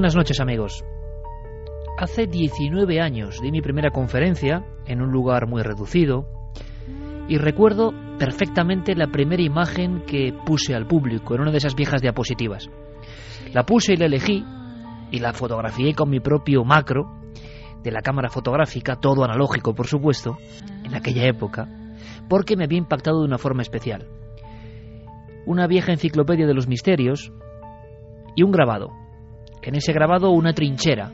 [0.00, 0.82] Buenas noches amigos.
[1.98, 6.24] Hace 19 años di mi primera conferencia en un lugar muy reducido
[7.28, 12.00] y recuerdo perfectamente la primera imagen que puse al público en una de esas viejas
[12.00, 12.70] diapositivas.
[13.52, 14.42] La puse y la elegí
[15.10, 17.04] y la fotografié con mi propio macro
[17.82, 20.38] de la cámara fotográfica, todo analógico por supuesto,
[20.82, 21.68] en aquella época,
[22.26, 24.08] porque me había impactado de una forma especial.
[25.44, 27.34] Una vieja enciclopedia de los misterios
[28.34, 28.98] y un grabado
[29.62, 31.12] en ese grabado una trinchera,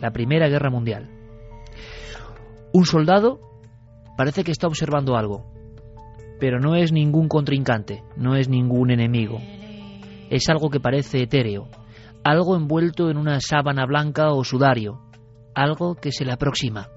[0.00, 1.08] la Primera Guerra Mundial.
[2.72, 3.40] Un soldado
[4.16, 5.44] parece que está observando algo,
[6.40, 9.38] pero no es ningún contrincante, no es ningún enemigo.
[10.30, 11.68] Es algo que parece etéreo,
[12.24, 15.00] algo envuelto en una sábana blanca o sudario,
[15.54, 16.88] algo que se le aproxima.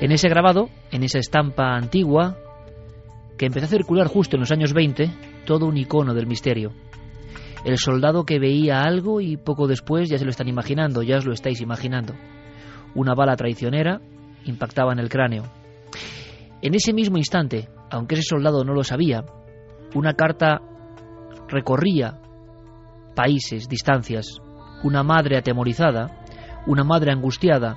[0.00, 2.36] En ese grabado, en esa estampa antigua,
[3.38, 6.72] que empezó a circular justo en los años 20, todo un icono del misterio.
[7.64, 11.24] El soldado que veía algo y poco después ya se lo están imaginando, ya os
[11.24, 12.14] lo estáis imaginando.
[12.94, 14.00] Una bala traicionera
[14.44, 15.44] impactaba en el cráneo.
[16.60, 19.24] En ese mismo instante, aunque ese soldado no lo sabía,
[19.94, 20.60] una carta
[21.48, 22.18] recorría
[23.14, 24.40] países, distancias,
[24.82, 26.24] una madre atemorizada,
[26.66, 27.76] una madre angustiada,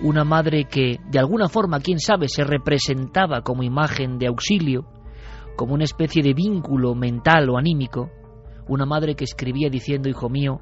[0.00, 4.86] una madre que, de alguna forma, quién sabe, se representaba como imagen de auxilio,
[5.56, 8.10] como una especie de vínculo mental o anímico,
[8.68, 10.60] una madre que escribía diciendo, hijo mío,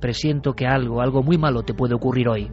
[0.00, 2.50] presiento que algo, algo muy malo te puede ocurrir hoy.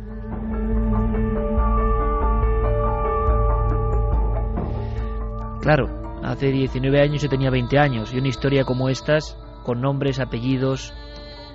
[5.62, 10.19] Claro, hace 19 años yo tenía 20 años y una historia como estas, con nombres,
[10.19, 10.94] apellidos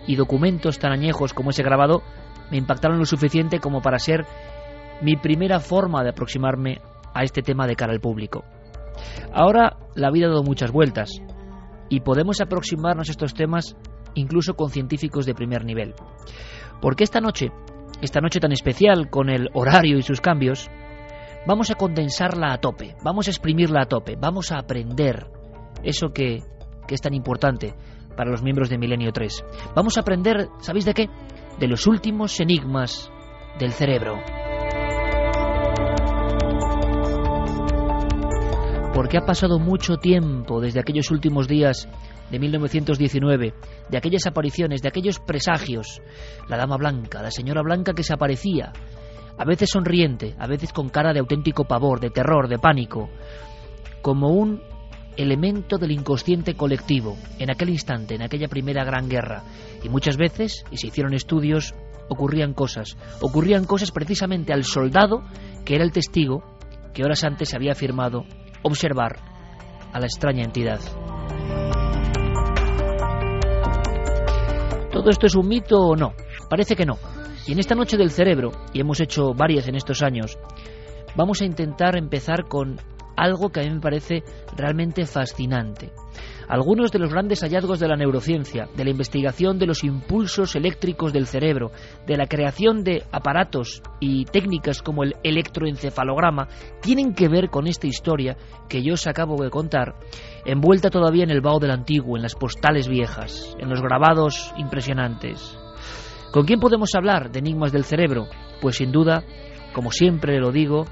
[0.06, 2.03] y documentos tan añejos como ese grabado,
[2.50, 4.26] me impactaron lo suficiente como para ser
[5.00, 6.81] mi primera forma de aproximarme
[7.14, 8.44] a este tema de cara al público.
[9.32, 11.22] Ahora la vida ha dado muchas vueltas
[11.88, 13.76] y podemos aproximarnos a estos temas
[14.14, 15.94] incluso con científicos de primer nivel.
[16.80, 17.50] Porque esta noche,
[18.00, 20.70] esta noche tan especial con el horario y sus cambios,
[21.46, 25.26] vamos a condensarla a tope, vamos a exprimirla a tope, vamos a aprender
[25.82, 26.40] eso que,
[26.86, 27.74] que es tan importante
[28.16, 29.44] para los miembros de Milenio 3.
[29.74, 31.08] Vamos a aprender, ¿sabéis de qué?
[31.58, 33.10] De los últimos enigmas
[33.58, 34.41] del cerebro.
[38.94, 41.88] Porque ha pasado mucho tiempo desde aquellos últimos días
[42.30, 43.54] de 1919,
[43.88, 46.03] de aquellas apariciones, de aquellos presagios,
[46.48, 48.72] la dama blanca, la señora blanca que se aparecía,
[49.38, 53.08] a veces sonriente, a veces con cara de auténtico pavor, de terror, de pánico,
[54.02, 54.60] como un
[55.16, 59.42] elemento del inconsciente colectivo, en aquel instante, en aquella primera gran guerra.
[59.82, 61.75] Y muchas veces, y se hicieron estudios,
[62.08, 62.97] ocurrían cosas.
[63.20, 65.22] Ocurrían cosas precisamente al soldado,
[65.64, 66.42] que era el testigo,
[66.92, 68.25] que horas antes había afirmado
[68.62, 69.18] observar
[69.92, 70.80] a la extraña entidad.
[74.90, 76.12] ¿Todo esto es un mito o no?
[76.48, 76.98] Parece que no.
[77.46, 80.38] Y en esta noche del cerebro, y hemos hecho varias en estos años,
[81.16, 82.78] vamos a intentar empezar con
[83.16, 84.22] algo que a mí me parece
[84.56, 85.92] realmente fascinante
[86.52, 91.10] algunos de los grandes hallazgos de la neurociencia, de la investigación de los impulsos eléctricos
[91.10, 91.70] del cerebro,
[92.06, 96.48] de la creación de aparatos y técnicas como el electroencefalograma,
[96.82, 98.37] tienen que ver con esta historia
[98.69, 99.94] que yo os acabo de contar,
[100.44, 105.58] envuelta todavía en el vaho del antiguo, en las postales viejas, en los grabados impresionantes.
[106.32, 108.26] ¿Con quién podemos hablar de enigmas del cerebro?
[108.60, 109.25] Pues sin duda,
[109.72, 110.84] como siempre lo digo,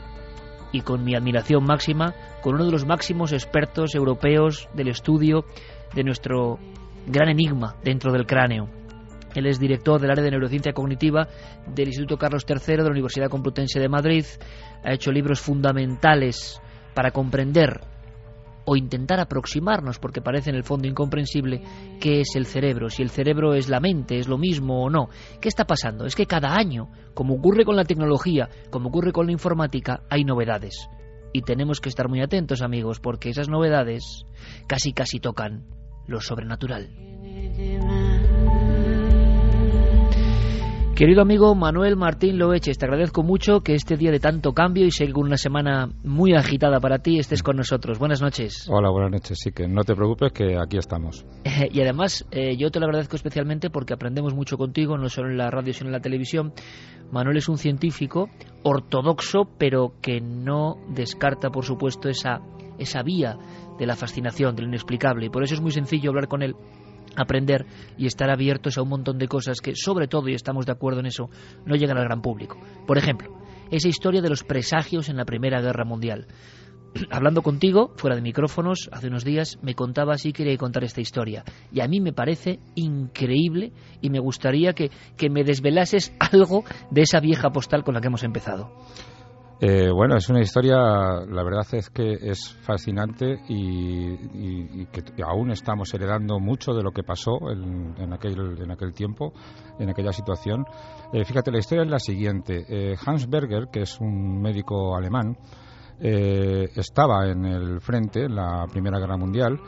[0.73, 5.45] y con mi admiración máxima con uno de los máximos expertos europeos del estudio
[5.95, 6.59] de nuestro
[7.07, 8.69] gran enigma dentro del cráneo.
[9.35, 11.29] Él es director del área de neurociencia cognitiva
[11.67, 14.25] del Instituto Carlos III de la Universidad Complutense de Madrid.
[14.85, 16.61] Ha hecho libros fundamentales
[16.95, 17.81] para comprender
[18.71, 21.61] o intentar aproximarnos, porque parece en el fondo incomprensible,
[21.99, 25.09] qué es el cerebro, si el cerebro es la mente, es lo mismo o no.
[25.41, 26.07] ¿Qué está pasando?
[26.07, 30.23] Es que cada año, como ocurre con la tecnología, como ocurre con la informática, hay
[30.23, 30.89] novedades.
[31.33, 34.25] Y tenemos que estar muy atentos, amigos, porque esas novedades
[34.69, 35.67] casi casi tocan
[36.07, 36.91] lo sobrenatural.
[41.01, 45.13] Querido amigo Manuel Martín Loeches, te agradezco mucho que este día de tanto cambio y
[45.13, 47.99] con una semana muy agitada para ti estés con nosotros.
[47.99, 48.69] Buenas noches.
[48.69, 49.39] Hola, buenas noches.
[49.41, 51.25] Sí, que no te preocupes que aquí estamos.
[51.73, 55.39] y además eh, yo te lo agradezco especialmente porque aprendemos mucho contigo, no solo en
[55.39, 56.53] la radio sino en la televisión.
[57.11, 58.29] Manuel es un científico
[58.63, 62.43] ortodoxo, pero que no descarta, por supuesto, esa,
[62.79, 63.39] esa vía
[63.79, 65.25] de la fascinación, del inexplicable.
[65.25, 66.57] Y por eso es muy sencillo hablar con él
[67.21, 70.73] aprender y estar abiertos a un montón de cosas que, sobre todo, y estamos de
[70.73, 71.31] acuerdo en eso,
[71.65, 72.59] no llegan al gran público.
[72.87, 73.37] Por ejemplo,
[73.71, 76.27] esa historia de los presagios en la Primera Guerra Mundial.
[77.11, 81.45] Hablando contigo, fuera de micrófonos, hace unos días me contaba y quería contar esta historia.
[81.73, 87.03] Y a mí me parece increíble y me gustaría que, que me desvelases algo de
[87.03, 88.73] esa vieja postal con la que hemos empezado.
[89.63, 95.93] Eh, bueno, es una historia, la verdad es que es fascinante y, que aún estamos
[95.93, 99.35] heredando mucho de lo que pasó en, aquel, en aquel tiempo,
[99.79, 100.65] en aquella situación.
[101.13, 102.65] Eh, fíjate, la historia es la siguiente.
[102.71, 105.37] Eh, Hans Berger, que es un médico alemán,
[106.03, 109.61] estaba en el frente en la Primera Guerra Mundial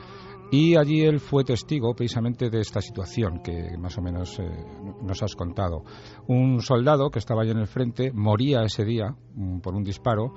[0.53, 4.45] y allí él fue testigo precisamente de esta situación que más o menos eh,
[5.03, 5.83] nos has contado.
[6.29, 10.35] Un soldado que estaba allí en el frente moría ese día mm, por un disparo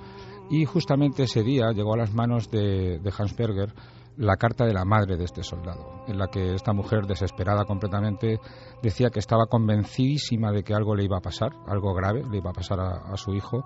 [0.49, 3.73] y justamente ese día llegó a las manos de, de Hans Berger
[4.17, 8.39] la carta de la madre de este soldado, en la que esta mujer, desesperada completamente,
[8.81, 12.51] decía que estaba convencidísima de que algo le iba a pasar, algo grave le iba
[12.51, 13.65] a pasar a, su hijo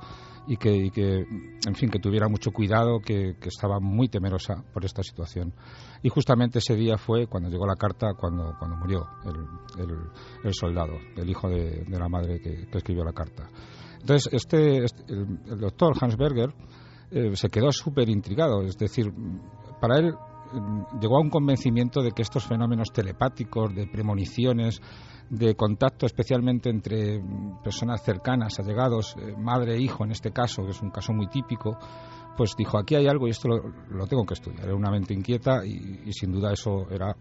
[0.49, 5.03] y que, que, en fin, que tuviera mucho cuidado, que, estaba muy temerosa por esta
[5.03, 5.53] situación.
[6.01, 9.07] Y justamente ese día fue cuando llegó la carta, cuando, cuando murió
[9.77, 13.47] el, soldado, el hijo de, la madre que, escribió la carta.
[13.99, 16.51] Entonces, este, este el, doctor Hans Berger
[17.11, 19.13] eh, se quedó súper intrigado, es decir,
[19.79, 20.15] para él
[20.99, 24.81] llegó a un convencimiento de que estos fenómenos telepáticos, de premoniciones,
[25.29, 27.21] de contacto especialmente entre
[27.63, 31.27] personas cercanas, allegados, eh, madre e hijo en este caso, que es un caso muy
[31.27, 31.77] típico,
[32.35, 34.65] pues dijo, aquí hay algo y esto lo, tengo que estudiar.
[34.65, 37.15] Era una mente inquieta y, sin duda eso era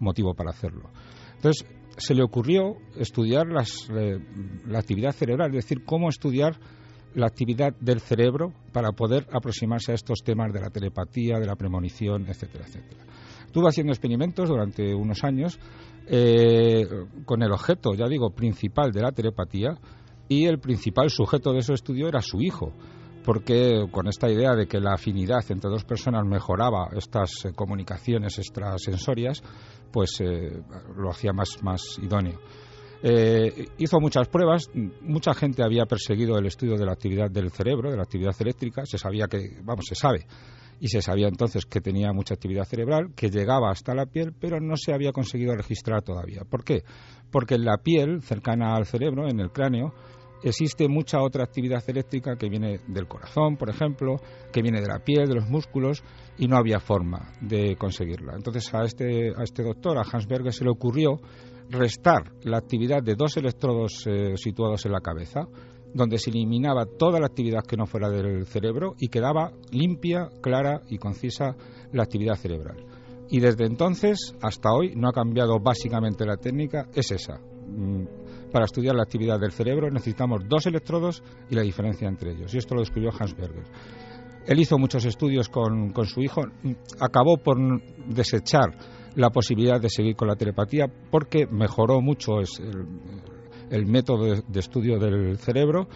[0.00, 0.90] motivo para hacerlo.
[1.36, 1.66] Entonces,
[1.96, 4.18] se le ocurrió estudiar eh,
[4.66, 6.58] la actividad cerebral, es decir, cómo estudiar
[7.14, 11.56] la actividad del cerebro para poder aproximarse a estos temas de la telepatía, de la
[11.56, 13.04] premonición, etcétera, etcétera.
[13.46, 15.58] Estuvo haciendo experimentos durante unos años
[16.06, 16.86] eh,
[17.24, 19.78] con el objeto, ya digo, principal de la telepatía
[20.28, 22.72] y el principal sujeto de su estudio era su hijo
[23.28, 28.38] porque con esta idea de que la afinidad entre dos personas mejoraba estas eh, comunicaciones
[28.38, 29.42] extrasensorias,
[29.92, 30.62] pues eh,
[30.96, 32.38] lo hacía más, más idóneo.
[33.02, 34.70] Eh, hizo muchas pruebas,
[35.02, 38.82] mucha gente había perseguido el estudio de la actividad del cerebro, de la actividad eléctrica,
[38.84, 40.26] se sabía que, vamos, se sabe,
[40.80, 44.60] y se sabía entonces que tenía mucha actividad cerebral, que llegaba hasta la piel, pero
[44.60, 46.42] no se había conseguido registrar todavía.
[46.48, 46.82] ¿Por qué?
[47.30, 49.92] Porque en la piel, cercana al cerebro, en el cráneo,
[50.42, 54.16] existe mucha otra actividad eléctrica que viene del corazón, por ejemplo,
[54.52, 56.02] que viene de la piel, de los músculos,
[56.36, 58.34] y no había forma de conseguirla.
[58.36, 61.20] Entonces a este, a este doctor, a Hans Berger, se le ocurrió
[61.70, 65.48] restar la actividad de dos electrodos eh, situados en la cabeza,
[65.94, 70.82] donde se eliminaba toda la actividad que no fuera del cerebro y quedaba limpia, clara
[70.88, 71.56] y concisa
[71.92, 72.84] la actividad cerebral.
[73.30, 77.38] Y desde entonces hasta hoy no ha cambiado básicamente la técnica, es esa.
[77.38, 78.04] Mm,
[78.52, 82.54] para estudiar la actividad del cerebro necesitamos dos electrodos y la diferencia entre ellos.
[82.54, 83.64] Y esto lo describió Hans Berger.
[84.46, 86.40] Él hizo muchos estudios con, con su hijo,
[87.00, 87.58] acabó por
[88.06, 88.70] desechar
[89.14, 92.40] la posibilidad de seguir con la telepatía porque mejoró mucho
[93.70, 95.88] el, método de, estudio del cerebro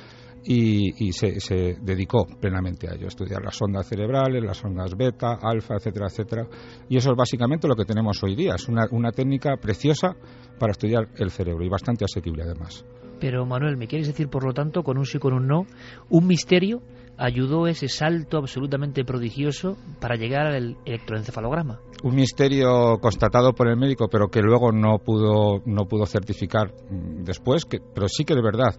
[0.44, 6.06] y, se, dedicó plenamente a ello, estudiar las ondas cerebrales, las ondas beta, alfa, etcétera,
[6.08, 6.46] etcétera.
[6.88, 8.54] Y eso es básicamente lo que tenemos hoy día.
[8.56, 10.16] Es una, una técnica preciosa
[10.58, 12.84] para estudiar el cerebro y bastante asequible además.
[13.20, 15.66] Pero Manuel, ¿me quieres decir, por lo tanto, con un sí, con un no,
[16.08, 16.82] un misterio
[17.16, 21.80] ayudó ese salto absolutamente prodigioso para llegar al electroencefalograma?
[22.02, 27.24] Un misterio constatado por el médico, pero que luego no pudo, no pudo certificar mm,
[27.24, 28.74] después, que, pero sí que de verdad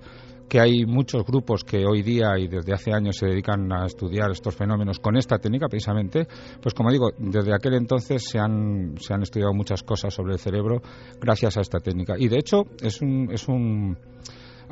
[0.50, 4.30] que hay muchos grupos que hoy día y desde hace años se dedican a estudiar
[4.30, 6.28] estos fenómenos con esta técnica precisamente,
[6.62, 10.40] pues como digo, desde aquel entonces se han, se han estudiado muchas cosas sobre el
[10.40, 10.82] cerebro
[11.20, 12.16] gracias a esta técnica.
[12.18, 13.98] Y de hecho es un, es un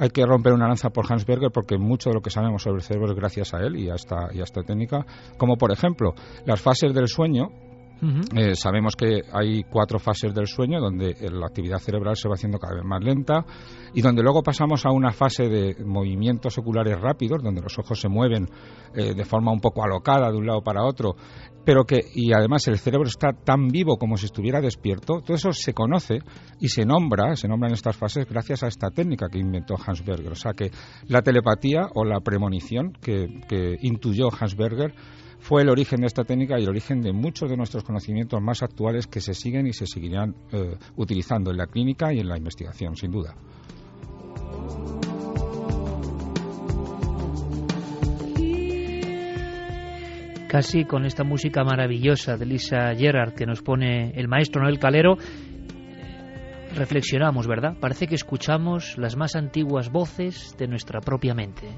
[0.01, 2.77] hay que romper una lanza por Hans Berger porque mucho de lo que sabemos sobre
[2.77, 5.05] el cerebro es gracias a él y a esta, y a esta técnica,
[5.38, 7.50] como por ejemplo las fases del sueño,
[8.01, 12.58] eh, sabemos que hay cuatro fases del sueño donde la actividad cerebral se va haciendo
[12.58, 13.46] cada vez más lenta
[13.93, 18.10] y donde luego pasamos a una fase de movimientos oculares rápidos, donde los ojos se
[18.10, 18.48] mueven
[18.96, 21.15] eh, de forma un poco alocada de un lado para otro,
[21.63, 25.22] pero que y además el cerebro está tan vivo como si estuviera despierto.
[25.22, 26.20] Todo eso se conoce
[26.60, 30.03] y se nombra, se nombra en estas fases gracias a esta técnica que inventó Hans
[30.03, 30.31] Berger.
[30.31, 30.72] O sea que
[31.08, 33.27] la telepatía o la premonición que
[33.81, 34.96] intuyó Hans Berger
[35.41, 38.62] fue el origen de esta técnica y el origen de muchos de nuestros conocimientos más
[38.62, 42.38] actuales que se siguen y se seguirán eh, utilizando en la clínica y en la
[42.38, 43.36] investigación, sin duda.
[50.48, 55.17] Casi con esta música maravillosa de Lisa Gerard que nos pone el maestro Noel Calero,
[56.75, 57.77] reflexionamos, ¿verdad?
[57.79, 61.69] Parece que escuchamos las más antiguas voces de nuestra propia mente.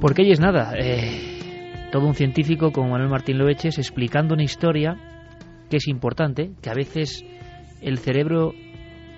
[0.00, 4.96] Porque ella es nada, eh, todo un científico como Manuel Martín Loeches explicando una historia
[5.70, 7.24] que es importante, que a veces
[7.80, 8.52] el cerebro,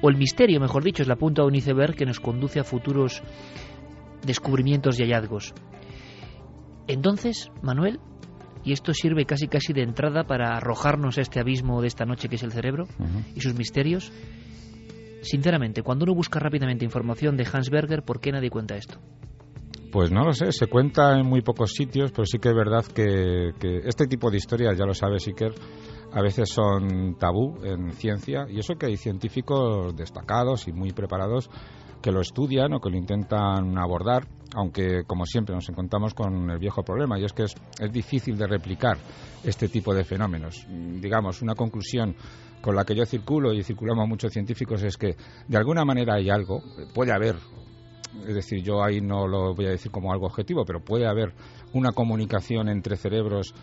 [0.00, 2.64] o el misterio, mejor dicho, es la punta de un iceberg que nos conduce a
[2.64, 3.22] futuros
[4.24, 5.52] descubrimientos y hallazgos.
[6.86, 7.98] Entonces, Manuel,
[8.64, 12.28] y esto sirve casi casi de entrada para arrojarnos a este abismo de esta noche
[12.28, 12.86] que es el cerebro
[13.34, 14.12] y sus misterios.
[15.22, 19.00] Sinceramente, cuando uno busca rápidamente información de Hans Berger, ¿por qué nadie cuenta esto?
[19.90, 22.84] Pues no lo sé, se cuenta en muy pocos sitios, pero sí que es verdad
[22.84, 23.52] que,
[23.84, 25.54] este tipo de historias, ya lo sabes, Iker,
[26.12, 31.48] a veces son tabú en ciencia, y eso que hay científicos destacados y muy preparados
[32.02, 36.58] que lo estudian o que lo intentan abordar, aunque como siempre nos encontramos con el
[36.58, 38.98] viejo problema, y es que es, es difícil de replicar
[39.42, 40.66] este tipo de fenómenos.
[40.68, 42.14] Digamos, una conclusión
[42.60, 45.16] con la que yo circulo y circulamos muchos científicos es que
[45.46, 47.36] de alguna manera hay algo, puede haber
[48.26, 51.34] es decir, yo ahí no lo voy a decir como algo objetivo, pero puede haber
[51.72, 53.54] una comunicación entre cerebros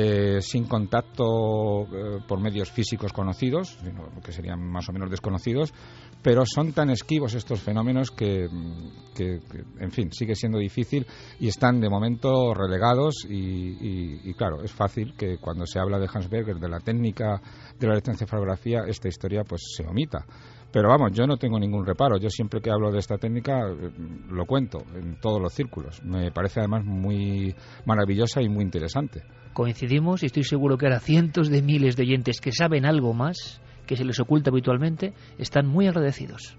[0.00, 3.76] eh, sin contacto eh, por medios físicos conocidos,
[4.22, 5.74] que serían más o menos desconocidos,
[6.22, 11.04] pero son tan esquivos estos fenómenos que, en fin, sigue siendo difícil
[11.40, 16.28] y están de momento relegados y, claro, es fácil que cuando se habla de Hans
[16.28, 17.40] Berger, de la técnica
[17.76, 20.24] de la electroencefalografía, esta historia pues se omita.
[20.70, 22.18] Pero vamos, yo no tengo ningún reparo.
[22.18, 23.90] Yo siempre que hablo de esta técnica eh,
[24.30, 26.02] lo cuento en todos los círculos.
[26.04, 27.54] Me parece además muy
[27.86, 29.22] maravillosa y muy interesante.
[29.54, 33.60] Coincidimos y estoy seguro que ahora cientos de miles de oyentes que saben algo más
[33.86, 36.56] que se les oculta habitualmente están muy agradecidos.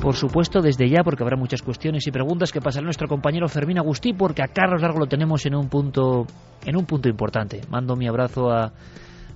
[0.00, 3.78] Por supuesto, desde ya, porque habrá muchas cuestiones y preguntas que pasará nuestro compañero Fermín
[3.78, 6.26] Agustí, porque a Carlos Largo lo tenemos en un punto,
[6.64, 7.62] en un punto importante.
[7.68, 8.72] Mando mi abrazo a,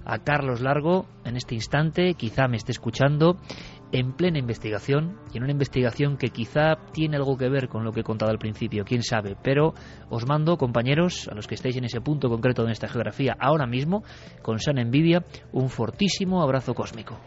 [0.04, 3.36] a Carlos Largo en este instante, quizá me esté escuchando,
[3.90, 7.92] en plena investigación, y en una investigación que quizá tiene algo que ver con lo
[7.92, 9.74] que he contado al principio, quién sabe, pero
[10.10, 13.66] os mando, compañeros, a los que estáis en ese punto concreto de esta geografía ahora
[13.66, 14.04] mismo,
[14.42, 17.18] con sana envidia, un fortísimo abrazo cósmico.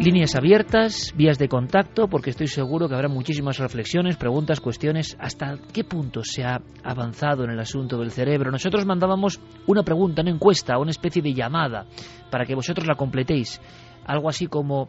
[0.00, 5.58] Líneas abiertas, vías de contacto, porque estoy seguro que habrá muchísimas reflexiones, preguntas, cuestiones, hasta
[5.72, 8.52] qué punto se ha avanzado en el asunto del cerebro.
[8.52, 11.86] Nosotros mandábamos una pregunta, una encuesta, una especie de llamada,
[12.30, 13.60] para que vosotros la completéis.
[14.06, 14.88] Algo así como,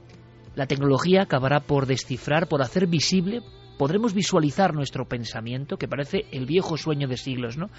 [0.53, 3.41] ¿la tecnología acabará por descifrar, por hacer visible,
[3.79, 7.71] podremos visualizar nuestro pensamiento, que parece el viejo sueño de siglos, ¿no?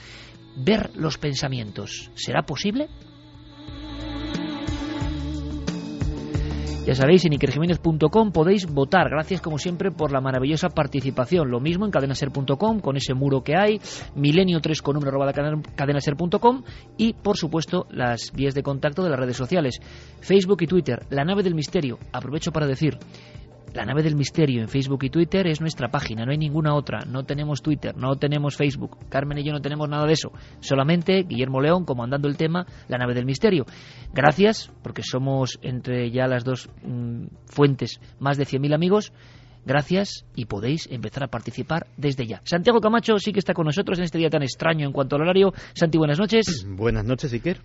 [0.57, 2.89] Ver los pensamientos, ¿será posible?
[6.91, 9.09] Ya sabéis, en ikerjiménez.com podéis votar.
[9.09, 11.49] Gracias, como siempre, por la maravillosa participación.
[11.49, 13.79] Lo mismo en cadenaser.com, con ese muro que hay,
[14.17, 15.33] milenio3 con número arroba
[15.77, 16.65] cadenaser.com
[16.97, 19.79] y, por supuesto, las vías de contacto de las redes sociales,
[20.21, 21.07] Facebook y Twitter.
[21.11, 21.97] La nave del misterio.
[22.13, 22.99] Aprovecho para decir,
[23.75, 27.01] la nave del misterio en Facebook y Twitter es nuestra página, no hay ninguna otra.
[27.07, 28.99] No tenemos Twitter, no tenemos Facebook.
[29.09, 30.33] Carmen y yo no tenemos nada de eso.
[30.61, 33.67] Solamente Guillermo León comandando el tema La nave del misterio.
[34.13, 39.13] Gracias, porque somos entre ya las dos mm, fuentes más de 100.000 amigos.
[39.65, 42.41] Gracias y podéis empezar a participar desde ya.
[42.45, 45.23] Santiago Camacho sí que está con nosotros en este día tan extraño en cuanto al
[45.23, 45.53] horario.
[45.75, 46.67] Santi, buenas noches.
[46.67, 47.61] Buenas noches, Iker.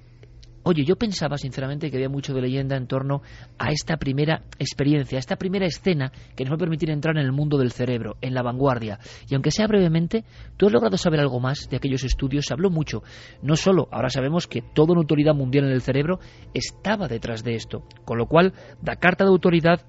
[0.67, 3.22] Oye, yo pensaba sinceramente que había mucho de leyenda en torno
[3.60, 7.24] a esta primera experiencia, a esta primera escena que nos va a permitir entrar en
[7.24, 8.98] el mundo del cerebro, en la vanguardia.
[9.29, 10.25] Y aunque sea brevemente,
[10.57, 12.45] ¿tú has logrado saber algo más de aquellos estudios?
[12.48, 13.03] Se habló mucho.
[13.43, 16.19] No solo, ahora sabemos que toda una autoridad mundial en el cerebro
[16.55, 17.84] estaba detrás de esto.
[18.03, 19.86] Con lo cual, da carta de autoridad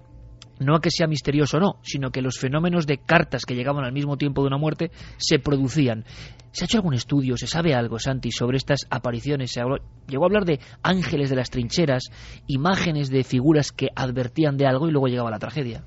[0.59, 3.85] no a que sea misterioso o no, sino que los fenómenos de cartas que llegaban
[3.85, 6.05] al mismo tiempo de una muerte se producían.
[6.53, 9.53] ¿Se ha hecho algún estudio, se sabe algo, Santi, sobre estas apariciones?
[9.53, 9.61] Se
[10.09, 12.05] llegó a hablar de ángeles de las trincheras,
[12.47, 15.85] imágenes de figuras que advertían de algo y luego llegaba la tragedia.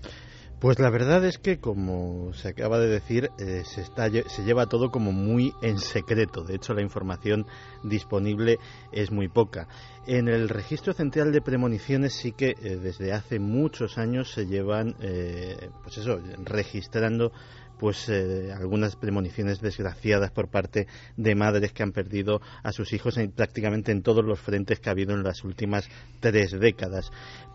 [0.60, 4.66] Pues la verdad es que, como se acaba de decir, eh, se, está, se lleva
[4.66, 6.44] todo como muy en secreto.
[6.44, 7.46] De hecho, la información
[7.82, 8.60] disponible
[8.92, 9.70] es muy poca.
[10.06, 14.98] En el registro central de premoniciones sí que eh, desde hace muchos años se llevan,
[15.00, 17.32] eh, pues eso, registrando
[17.80, 23.32] pues algunas premoniciones desgraciadas por parte de madres que han perdido a sus hijos en,
[23.32, 27.12] prácticamente en todos los frentes que ha habido en las últimas tres décadas.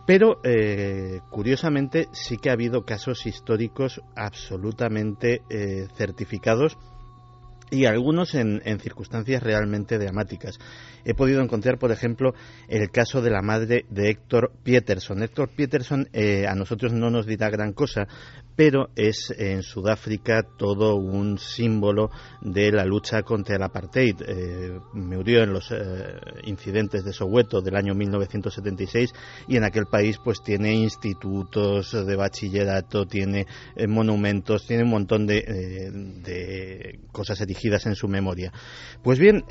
[0.07, 6.77] Pero, eh, curiosamente, sí que ha habido casos históricos absolutamente eh, certificados
[7.75, 10.59] y algunos en, circunstancias realmente dramáticas.
[11.05, 12.35] He podido encontrar, por ejemplo,
[12.69, 15.23] el caso de la madre de Héctor Peterson.
[15.23, 18.07] Héctor Peterson eh, a nosotros no nos dirá gran cosa,
[18.57, 24.17] pero es en Sudáfrica todo un símbolo de la lucha contra el apartheid.
[24.27, 25.77] Eh, murió en los eh,
[26.45, 29.13] incidentes de Soweto del año 1976
[29.49, 35.27] y en aquel país pues tiene institutos de bachillerato, tiene eh, monumentos, tiene un montón
[35.27, 35.43] de,
[36.23, 38.53] de, cosas erigidas en su memoria.
[39.03, 39.45] Pues bien,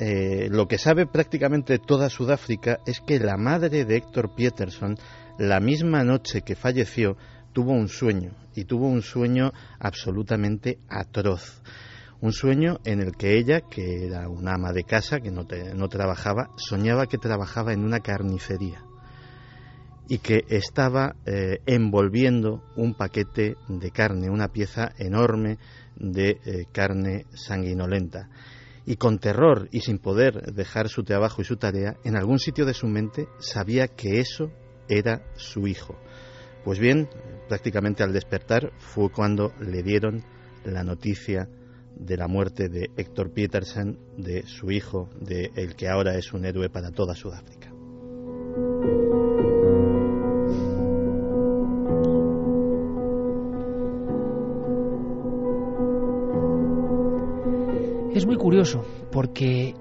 [0.50, 4.96] lo que sabe prácticamente toda Sudáfrica es que la madre de Héctor Peterson,
[5.38, 7.16] la misma noche que falleció,
[7.52, 11.62] tuvo un sueño, y tuvo un sueño absolutamente atroz.
[12.20, 15.88] Un sueño en el que ella, que era una ama de casa, que no, no
[15.88, 18.82] trabajaba, soñaba que trabajaba en una carnicería
[20.08, 25.58] y que estaba eh, envolviendo un paquete de carne, una pieza enorme
[25.96, 28.28] de eh, carne sanguinolenta.
[28.86, 32.66] Y con terror y sin poder dejar su trabajo y su tarea, en algún sitio
[32.66, 34.50] de su mente sabía que eso
[34.88, 35.96] era su hijo.
[36.64, 37.08] Pues bien,
[37.48, 40.22] prácticamente al despertar fue cuando le dieron
[40.64, 41.48] la noticia
[41.96, 46.44] de la muerte de Héctor Petersen, de su hijo, de el que ahora es un
[46.44, 47.70] héroe para toda Sudáfrica.
[58.44, 59.72] Curioso porque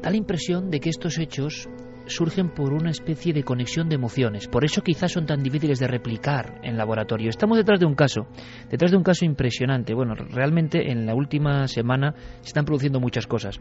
[0.00, 1.68] da la impresión de que estos hechos
[2.06, 4.48] surgen por una especie de conexión de emociones.
[4.48, 7.30] Por eso quizás son tan difíciles de replicar en laboratorio.
[7.30, 8.26] Estamos detrás de un caso,
[8.70, 9.94] detrás de un caso impresionante.
[9.94, 13.60] Bueno, realmente en la última semana se están produciendo muchas cosas.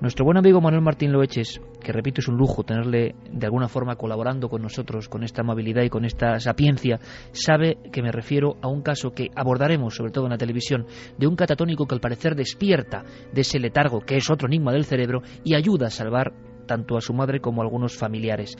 [0.00, 3.94] Nuestro buen amigo Manuel Martín Loeches, que repito es un lujo tenerle de alguna forma
[3.94, 6.98] colaborando con nosotros, con esta amabilidad y con esta sapiencia,
[7.30, 11.28] sabe que me refiero a un caso que abordaremos, sobre todo en la televisión, de
[11.28, 15.22] un catatónico que al parecer despierta de ese letargo, que es otro enigma del cerebro,
[15.44, 16.32] y ayuda a salvar
[16.66, 18.56] tanto a su madre como a algunos familiares.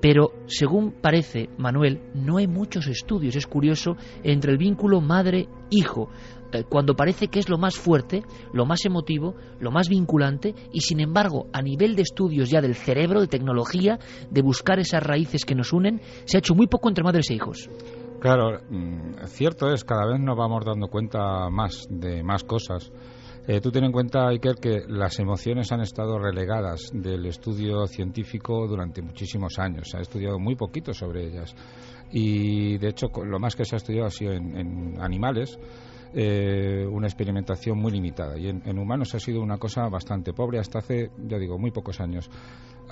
[0.00, 6.08] Pero, según parece Manuel, no hay muchos estudios, es curioso, entre el vínculo madre-hijo,
[6.52, 10.80] eh, cuando parece que es lo más fuerte, lo más emotivo, lo más vinculante, y
[10.80, 15.44] sin embargo, a nivel de estudios ya del cerebro, de tecnología, de buscar esas raíces
[15.44, 17.70] que nos unen, se ha hecho muy poco entre madres e hijos.
[18.20, 22.92] Claro, mm, cierto es, cada vez nos vamos dando cuenta más de más cosas.
[23.44, 28.68] Eh, tú ten en cuenta, Iker, que las emociones han estado relegadas del estudio científico
[28.68, 29.88] durante muchísimos años.
[29.90, 31.52] Se ha estudiado muy poquito sobre ellas.
[32.12, 35.58] Y, de hecho, lo más que se ha estudiado ha sido en, animales.
[36.14, 40.80] Eh, una experimentación muy limitada y en, humanos ha sido una cosa bastante pobre hasta
[40.80, 42.30] hace, ya digo, muy pocos años.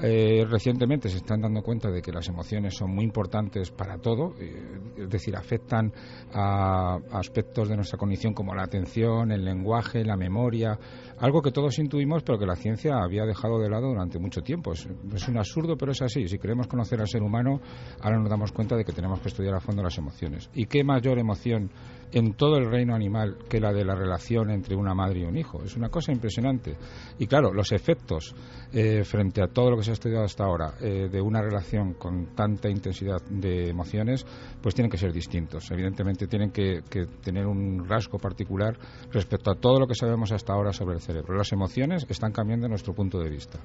[0.03, 4.35] Eh, recientemente se están dando cuenta de que las emociones son muy importantes para todo,
[4.39, 5.93] eh, es decir, afectan
[6.33, 10.79] a, aspectos de nuestra cognición como la atención, el lenguaje, la memoria,
[11.19, 14.73] algo que todos intuimos pero que la ciencia había dejado de lado durante mucho tiempo.
[14.73, 14.87] Es
[15.29, 16.27] un absurdo, pero es así.
[16.29, 17.61] Si queremos conocer al ser humano,
[18.01, 20.51] ahora nos damos cuenta de que tenemos que estudiar a fondo las emociones.
[20.55, 21.71] ¿Y qué mayor emoción
[22.13, 25.37] en todo el reino animal que la de la relación entre una madre y un
[25.37, 25.63] hijo.
[25.63, 26.77] Es una cosa impresionante.
[27.19, 28.35] Y claro, los efectos
[28.73, 31.95] eh, frente a todo lo que se ha estudiado hasta ahora eh, de una relación
[31.95, 34.27] con tanta intensidad de emociones,
[34.63, 35.71] pues tienen que ser distintos.
[35.71, 36.81] Evidentemente tienen que,
[37.23, 38.77] tener un rasgo particular
[39.13, 41.37] respecto a todo lo que sabemos hasta ahora sobre el cerebro.
[41.37, 43.59] Las emociones están cambiando nuestro punto de vista.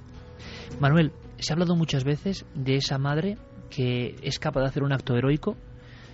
[0.79, 3.37] Manuel, se ha hablado muchas veces de esa madre
[3.69, 5.57] que es capaz de hacer un acto heroico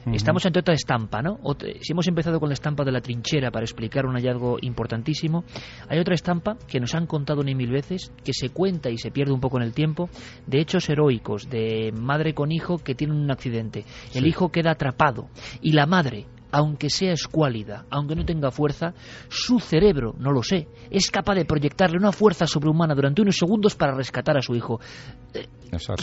[0.07, 1.39] Estamos ante otra estampa, ¿no?
[1.81, 5.43] si hemos empezado con la estampa de la trinchera para explicar un hallazgo importantísimo,
[5.87, 9.11] hay otra estampa que nos han contado ni mil veces, que se cuenta y se
[9.11, 10.09] pierde un poco en el tiempo,
[10.47, 13.85] de hechos heroicos, de madre con hijo que tienen un accidente.
[14.13, 15.29] El hijo queda atrapado
[15.61, 18.93] y la madre, aunque sea escuálida, aunque no tenga fuerza,
[19.29, 23.75] su cerebro, no lo sé, es capaz de proyectarle una fuerza sobrehumana durante unos segundos
[23.75, 24.79] para rescatar a su hijo.
[25.33, 25.47] Eh,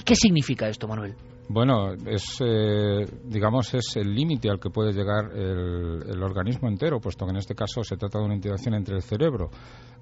[0.05, 1.15] ¿Qué significa esto, Manuel?
[1.51, 7.25] Bueno, es, eh, digamos, es el límite al que puede llegar el, organismo entero, puesto
[7.25, 9.49] que en este caso se trata de una interacción entre el cerebro,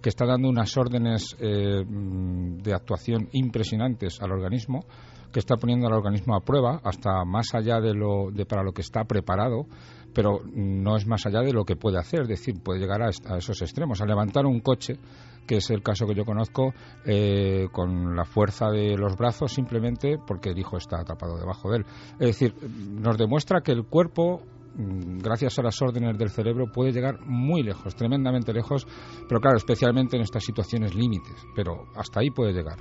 [0.03, 4.87] que está dando unas órdenes eh, de actuación impresionantes al organismo,
[5.33, 8.73] que está poniendo al organismo a prueba hasta más allá de lo de para lo
[8.73, 9.67] que está preparado
[10.17, 13.11] pero no es más allá de lo que puede hacer, es decir, puede llegar a,
[13.11, 14.99] esos extremos, a levantar un coche,
[15.47, 16.73] que es el caso que yo conozco,
[17.05, 21.77] eh, con la fuerza de los brazos simplemente porque el hijo está tapado debajo de
[21.77, 21.87] él.
[22.19, 24.41] Es decir, nos demuestra que el cuerpo
[24.75, 28.87] mm, gracias a las órdenes del cerebro puede llegar muy lejos, tremendamente lejos,
[29.29, 32.79] pero claro, especialmente en estas situaciones límites, pero hasta ahí puede llegar.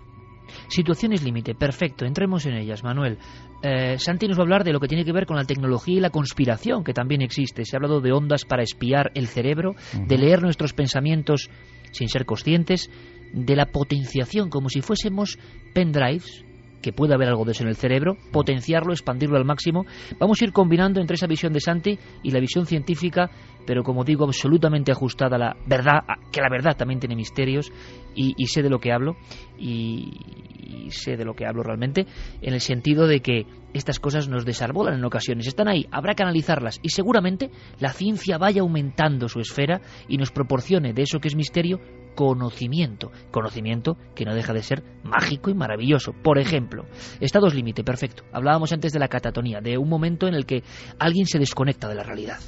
[0.67, 3.17] Situaciones límite, perfecto, entremos en ellas, Manuel.
[3.61, 5.97] Eh, Santi nos va a hablar de lo que tiene que ver con la tecnología
[5.97, 7.65] y la conspiración, que también existe.
[7.65, 11.49] Se ha hablado de ondas para espiar el cerebro, de leer nuestros pensamientos
[11.91, 12.89] sin ser conscientes,
[13.33, 15.37] de la potenciación, como si fuésemos
[15.73, 16.45] pendrives,
[16.81, 19.85] que puede haber algo de eso en el cerebro, potenciarlo, expandirlo al máximo.
[20.19, 23.31] Vamos a ir combinando entre esa visión de Santi y la visión científica,
[23.65, 27.71] pero como digo, absolutamente ajustada a la verdad, que la verdad también tiene misterios
[28.15, 29.15] y, sé de lo que hablo
[29.57, 32.05] y, sé de lo que hablo realmente,
[32.41, 36.23] en el sentido de que estas cosas nos desarbolan en ocasiones, están ahí, habrá que
[36.23, 37.49] analizarlas y seguramente
[37.79, 41.79] la ciencia vaya aumentando su esfera y nos proporcione de eso que es misterio
[42.15, 46.13] conocimiento, conocimiento que no deja de ser mágico y maravilloso.
[46.13, 46.85] Por ejemplo,
[47.19, 48.23] estados límite, perfecto.
[48.31, 50.63] Hablábamos antes de la catatonía, de un momento en el que
[50.97, 52.39] alguien se desconecta de la realidad.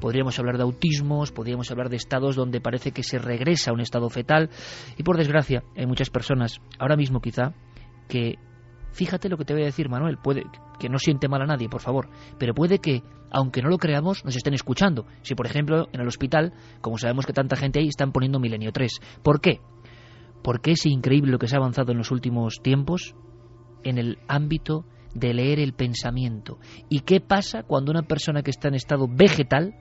[0.00, 3.80] Podríamos hablar de autismos, podríamos hablar de estados donde parece que se regresa a un
[3.80, 4.50] estado fetal
[4.96, 7.52] y por desgracia hay muchas personas, ahora mismo quizá,
[8.08, 8.38] que
[8.92, 10.44] Fíjate lo que te voy a decir, Manuel, puede
[10.78, 14.24] que no siente mal a nadie, por favor, pero puede que, aunque no lo creamos,
[14.24, 15.06] nos estén escuchando.
[15.22, 18.72] Si, por ejemplo, en el hospital, como sabemos que tanta gente ahí, están poniendo Milenio
[18.72, 19.00] 3.
[19.22, 19.60] ¿Por qué?
[20.42, 23.14] Porque es increíble lo que se ha avanzado en los últimos tiempos
[23.84, 26.58] en el ámbito de leer el pensamiento.
[26.88, 29.74] ¿Y qué pasa cuando una persona que está en estado vegetal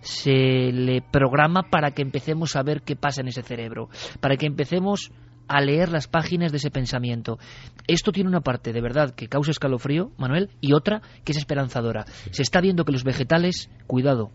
[0.00, 3.88] se le programa para que empecemos a ver qué pasa en ese cerebro?
[4.20, 5.12] Para que empecemos
[5.48, 7.38] a leer las páginas de ese pensamiento.
[7.86, 12.04] Esto tiene una parte de verdad que causa escalofrío, Manuel, y otra que es esperanzadora.
[12.30, 14.30] Se está viendo que los vegetales, cuidado,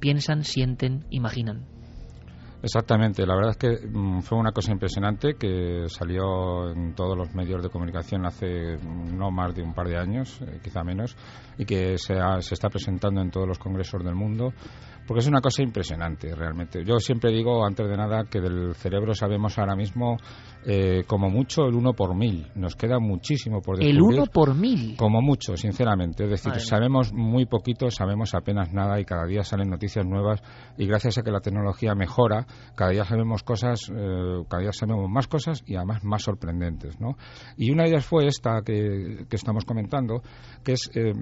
[0.00, 1.66] piensan, sienten, imaginan.
[2.64, 7.34] Exactamente, la verdad es que mm, fue una cosa impresionante que salió en todos los
[7.34, 11.14] medios de comunicación hace no más de un par de años, eh, quizá menos,
[11.58, 14.54] y que se, se está presentando en todos los congresos del mundo
[15.06, 16.84] porque es una cosa impresionante realmente.
[16.84, 20.16] Yo siempre digo, antes de nada, que del cerebro sabemos ahora mismo
[20.66, 22.50] eh, como mucho el uno por mil.
[22.54, 23.96] Nos queda muchísimo por descubrir.
[23.96, 24.96] ¿El uno por mil?
[24.96, 26.24] Como mucho, sinceramente.
[26.24, 30.42] Es decir, sabemos muy poquito, sabemos apenas nada y cada día salen noticias nuevas
[30.78, 35.10] y gracias a que la tecnología mejora, cada día sabemos cosas, eh, cada día sabemos
[35.10, 37.16] más cosas y además más sorprendentes, ¿no?
[37.56, 40.22] Y una de ellas fue esta que, que estamos comentando,
[40.64, 41.12] que es eh,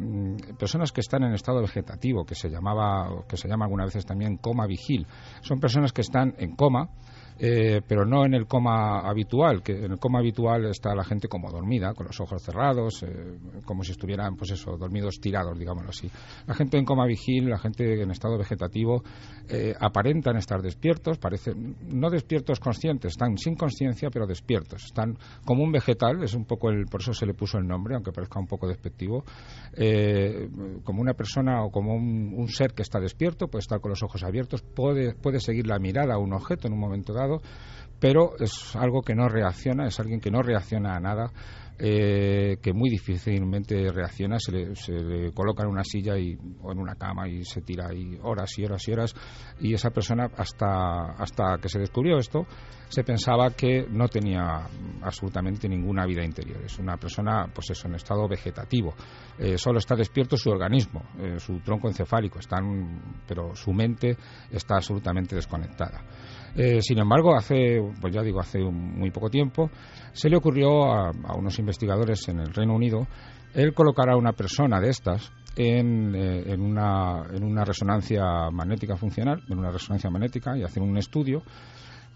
[0.59, 4.37] personas que están en estado vegetativo, que se llamaba, que se llama algunas veces también
[4.37, 5.07] coma vigil.
[5.41, 6.91] Son personas que están en coma,
[7.39, 11.29] eh, pero no en el coma habitual, que en el coma habitual está la gente
[11.29, 15.91] como dormida, con los ojos cerrados, eh, como si estuvieran, pues eso, dormidos tirados, digámoslo
[15.91, 16.11] así.
[16.47, 19.03] La gente en coma vigil, la gente en estado vegetativo,
[19.49, 24.85] eh, aparentan estar despiertos, parecen, no despiertos conscientes, están sin conciencia, pero despiertos.
[24.85, 27.95] Están como un vegetal, es un poco el, por eso se le puso el nombre,
[27.95, 29.25] aunque parezca un poco despectivo,
[30.85, 34.03] como una persona o como un, un, ser que está despierto, puede estar con los
[34.03, 37.22] ojos abiertos, puede, puede seguir la mirada a un objeto en un momento dado,
[38.03, 41.31] pero es algo que no reacciona, es alguien que no reacciona a nada,
[41.79, 46.95] eh, que muy difícilmente reacciona, se le, coloca en una silla y, o en una
[46.97, 49.15] cama y se tira ahí horas y horas y horas,
[49.61, 52.47] y esa persona hasta, hasta que se descubrió esto,
[52.89, 54.67] se pensaba que no tenía
[55.01, 58.95] absolutamente ninguna vida interior, es una persona pues eso, en estado vegetativo,
[59.39, 64.17] eh, solo está despierto su organismo, eh, su tronco encefálico, están, pero su mente
[64.51, 66.05] está absolutamente desconectada.
[66.55, 69.71] Eh, sin embargo, hace, pues ya digo, hace muy poco tiempo,
[70.13, 73.07] se le ocurrió a, unos investigadores en el Reino Unido
[73.55, 79.43] el colocar a una persona de estas en, eh, una, en una resonancia magnética funcional,
[79.49, 81.43] en una resonancia magnética, y hacer un estudio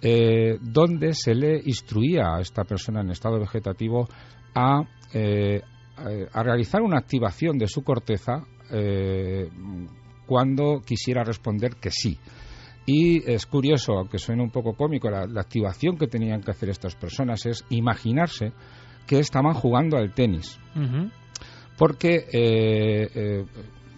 [0.03, 4.09] eh, donde se le instruía a esta persona en estado vegetativo
[4.55, 8.45] a, a realizar una activación de su corteza
[10.27, 12.19] cuando quisiera responder que sí.
[12.87, 16.95] Y es curioso, aunque suene un poco cómico, la, activación que tenían que hacer estas
[16.95, 18.53] personas es imaginarse
[19.07, 20.59] que estaban jugando al tenis.
[21.77, 23.45] Porque eh, eh,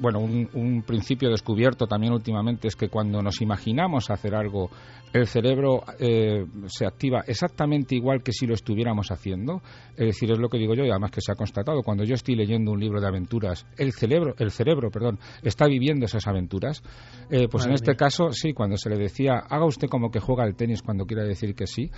[0.00, 4.70] bueno, un, principio descubierto también últimamente es que cuando nos imaginamos hacer algo,
[5.12, 9.62] el cerebro eh, se activa exactamente igual que si lo estuviéramos haciendo.
[9.96, 11.82] Es decir, es lo que digo yo y además que se ha constatado.
[11.82, 16.04] Cuando yo estoy leyendo un libro de aventuras, el cerebro, el cerebro, perdón, está viviendo
[16.04, 16.82] esas aventuras.
[17.30, 20.44] Eh, pues en este caso, sí, cuando se le decía, haga usted como que juega
[20.44, 21.90] al tenis cuando quiera decir que sí,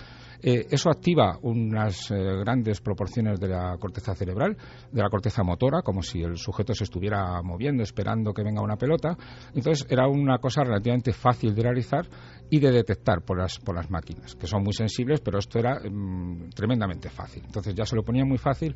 [0.42, 4.56] eh, eso activa unas grandes proporciones de la corteza cerebral,
[4.90, 8.76] de la corteza motora, como si el sujeto se estuviera moviendo, esperando que venga una
[8.76, 9.16] pelota.
[9.54, 12.06] Entonces era una cosa relativamente fácil de realizar
[12.48, 15.80] y de detectar por las, por las máquinas, que son muy sensibles, pero esto era
[15.80, 17.42] mm, tremendamente fácil.
[17.44, 18.74] Entonces ya se lo ponía muy fácil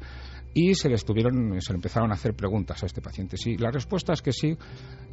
[0.53, 3.37] y se le, estuvieron, se le empezaron a hacer preguntas a este paciente.
[3.37, 4.57] Sí, la respuesta es que sí,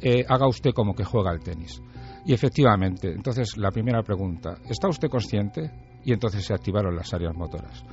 [0.00, 1.80] eh, haga usted como que juega al tenis.
[2.24, 5.70] Y efectivamente, entonces la primera pregunta, ¿está usted consciente?
[6.04, 7.84] Y entonces se activaron las áreas motoras.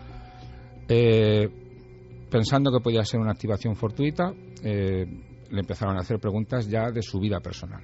[0.88, 1.47] Eh,
[2.29, 5.05] pensando que podía ser una activación fortuita, eh,
[5.49, 7.84] le empezaron a hacer preguntas ya de su vida personal.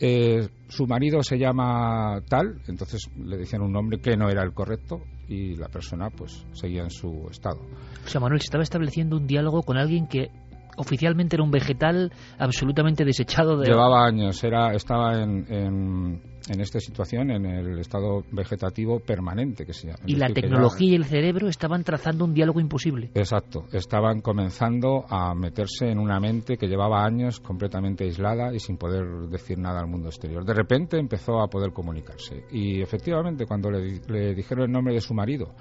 [0.00, 4.52] Eh, su marido se llama tal, entonces le decían un nombre que no era el
[4.52, 7.60] correcto y la persona pues seguía en su estado.
[8.04, 10.30] O sea, Manuel, se estaba estableciendo un diálogo con alguien que
[10.76, 13.68] oficialmente era un vegetal absolutamente desechado de...
[13.68, 16.22] Llevaba años, era, estaba en, en,
[16.60, 20.00] esta situación, en el estado vegetativo permanente que se llama.
[20.06, 23.10] Y la tecnología y el cerebro estaban trazando un diálogo imposible.
[23.14, 28.76] Exacto, estaban comenzando a meterse en una mente que llevaba años completamente aislada y sin
[28.76, 30.44] poder decir nada al mundo exterior.
[30.44, 35.00] De repente empezó a poder comunicarse y efectivamente cuando le, le dijeron el nombre de
[35.00, 35.54] su marido,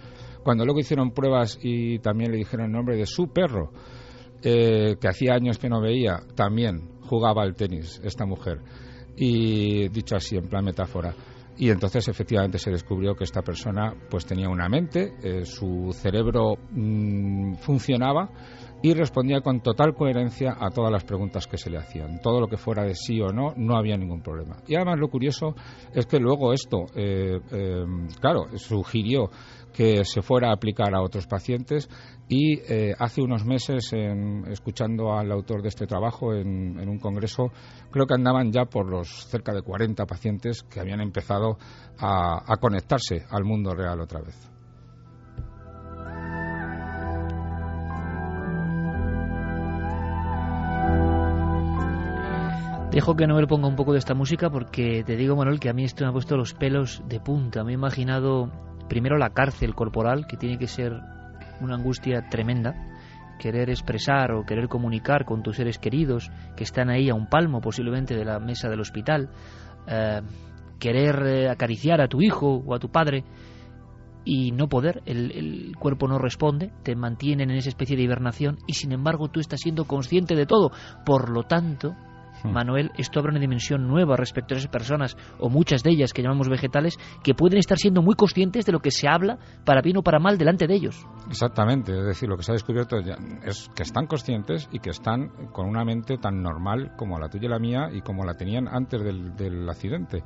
[0.43, 3.71] cuando luego hicieron pruebas y también le dijeron el nombre de su perro,
[4.45, 8.59] eh, que hacía años que no veía, también jugaba al tenis esta mujer.
[9.15, 11.13] Y dicho así, en plan metáfora.
[11.55, 16.55] Y entonces efectivamente se descubrió que esta persona pues tenía una mente, eh, su cerebro
[16.71, 18.29] mm, funcionaba
[18.81, 22.19] y respondía con total coherencia a todas las preguntas que se le hacían.
[22.21, 24.57] Todo lo que fuera de sí o no, no había ningún problema.
[24.67, 25.55] Y además lo curioso
[25.93, 27.39] es que luego esto, eh,
[28.19, 29.29] claro, sugirió
[29.73, 31.89] que se fuera a aplicar a otros pacientes
[32.29, 33.91] y eh, hace unos meses,
[34.47, 37.51] escuchando al autor de este trabajo en, un congreso,
[37.91, 41.57] creo que andaban ya por los cerca de 40 pacientes que habían empezado
[41.99, 44.49] a, conectarse al mundo real otra vez.
[52.91, 55.73] Dejo que Noel ponga un poco de esta música porque te digo, Manuel, que a
[55.73, 57.63] mí esto me ha puesto los pelos de punta.
[57.63, 58.51] Me he imaginado
[58.93, 60.93] primero la cárcel corporal, que tiene que ser
[61.61, 62.75] una angustia tremenda,
[63.39, 67.59] querer expresar o querer comunicar con tus seres queridos que están ahí a un palmo
[67.59, 69.31] posiblemente de la mesa del hospital,
[69.87, 70.21] eh,
[70.79, 73.23] querer eh, acariciar a tu hijo o a tu padre
[74.25, 78.59] y no poder, el, el, cuerpo no responde, te mantienen en esa especie de hibernación
[78.67, 80.71] y sin embargo tú estás siendo consciente de todo.
[81.03, 81.95] Por lo tanto.
[82.43, 86.21] Manuel, esto abre una dimensión nueva respecto a esas personas, o muchas de ellas que
[86.21, 89.97] llamamos vegetales, que pueden estar siendo muy conscientes de lo que se habla, para bien
[89.97, 91.05] o para mal, delante de ellos.
[91.29, 92.97] Exactamente, es decir, lo que se ha descubierto
[93.43, 97.47] es que están conscientes y que están con una mente tan normal como la tuya
[97.47, 100.23] y la mía y como la tenían antes del, accidente.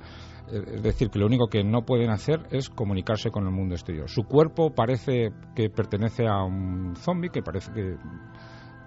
[0.49, 4.09] Es decir, que lo único que no pueden hacer es comunicarse con el mundo exterior.
[4.09, 7.97] Su cuerpo parece que pertenece a un zombie, que parece que,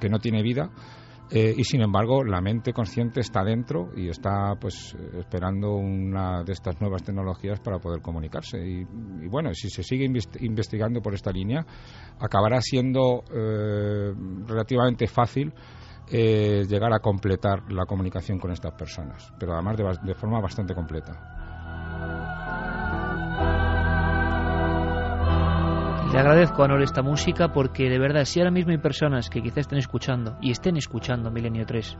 [0.00, 0.70] que no tiene vida,
[1.32, 6.52] eh, y sin embargo, la mente consciente está dentro y está pues esperando una de
[6.52, 8.58] estas nuevas tecnologías para poder comunicarse.
[8.58, 8.84] Y,
[9.28, 11.64] bueno, si se sigue investigando por esta línea,
[12.18, 14.12] acabará siendo eh,
[14.46, 15.52] relativamente fácil
[16.10, 21.39] eh, llegar a completar la comunicación con estas personas, pero además de forma bastante completa.
[26.12, 29.40] Le agradezco a Nor esta música porque de verdad, si ahora mismo hay personas que
[29.40, 31.96] quizás estén escuchando y estén escuchando Milenio 3,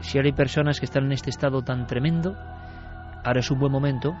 [0.00, 2.36] si ahora hay personas que están en este estado tan tremendo,
[3.24, 4.14] ahora es un buen momento,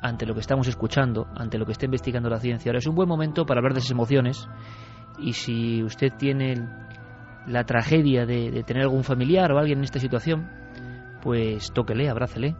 [0.00, 2.94] ante lo que estamos escuchando, ante lo que está investigando la ciencia, ahora es un
[2.94, 4.48] buen momento para hablar de esas emociones.
[5.18, 6.68] Y si usted tiene
[7.48, 10.48] la tragedia de, de tener algún familiar o alguien en esta situación,
[11.22, 12.54] pues tóquele, abrácele,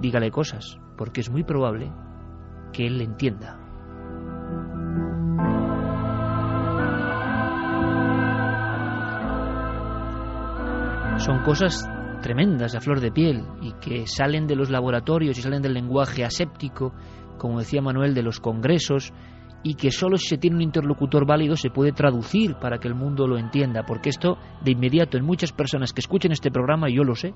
[0.00, 1.90] dígale cosas, porque es muy probable
[2.72, 3.63] que él le entienda.
[11.24, 11.88] Son cosas
[12.20, 16.22] tremendas a flor de piel y que salen de los laboratorios y salen del lenguaje
[16.22, 16.92] aséptico,
[17.38, 19.10] como decía Manuel, de los congresos,
[19.62, 22.94] y que solo si se tiene un interlocutor válido se puede traducir para que el
[22.94, 26.96] mundo lo entienda, porque esto de inmediato en muchas personas que escuchen este programa, y
[26.96, 27.32] yo lo sé,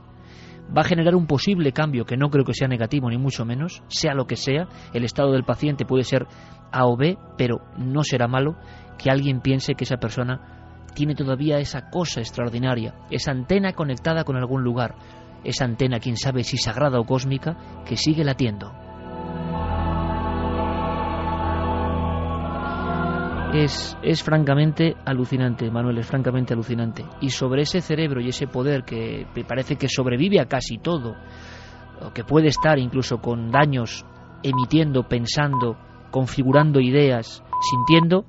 [0.76, 3.82] va a generar un posible cambio que no creo que sea negativo ni mucho menos,
[3.88, 6.26] sea lo que sea, el estado del paciente puede ser
[6.72, 8.56] A o B, pero no será malo
[8.98, 10.57] que alguien piense que esa persona
[10.98, 14.96] tiene todavía esa cosa extraordinaria, esa antena conectada con algún lugar,
[15.44, 18.72] esa antena, quién sabe si sagrada o cósmica, que sigue latiendo.
[23.54, 27.04] Es, es, francamente alucinante, Manuel, es francamente alucinante.
[27.20, 31.14] Y sobre ese cerebro y ese poder que parece que sobrevive a casi todo,
[32.12, 34.04] que puede estar incluso con daños
[34.42, 35.78] emitiendo, pensando,
[36.10, 38.24] configurando ideas, sintiendo,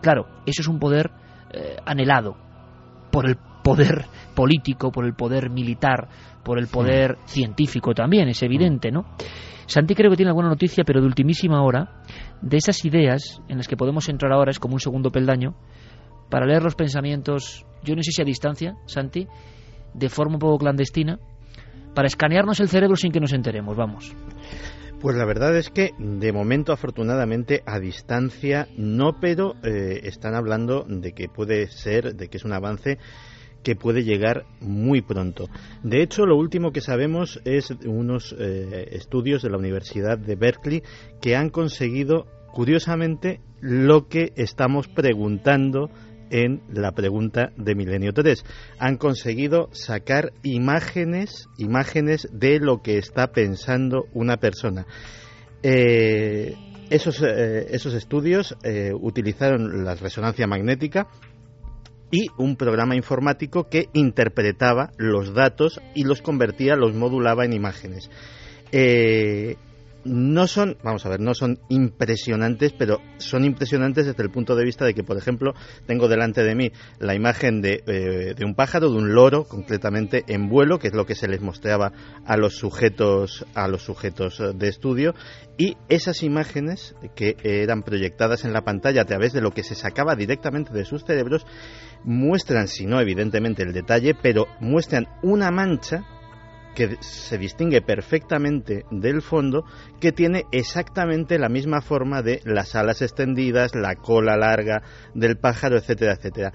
[0.00, 1.10] claro, eso es un poder
[1.54, 2.36] eh, anhelado
[3.10, 6.08] por el poder político, por el poder militar,
[6.42, 9.06] por el poder científico también, es evidente, ¿no?
[9.66, 12.02] Santi creo que tiene alguna noticia, pero de ultimísima hora,
[12.42, 15.54] de esas ideas en las que podemos entrar ahora, es como un segundo peldaño,
[16.28, 19.26] para leer los pensamientos, yo no sé si a distancia, Santi,
[19.94, 21.18] de forma un poco clandestina,
[21.94, 24.12] para escanearnos el cerebro sin que nos enteremos, vamos.
[25.00, 30.84] Pues la verdad es que de momento afortunadamente a distancia no, pero eh, están hablando
[30.88, 32.98] de que puede ser, de que es un avance
[33.64, 35.48] que puede llegar muy pronto.
[35.82, 40.82] De hecho, lo último que sabemos es unos eh, estudios de la Universidad de Berkeley
[41.20, 45.90] que han conseguido, curiosamente, lo que estamos preguntando
[46.34, 48.44] en la pregunta de Milenio 3.
[48.80, 54.84] Han conseguido sacar imágenes, imágenes de lo que está pensando una persona.
[55.62, 56.56] Eh,
[56.90, 58.56] esos, eh, esos, estudios
[59.00, 61.06] utilizaron la resonancia magnética
[62.10, 68.10] y un programa informático que interpretaba los datos y los convertía, los modulaba en imágenes.
[68.72, 69.56] Eh,
[70.04, 74.64] no son, vamos a ver, no son impresionantes, pero son impresionantes desde el punto de
[74.64, 75.54] vista de que, por ejemplo,
[75.86, 80.24] tengo delante de mí la imagen de, eh, de, un pájaro, de un loro, concretamente
[80.28, 81.92] en vuelo, que es lo que se les mostraba
[82.26, 85.14] a los sujetos, a los sujetos de estudio,
[85.56, 89.74] y esas imágenes que eran proyectadas en la pantalla a través de lo que se
[89.74, 91.46] sacaba directamente de sus cerebros,
[92.04, 96.04] muestran, si no evidentemente el detalle, pero muestran una mancha
[96.74, 99.64] que se distingue perfectamente del fondo,
[100.00, 104.82] que tiene exactamente la misma forma de las alas extendidas, la cola larga
[105.14, 106.52] del pájaro, etcétera, etcétera.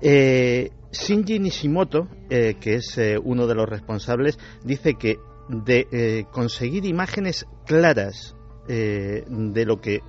[0.00, 5.16] Eh, Shinji Nishimoto, eh, que es eh, uno de los responsables, dice que
[5.48, 8.34] de conseguir imágenes claras
[8.66, 10.00] de lo que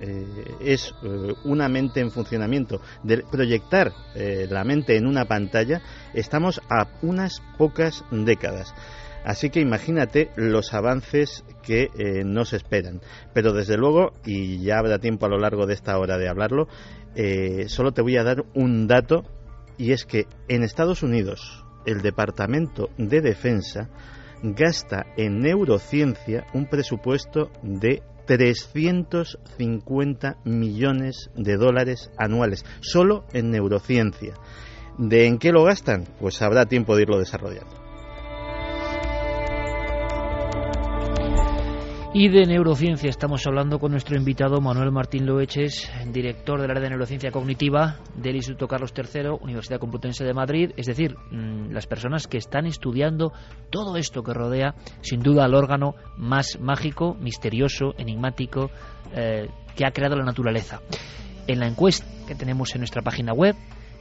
[0.60, 0.94] es
[1.44, 5.82] una mente en funcionamiento, de proyectar la mente en una pantalla,
[6.14, 8.72] estamos a unas pocas décadas.
[9.26, 11.90] Así que imagínate los avances que
[12.24, 13.00] nos esperan.
[13.34, 16.68] Pero desde luego, y ya habrá tiempo a lo largo de esta hora de hablarlo,
[17.66, 19.24] solo te voy a dar un dato,
[19.78, 23.90] y es que en Estados Unidos el Departamento de Defensa
[24.42, 34.34] gasta en neurociencia un presupuesto de 350 millones de dólares anuales, solo en neurociencia.
[34.98, 36.04] ¿De en qué lo gastan?
[36.20, 37.85] Pues habrá tiempo de irlo desarrollando.
[42.18, 46.88] Y de neurociencia estamos hablando con nuestro invitado Manuel Martín Loeches, director del área de
[46.88, 52.26] neurociencia cognitiva del Instituto Carlos III, Universidad Complutense de Madrid, es decir, mm, las personas
[52.26, 53.34] que están estudiando
[53.68, 58.70] todo esto que rodea, sin duda, al órgano más mágico, misterioso, enigmático
[59.14, 60.80] eh, que ha creado la naturaleza.
[61.46, 63.56] En la encuesta que tenemos en nuestra página web,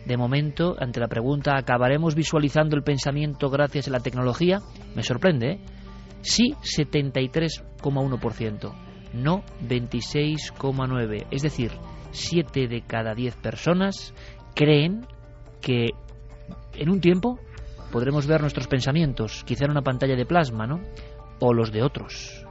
[0.05, 4.61] de momento, ante la pregunta ¿acabaremos visualizando el pensamiento gracias a la tecnología?
[4.95, 5.59] Me sorprende, ¿eh?
[6.25, 8.73] Sí, 73,1%.
[9.13, 11.27] No, 26,9%.
[11.29, 11.71] Es decir,
[12.11, 14.13] 7 de cada 10 personas
[14.55, 15.05] creen
[15.61, 15.91] que
[16.73, 17.39] en un tiempo
[17.91, 20.81] podremos ver nuestros pensamientos, quizá en una pantalla de plasma, ¿no?
[21.39, 22.44] O los de otros.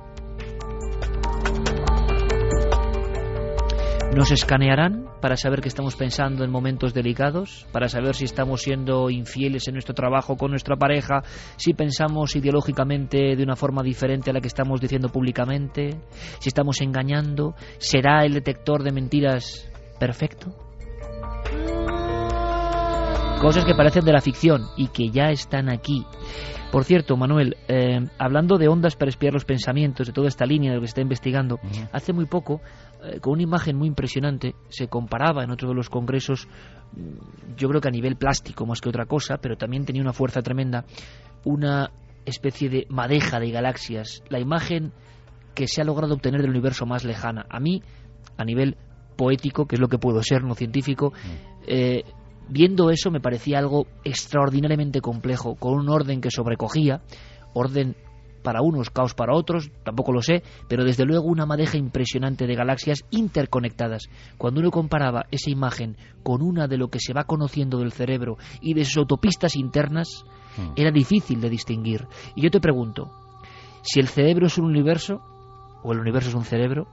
[4.14, 9.10] Nos escanearán para saber qué estamos pensando en momentos delicados, para saber si estamos siendo
[9.10, 11.22] infieles en nuestro trabajo con nuestra pareja,
[11.56, 15.98] si pensamos ideológicamente de una forma diferente a la que estamos diciendo públicamente,
[16.38, 20.63] si estamos engañando, ¿será el detector de mentiras perfecto?
[23.44, 26.06] Cosas que parecen de la ficción y que ya están aquí.
[26.72, 30.70] Por cierto, Manuel, eh, hablando de ondas para espiar los pensamientos, de toda esta línea
[30.70, 31.60] de lo que se está investigando,
[31.92, 32.62] hace muy poco,
[33.04, 36.48] eh, con una imagen muy impresionante, se comparaba en otro de los congresos,
[36.92, 40.14] mm, yo creo que a nivel plástico más que otra cosa, pero también tenía una
[40.14, 40.86] fuerza tremenda,
[41.44, 41.90] una
[42.24, 44.94] especie de madeja de galaxias, la imagen
[45.54, 47.44] que se ha logrado obtener del universo más lejana.
[47.50, 47.82] A mí,
[48.38, 48.78] a nivel
[49.18, 51.12] poético, que es lo que puedo ser, no científico,
[51.66, 52.04] eh,
[52.48, 57.02] Viendo eso me parecía algo extraordinariamente complejo, con un orden que sobrecogía,
[57.54, 57.96] orden
[58.44, 62.54] para unos, caos para otros, tampoco lo sé, pero desde luego una madeja impresionante de
[62.54, 64.04] galaxias interconectadas.
[64.36, 68.36] Cuando uno comparaba esa imagen con una de lo que se va conociendo del cerebro
[68.60, 70.24] y de sus autopistas internas,
[70.58, 70.72] mm.
[70.76, 72.06] era difícil de distinguir.
[72.36, 73.10] Y yo te pregunto,
[73.82, 75.22] si el cerebro es un universo,
[75.82, 76.86] o el universo es un cerebro,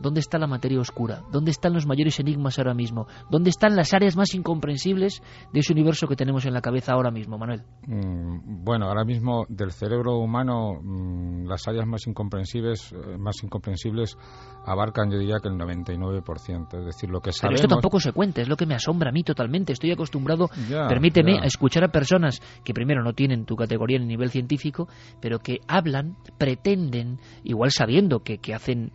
[0.00, 1.22] ¿Dónde está la materia oscura?
[1.32, 3.06] ¿Dónde están los mayores enigmas ahora mismo?
[3.30, 5.22] ¿Dónde están las áreas más incomprensibles
[5.52, 7.62] de ese universo que tenemos en la cabeza ahora mismo, Manuel?
[7.86, 14.16] Mm, bueno, ahora mismo del cerebro humano mm, las áreas más incomprensibles, eh, más incomprensibles
[14.64, 16.78] abarcan, yo diría que el 99%.
[16.78, 17.60] Es decir, lo que sabemos...
[17.60, 19.72] Pero esto tampoco se cuenta, es lo que me asombra a mí totalmente.
[19.72, 20.48] Estoy acostumbrado,
[20.88, 24.88] permíteme, a escuchar a personas que primero no tienen tu categoría en nivel científico,
[25.20, 28.92] pero que hablan, pretenden, igual sabiendo que, que hacen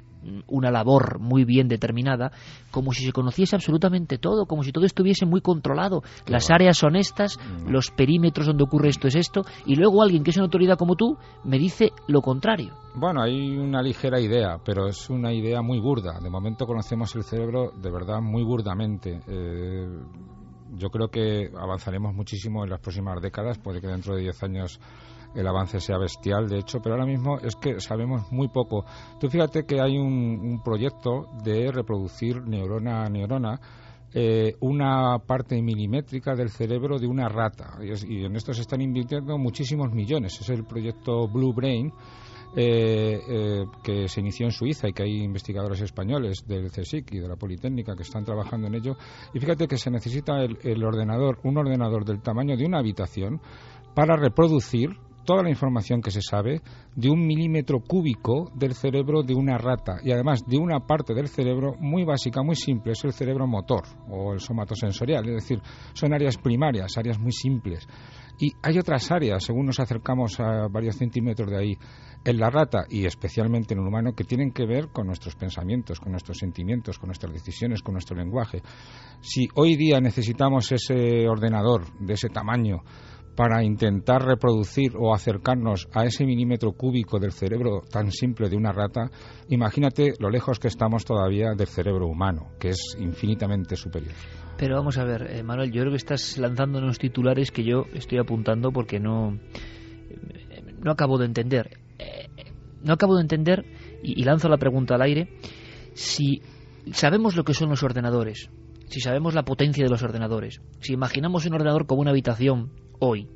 [0.47, 2.31] una labor muy bien determinada,
[2.71, 6.01] como si se conociese absolutamente todo, como si todo estuviese muy controlado.
[6.27, 7.69] Las áreas son estas, mm.
[7.69, 10.95] los perímetros donde ocurre esto es esto, y luego alguien que es una autoridad como
[10.95, 12.73] tú me dice lo contrario.
[12.95, 16.19] Bueno, hay una ligera idea, pero es una idea muy burda.
[16.21, 19.19] De momento conocemos el cerebro de verdad muy burdamente.
[19.27, 19.87] Eh,
[20.75, 24.79] yo creo que avanzaremos muchísimo en las próximas décadas, puede que dentro de 10 años
[25.35, 28.85] el avance sea bestial, de hecho, pero ahora mismo es que sabemos muy poco.
[29.19, 33.59] Tú fíjate que hay un, proyecto de reproducir neurona a neurona
[34.13, 37.77] eh, una parte milimétrica del cerebro de una rata.
[37.81, 40.39] Y, en esto se están invirtiendo muchísimos millones.
[40.39, 41.91] Es el proyecto Blue Brain.
[42.55, 47.17] Eh, eh, que se inició en Suiza y que hay investigadores españoles del CSIC y
[47.17, 48.95] de la Politécnica que están trabajando en ello.
[49.33, 53.41] Y fíjate que se necesita el ordenador, un ordenador del tamaño de una habitación
[53.95, 54.89] para reproducir
[55.23, 56.61] toda la información que se sabe
[56.95, 61.27] de un milímetro cúbico del cerebro de una rata y además de una parte del
[61.27, 65.61] cerebro muy básica, muy simple, es el cerebro motor o el somatosensorial, es decir,
[65.93, 67.87] son áreas primarias, áreas muy simples.
[68.39, 71.77] Y hay otras áreas, según nos acercamos a varios centímetros de ahí,
[72.25, 75.99] en la rata y especialmente en el humano, que tienen que ver con nuestros pensamientos,
[75.99, 78.61] con nuestros sentimientos, con nuestras decisiones, con nuestro lenguaje.
[79.21, 82.81] Si hoy día necesitamos ese ordenador de ese tamaño,
[83.35, 88.71] para intentar reproducir o acercarnos a ese milímetro cúbico del cerebro tan simple de una
[88.71, 89.09] rata,
[89.49, 94.13] imagínate lo lejos que estamos todavía del cerebro humano, que es infinitamente superior.
[94.57, 97.85] Pero vamos a ver, eh, Manuel, yo creo que estás lanzando unos titulares que yo
[97.93, 99.39] estoy apuntando porque no,
[100.79, 101.79] no acabo de entender.
[101.97, 102.29] Eh,
[102.83, 103.65] no acabo de entender,
[104.03, 105.29] y, y lanzo la pregunta al aire,
[105.93, 106.41] si
[106.91, 108.49] sabemos lo que son los ordenadores,
[108.87, 112.71] si sabemos la potencia de los ordenadores, si imaginamos un ordenador como una habitación
[113.05, 113.27] hoy,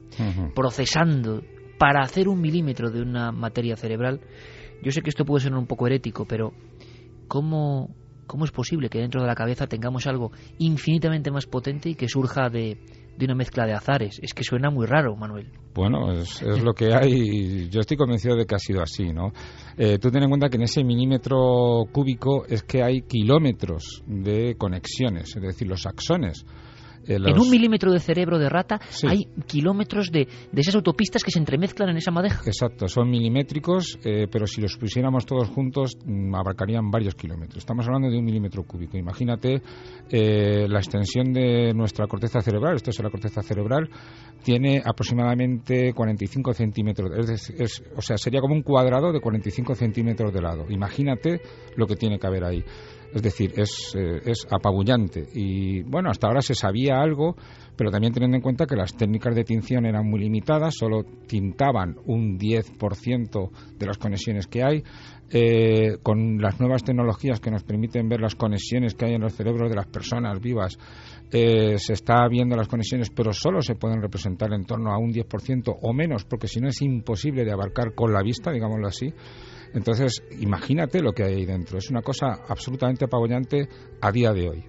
[0.55, 1.41] procesando
[1.77, 4.21] para hacer un milímetro de una materia cerebral,
[4.81, 6.53] yo sé que esto puede ser un poco herético, pero
[7.27, 7.89] ¿cómo,
[8.25, 12.07] ¿cómo es posible que dentro de la cabeza tengamos algo infinitamente más potente y que
[12.07, 12.79] surja de,
[13.17, 14.19] de una mezcla de azares?
[14.21, 15.51] Es que suena muy raro, Manuel.
[15.73, 17.11] Bueno, es, lo que hay.
[17.11, 19.31] y Yo estoy convencido de que ha sido así, ¿no?
[19.77, 24.55] Eh, tú ten en cuenta que en ese milímetro cúbico es que hay kilómetros de
[24.57, 26.45] conexiones, es decir, los axones
[27.07, 31.39] en un milímetro de cerebro de rata hay kilómetros de, de, esas autopistas que se
[31.39, 32.41] entremezclan en esa madeja.
[32.45, 37.59] Exacto, son milimétricos, eh, pero si los pusiéramos todos juntos mm, abarcarían varios kilómetros.
[37.59, 38.97] Estamos hablando de un milímetro cúbico.
[38.97, 39.61] Imagínate
[40.09, 43.89] eh, la extensión de nuestra corteza cerebral, esto es la corteza cerebral,
[44.43, 50.41] tiene aproximadamente 45 centímetros, es, o sea, sería como un cuadrado de 45 centímetros de
[50.41, 50.65] lado.
[50.69, 51.41] Imagínate
[51.75, 52.63] lo que tiene que haber ahí.
[53.13, 55.27] Es decir, es, eh, es apabullante.
[55.33, 57.35] Y bueno, hasta ahora se sabía algo,
[57.75, 61.95] pero también teniendo en cuenta que las técnicas de tinción eran muy limitadas, solo tintaban
[62.05, 64.83] un 10% de las conexiones que hay.
[65.29, 69.33] Eh, con las nuevas tecnologías que nos permiten ver las conexiones que hay en los
[69.33, 70.77] cerebros de las personas vivas,
[71.31, 75.11] eh, se está viendo las conexiones, pero solo se pueden representar en torno a un
[75.11, 79.13] 10% o menos, porque si no es imposible de abarcar con la vista, digámoslo así.
[79.77, 81.77] Entonces, imagínate lo que hay ahí dentro.
[81.77, 83.69] Es una cosa absolutamente apabullante
[84.01, 84.63] a día de hoy.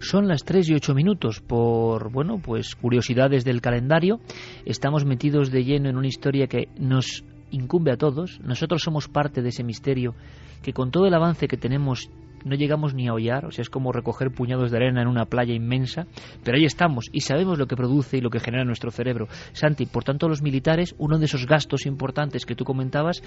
[0.00, 1.40] Son las 3 y 8 minutos.
[1.40, 4.20] Por, bueno, pues curiosidades del calendario.
[4.64, 8.40] Estamos metidos de lleno en una historia que nos incumbe a todos.
[8.40, 10.14] Nosotros somos parte de ese misterio
[10.62, 12.08] que con todo el avance que tenemos
[12.44, 15.26] no llegamos ni a hollar, o sea, es como recoger puñados de arena en una
[15.26, 16.06] playa inmensa,
[16.44, 19.28] pero ahí estamos y sabemos lo que produce y lo que genera nuestro cerebro.
[19.52, 23.22] Santi, por tanto, los militares, uno de esos gastos importantes que tú comentabas,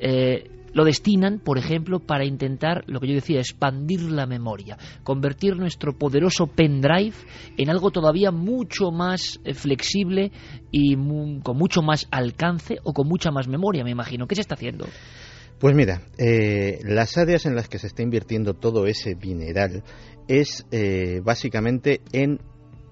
[0.00, 5.56] eh, lo destinan, por ejemplo, para intentar, lo que yo decía, expandir la memoria, convertir
[5.56, 7.14] nuestro poderoso pendrive
[7.56, 10.32] en algo todavía mucho más eh, flexible
[10.72, 10.96] y
[11.42, 14.26] con mucho más alcance o con mucha más memoria, me imagino.
[14.26, 14.86] ¿Qué se está haciendo?
[15.64, 19.82] Pues mira, eh, las áreas en las que se está invirtiendo todo ese mineral
[20.28, 22.38] es eh, básicamente en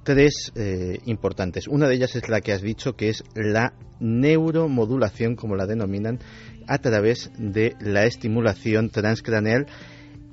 [0.05, 1.69] tres eh, importantes.
[1.69, 6.21] Una de ellas es la que has dicho, que es la neuromodulación, como la denominan,
[6.67, 9.67] a través de la estimulación transcraneal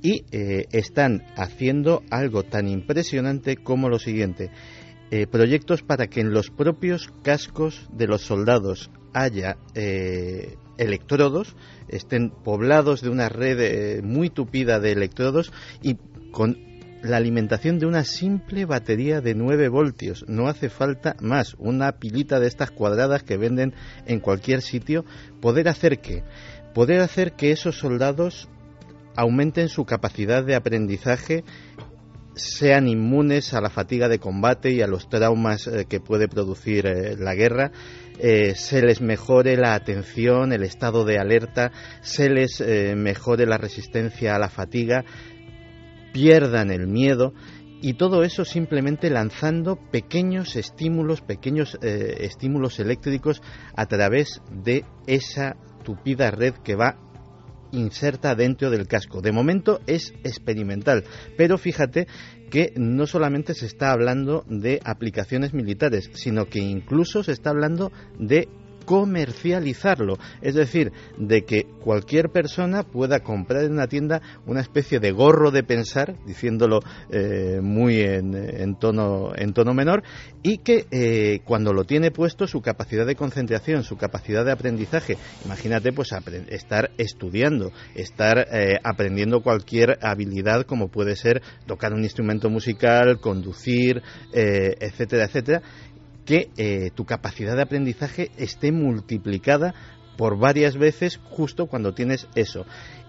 [0.01, 4.49] y eh, están haciendo algo tan impresionante como lo siguiente.
[5.11, 9.57] Eh, proyectos para que en los propios cascos de los soldados haya
[10.77, 11.55] electrodos,
[11.89, 15.97] estén poblados de una red muy tupida de electrodos y
[16.31, 16.57] con
[17.01, 20.25] la alimentación de una simple batería de 9 voltios.
[20.27, 21.55] No hace falta más.
[21.57, 23.73] Una pilita de estas cuadradas que venden
[24.05, 25.05] en cualquier sitio.
[25.39, 26.23] Poder hacer que
[26.73, 28.47] poder hacer que esos soldados
[29.15, 31.43] aumenten su capacidad de aprendizaje
[32.35, 36.85] sean inmunes a la fatiga de combate y a los traumas eh, que puede producir
[36.85, 37.71] eh, la guerra,
[38.19, 42.61] eh, se les mejore la atención, el estado de alerta, se les
[42.95, 45.03] mejore la resistencia a la fatiga,
[46.11, 47.33] pierdan el miedo
[47.81, 53.41] y todo eso simplemente lanzando pequeños estímulos, pequeños eh, estímulos eléctricos
[53.75, 56.97] a través de esa tupida red que va
[57.71, 59.21] inserta dentro del casco.
[59.21, 61.05] De momento es experimental,
[61.37, 62.07] pero fíjate
[62.49, 67.91] que no solamente se está hablando de aplicaciones militares, sino que incluso se está hablando
[68.19, 68.47] de
[68.89, 75.11] comercializarlo, es decir, de que cualquier persona pueda comprar en una tienda una especie de
[75.11, 76.79] gorro de pensar, diciéndolo
[77.11, 80.01] eh, muy en, tono, en tono menor,
[80.41, 85.17] y que eh, cuando lo tiene puesto su capacidad de concentración, su capacidad de aprendizaje,
[85.45, 86.09] imagínate pues
[86.47, 94.01] estar estudiando, estar eh, aprendiendo cualquier habilidad como puede ser tocar un instrumento musical, conducir,
[94.33, 95.61] etcétera, etcétera,
[96.29, 99.73] que eh, tu capacidad de aprendizaje esté multiplicada
[100.15, 102.67] por varias veces justo cuando tienes eso.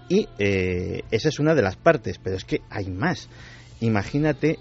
[0.09, 3.29] Y eh, esa es una de las partes, pero es que hay más.
[3.81, 4.59] Imagínate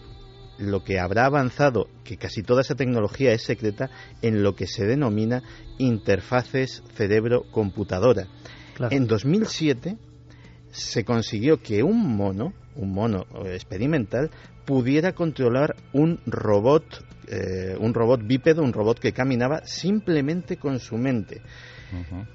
[0.58, 3.92] lo que habrá avanzado, que casi toda esa tecnología es secreta,
[4.22, 5.42] en lo que se denomina
[5.78, 8.28] interfaces cerebro-computadora.
[8.90, 9.96] En 2007
[10.70, 14.32] se consiguió que un mono, un mono experimental,
[14.66, 20.98] pudiera controlar un robot eh, un robot bípedo, un robot que caminaba simplemente con su
[20.98, 21.42] mente.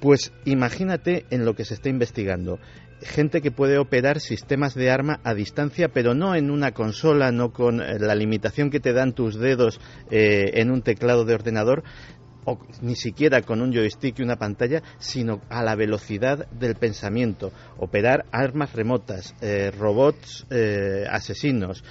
[0.01, 2.59] Pues imagínate en lo que se está investigando.
[3.03, 7.53] Gente que puede operar sistemas de arma a distancia, pero no en una consola, no
[7.53, 9.81] con eh, la limitación que te dan tus dedos
[10.11, 11.85] eh, en un teclado de ordenador,
[12.45, 17.53] o ni siquiera con un joystick y una pantalla, sino a la velocidad del pensamiento.
[17.79, 19.35] Operar armas remotas,
[19.79, 20.47] robots
[21.11, 21.83] asesinos,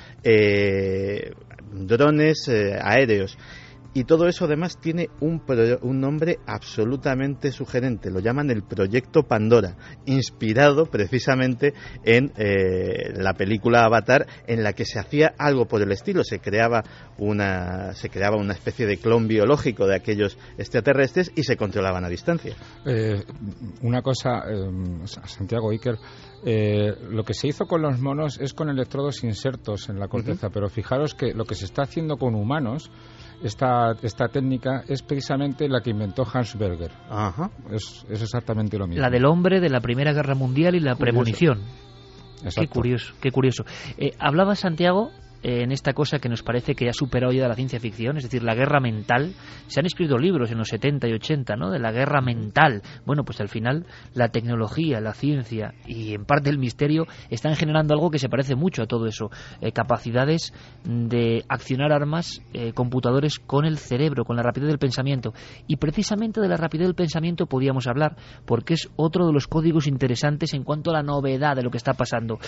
[1.74, 3.38] drones eh, aéreos.
[3.94, 5.42] Y todo eso además tiene un,
[5.82, 8.10] un, nombre absolutamente sugerente.
[8.10, 9.76] Lo llaman el Proyecto Pandora,
[10.06, 11.74] inspirado precisamente
[12.04, 16.24] en eh, la película Avatar, en la que se hacía algo por el estilo.
[16.24, 16.84] Se creaba
[17.20, 22.10] una, se creaba una especie de clon biológico de aquellos extraterrestres y se controlaban a
[22.10, 22.56] distancia.
[22.86, 23.24] Eh,
[23.82, 24.44] una cosa,
[25.26, 25.98] Santiago Iker,
[26.46, 30.50] eh, lo que se hizo con los monos es con electrodos insertos en la corteza,
[30.50, 32.92] pero fijaros que lo que se está haciendo con humanos,
[33.44, 36.92] esta, esta técnica, es precisamente la que inventó Hans Berger.
[37.72, 39.02] Es, exactamente lo mismo.
[39.02, 41.62] La del hombre de la Primera Guerra Mundial y la premonición.
[42.56, 43.64] Qué curioso, qué curioso.
[43.98, 45.12] Eh, hablaba Santiago
[45.44, 48.44] en esta cosa que nos parece que ha superado ya la ciencia ficción, es decir,
[48.44, 49.34] la guerra mental.
[49.68, 51.70] Se han escrito libros en los 70 y 80, ¿no?
[51.70, 52.82] De la guerra mental.
[53.06, 57.94] Bueno, pues al final la tecnología, la ciencia y en parte el misterio están generando
[57.94, 59.30] algo que se parece mucho a todo eso.
[59.62, 65.34] Eh, capacidades de accionar armas, eh, computadores con el cerebro, con la rapidez del pensamiento.
[65.68, 68.16] Y precisamente de la rapidez del pensamiento podíamos hablar,
[68.46, 71.78] porque es otro de los códigos interesantes en cuanto a la novedad de lo que
[71.78, 72.40] está pasando.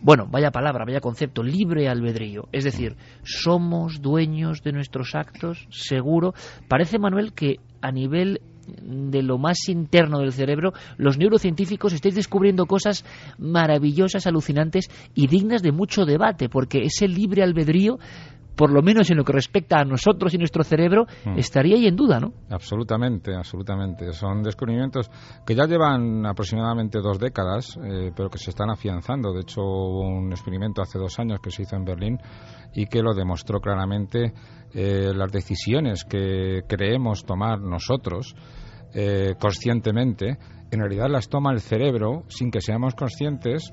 [0.00, 2.37] Bueno, vaya palabra, vaya concepto, libre albedrío.
[2.52, 6.34] Es decir, somos dueños de nuestros actos, seguro.
[6.68, 8.40] Parece, Manuel, que a nivel
[8.82, 13.04] de lo más interno del cerebro, los neurocientíficos estáis descubriendo cosas
[13.38, 17.98] maravillosas, alucinantes y dignas de mucho debate, porque ese libre albedrío
[18.58, 21.38] por lo menos en lo que respecta a nosotros y nuestro cerebro, mm.
[21.38, 22.32] estaría ahí en duda, ¿no?
[22.50, 24.12] Absolutamente, absolutamente.
[24.12, 25.08] Son descubrimientos
[25.46, 29.32] que ya llevan aproximadamente dos décadas, eh, pero que se están afianzando.
[29.32, 32.18] De hecho, hubo un experimento hace dos años que se hizo en Berlín
[32.74, 34.32] y que lo demostró claramente.
[34.74, 38.34] Eh, las decisiones que creemos tomar nosotros
[38.92, 40.36] eh, conscientemente,
[40.70, 43.72] en realidad las toma el cerebro sin que seamos conscientes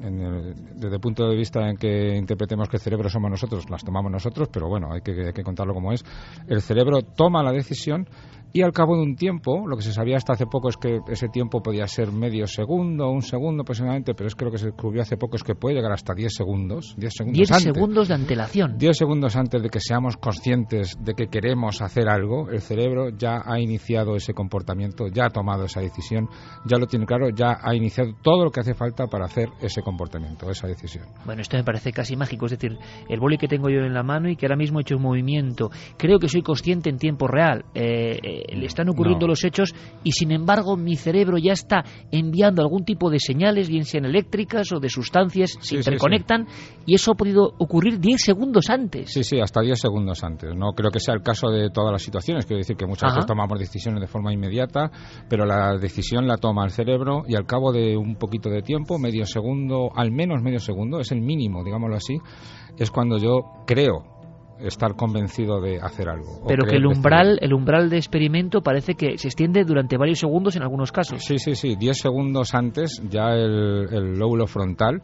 [0.00, 4.10] desde el punto de vista en que interpretemos que el cerebro somos nosotros, las tomamos
[4.10, 6.04] nosotros, pero bueno, hay que, hay que contarlo como es.
[6.48, 8.06] El cerebro toma la decisión
[8.52, 11.00] y al cabo de un tiempo, lo que se sabía hasta hace poco es que
[11.08, 14.66] ese tiempo podía ser medio segundo, un segundo aproximadamente, pero es que lo que se
[14.66, 16.94] descubrió hace poco es que puede llegar hasta 10 segundos.
[16.98, 18.76] 10 segundos, 10 segundos de antelación.
[18.76, 23.42] 10 segundos antes de que seamos conscientes de que queremos hacer algo, el cerebro ya
[23.44, 26.28] ha iniciado ese comportamiento, ya ha tomado esa decisión,
[26.66, 29.82] ya lo tiene claro, ya ha iniciado todo lo que hace falta para hacer ese
[29.82, 31.06] comportamiento, esa decisión.
[31.24, 32.76] Bueno, esto me parece casi mágico, es decir,
[33.08, 35.02] el boli que tengo yo en la mano y que ahora mismo he hecho un
[35.02, 37.64] movimiento, creo que soy consciente en tiempo real.
[37.74, 39.74] Eh, eh le están ocurriendo los hechos
[40.04, 44.72] y sin embargo mi cerebro ya está enviando algún tipo de señales, bien sean eléctricas
[44.72, 46.46] o de sustancias, se interconectan
[46.86, 49.12] y eso ha podido ocurrir 10 segundos antes.
[49.12, 50.54] Sí, sí, hasta 10 segundos antes.
[50.54, 53.26] No creo que sea el caso de todas las situaciones, quiero decir que muchas veces
[53.26, 54.90] tomamos decisiones de forma inmediata,
[55.28, 58.98] pero la decisión la toma el cerebro y al cabo de un poquito de tiempo,
[58.98, 62.18] medio segundo, al menos medio segundo, es el mínimo, digámoslo así,
[62.78, 64.11] es cuando yo creo
[64.62, 66.42] estar convencido de hacer algo.
[66.46, 70.56] Pero que el umbral, el umbral de experimento parece que se extiende durante varios segundos
[70.56, 71.22] en algunos casos.
[71.22, 71.76] Sí, sí, sí.
[71.76, 75.02] Diez segundos antes ya el, lóbulo frontal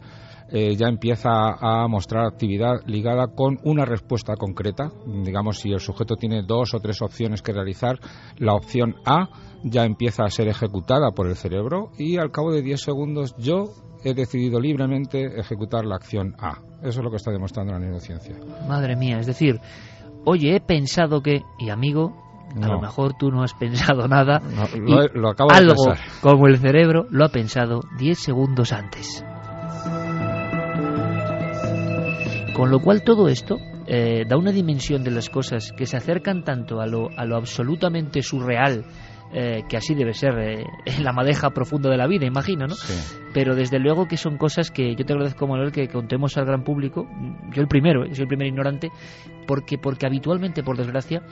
[0.50, 4.90] eh, ya empieza a mostrar actividad ligada con una respuesta concreta.
[5.06, 7.98] Digamos, si el sujeto tiene dos o tres opciones que realizar,
[8.38, 9.28] la opción A
[9.64, 13.66] ya empieza a ser ejecutada por el cerebro y al cabo de diez segundos yo
[14.04, 16.60] he decidido libremente ejecutar la acción A.
[16.80, 18.36] Eso es lo que está demostrando la neurociencia.
[18.68, 19.60] Madre mía, es decir,
[20.24, 22.14] oye, he pensado que, y amigo,
[22.62, 24.40] a lo mejor tú no has pensado nada.
[25.14, 26.20] lo, acabo algo de pensar.
[26.22, 29.24] como el cerebro lo ha pensado 10 segundos antes.
[32.58, 36.42] Con lo cual todo esto eh, da una dimensión de las cosas que se acercan
[36.42, 38.84] tanto a lo, a lo absolutamente surreal
[39.32, 42.74] eh, que así debe ser eh, en la madeja profunda de la vida, imagino, ¿no?
[43.34, 46.64] Pero desde luego que son cosas que yo te agradezco, Manuel, que contemos al gran
[46.64, 47.06] público,
[47.52, 48.14] yo el primero, ¿eh?
[48.14, 48.90] soy el primer ignorante,
[49.46, 51.22] porque, porque habitualmente, por desgracia,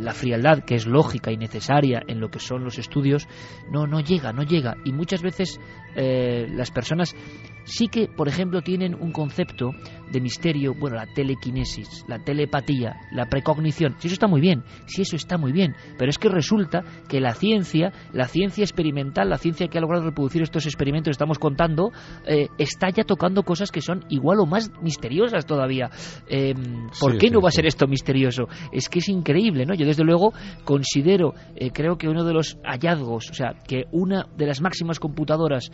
[0.00, 3.28] la frialdad, que es lógica y necesaria en lo que son los estudios,
[3.70, 4.76] no, no llega, no llega.
[4.84, 5.60] Y muchas veces
[5.94, 7.14] las personas
[7.64, 9.70] sí que, por ejemplo, tienen un concepto
[10.10, 13.94] de misterio, bueno, la telequinesis, la telepatía, la precognición.
[13.98, 17.20] Si eso está muy bien, si eso está muy bien, pero es que resulta que
[17.20, 21.38] la ciencia, la ciencia experimental, la ciencia que ha logrado reproducir estos experimentos que estamos
[21.38, 21.90] contando,
[22.26, 25.90] eh, está ya tocando cosas que son igual o más misteriosas todavía.
[26.28, 28.48] Em, ¿Por qué no va a ser esto misterioso?
[28.72, 29.74] Es que es increíble, ¿no?
[29.74, 30.32] Yo desde luego
[30.64, 34.98] considero, eh, creo que uno de los hallazgos, o sea, que una de las máximas
[34.98, 35.70] computadoras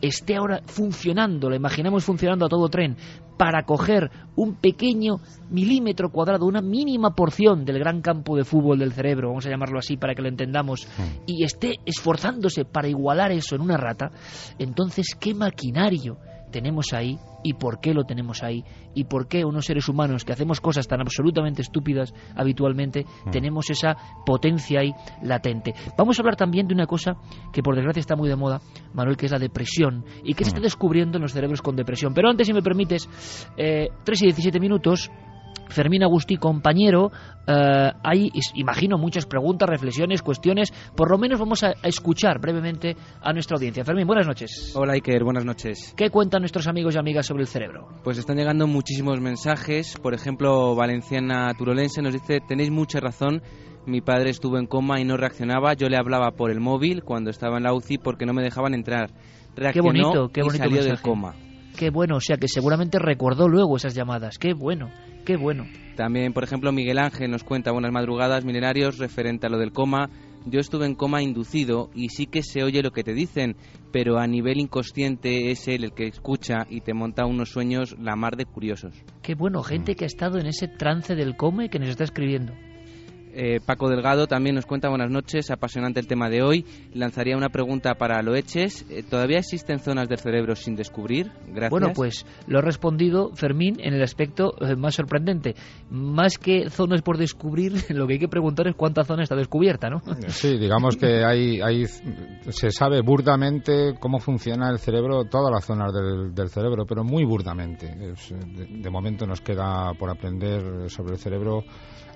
[0.00, 2.96] esté ahora funcionando, la imaginamos funcionando a todo tren,
[3.36, 5.20] para coger un pequeño
[5.50, 9.78] milímetro cuadrado, una mínima porción del gran campo de fútbol del cerebro, vamos a llamarlo
[9.78, 11.22] así para que lo entendamos, hmm.
[11.26, 14.10] y esté esforzándose para igualar eso en una rata,
[14.58, 16.18] entonces, ¿qué maquinario
[16.56, 20.32] tenemos ahí y por qué lo tenemos ahí y por qué unos seres humanos que
[20.32, 23.30] hacemos cosas tan absolutamente estúpidas habitualmente mm.
[23.30, 23.94] tenemos esa
[24.24, 25.74] potencia ahí latente.
[25.98, 27.16] Vamos a hablar también de una cosa
[27.52, 28.62] que por desgracia está muy de moda,
[28.94, 30.62] Manuel, que es la depresión y que se está mm.
[30.62, 32.14] descubriendo en los cerebros con depresión.
[32.14, 33.06] Pero antes, si me permites,
[33.58, 35.10] eh, 3 y 17 minutos,
[35.68, 37.10] Fermín Agustí, compañero,
[37.46, 40.72] eh, hay, imagino, muchas preguntas, reflexiones, cuestiones.
[40.96, 43.84] Por lo menos vamos a, escuchar brevemente a nuestra audiencia.
[43.84, 44.72] Fermín, buenas noches.
[44.74, 45.94] Hola Iker, buenas noches.
[45.96, 47.88] ¿Qué cuentan nuestros amigos y amigas sobre el cerebro?
[48.02, 49.96] Pues están llegando muchísimos mensajes.
[50.02, 53.42] Por ejemplo, Valenciana Turolense nos dice, tenéis mucha razón.
[53.86, 55.74] Mi padre estuvo en coma y no reaccionaba.
[55.74, 58.74] Yo le hablaba por el móvil cuando estaba en la UCI porque no me dejaban
[58.74, 59.10] entrar.
[59.54, 61.34] Reaccionó qué bonito, qué bonito y salió del coma.
[61.76, 64.38] Qué bueno, o sea que seguramente recordó luego esas llamadas.
[64.38, 64.90] Qué bueno,
[65.26, 65.66] qué bueno.
[65.94, 70.08] También, por ejemplo, Miguel Ángel nos cuenta buenas madrugadas milenarios referente a lo del coma.
[70.46, 73.56] Yo estuve en coma inducido y sí que se oye lo que te dicen,
[73.92, 78.16] pero a nivel inconsciente es él el que escucha y te monta unos sueños la
[78.16, 78.94] mar de curiosos.
[79.22, 82.04] Qué bueno, gente que ha estado en ese trance del coma y que nos está
[82.04, 82.54] escribiendo.
[83.38, 86.64] Eh, Paco Delgado también nos cuenta buenas noches, apasionante el tema de hoy.
[86.94, 88.86] Lanzaría una pregunta para Loeches.
[88.88, 91.30] Eh, ¿Todavía existen zonas del cerebro sin descubrir?
[91.46, 91.70] Gracias.
[91.70, 95.54] Bueno, pues lo ha respondido Fermín en el aspecto eh, más sorprendente.
[95.90, 99.90] Más que zonas por descubrir, lo que hay que preguntar es cuánta zona está descubierta,
[99.90, 100.00] ¿no?
[100.28, 105.92] Sí, digamos que hay, hay se sabe burdamente cómo funciona el cerebro, todas las zonas
[105.92, 107.86] del, cerebro, pero muy burdamente.
[107.86, 111.64] de momento nos queda por aprender sobre el cerebro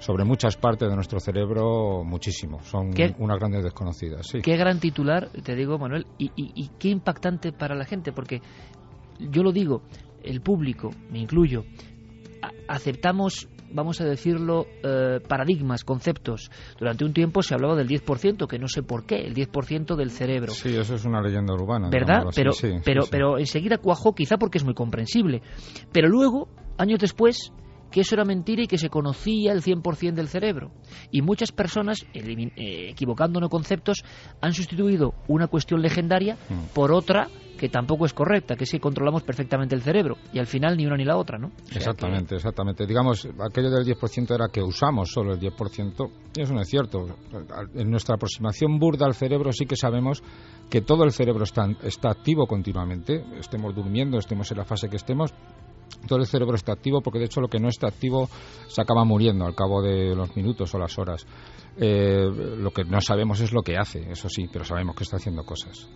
[0.00, 2.60] sobre muchas partes de nuestro cerebro muchísimo.
[2.62, 4.26] Son unas grandes desconocidas.
[4.26, 4.40] Sí.
[4.40, 8.40] Qué gran titular, te digo, Manuel, y, y, qué impactante para la gente, porque
[9.18, 9.82] yo lo digo,
[10.24, 11.64] el público, me incluyo,
[12.66, 16.50] aceptamos, vamos a decirlo, eh, paradigmas, conceptos.
[16.78, 20.10] Durante un tiempo se hablaba del 10%, que no sé por qué, el 10% del
[20.10, 20.52] cerebro.
[20.52, 21.90] Sí, eso es una leyenda urbana.
[21.90, 22.24] ¿Verdad?
[22.34, 22.52] Pero,
[22.84, 25.42] pero, pero enseguida cuajó, quizá porque es muy comprensible.
[25.92, 26.48] Pero luego,
[26.78, 27.52] años después,
[27.90, 30.70] que eso era mentira y que se conocía el 100% del cerebro.
[31.10, 34.04] Y muchas personas, eh, equivocándonos conceptos,
[34.40, 36.74] han sustituido una cuestión legendaria mm.
[36.74, 37.28] por otra
[37.60, 40.86] que tampoco es correcta, que es que controlamos perfectamente el cerebro y al final ni
[40.86, 41.50] una ni la otra, ¿no?
[41.70, 42.86] exactamente, exactamente.
[42.86, 47.04] Digamos, aquello del 10% era que usamos solo el 10%, y eso no es cierto.
[47.74, 50.22] En nuestra aproximación burda al cerebro sí que sabemos
[50.70, 54.96] que todo el cerebro está, está activo continuamente, estemos durmiendo, estemos en la fase que
[54.96, 55.34] estemos,
[56.06, 58.28] todo el cerebro está activo porque de hecho lo que no está activo
[58.68, 61.26] se acaba muriendo al cabo de los minutos o las horas.
[61.76, 62.26] Eh,
[62.58, 65.44] lo que no sabemos es lo que hace, eso sí, pero sabemos que está haciendo
[65.44, 65.88] cosas.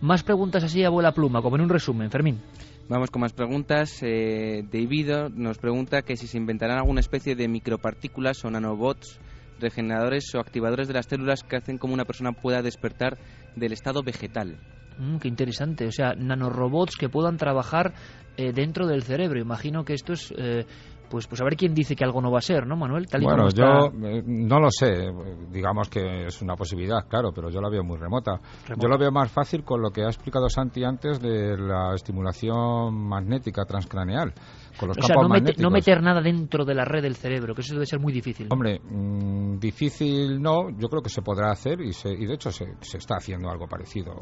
[0.00, 2.40] Más preguntas así, abuela pluma, como en un resumen, Fermín.
[2.88, 4.02] Vamos con más preguntas.
[4.02, 9.20] Eh, David nos pregunta que si se inventarán alguna especie de micropartículas o nanobots
[9.60, 13.16] regeneradores o activadores de las células que hacen como una persona pueda despertar
[13.56, 14.58] del estado vegetal.
[14.98, 15.86] Mm, qué interesante.
[15.86, 17.94] O sea, nanorobots que puedan trabajar
[18.36, 19.40] eh, dentro del cerebro.
[19.40, 20.64] Imagino que esto es eh,
[21.12, 23.06] pues, pues a ver quién dice que algo no va a ser, ¿no, Manuel?
[23.20, 25.12] bueno, yo eh, no lo sé.
[25.50, 28.40] Digamos que es una posibilidad, claro, pero yo la veo muy remota.
[28.78, 32.94] Yo lo veo más fácil con lo que ha explicado Santi antes de la estimulación
[32.94, 34.32] magnética transcraneal.
[34.78, 37.74] Con los o sea, no, meter nada dentro de la red del cerebro, que eso
[37.74, 38.48] debe ser muy difícil.
[38.50, 42.66] Hombre, mm, difícil no, yo creo que se podrá hacer y, y de hecho se,
[42.80, 44.12] se, está haciendo algo parecido.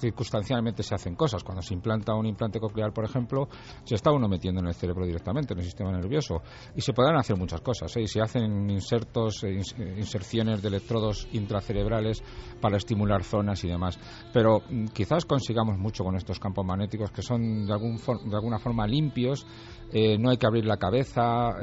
[0.00, 1.42] Circunstancialmente se hacen cosas.
[1.42, 3.48] Cuando se implanta un implante coclear, por ejemplo,
[3.84, 6.42] se está uno metiendo en el cerebro directamente, en el sistema nervioso.
[6.74, 7.94] Y se podrán hacer muchas cosas.
[7.96, 8.02] ¿eh?
[8.02, 12.22] Y se hacen insertos, eh, eh, inserciones de electrodos intracerebrales
[12.60, 13.98] para estimular zonas y demás.
[14.32, 18.58] Pero mm, quizás consigamos mucho con estos campos magnéticos que son de, algún de alguna
[18.58, 19.43] forma limpios.
[20.18, 21.56] No hay que abrir la cabeza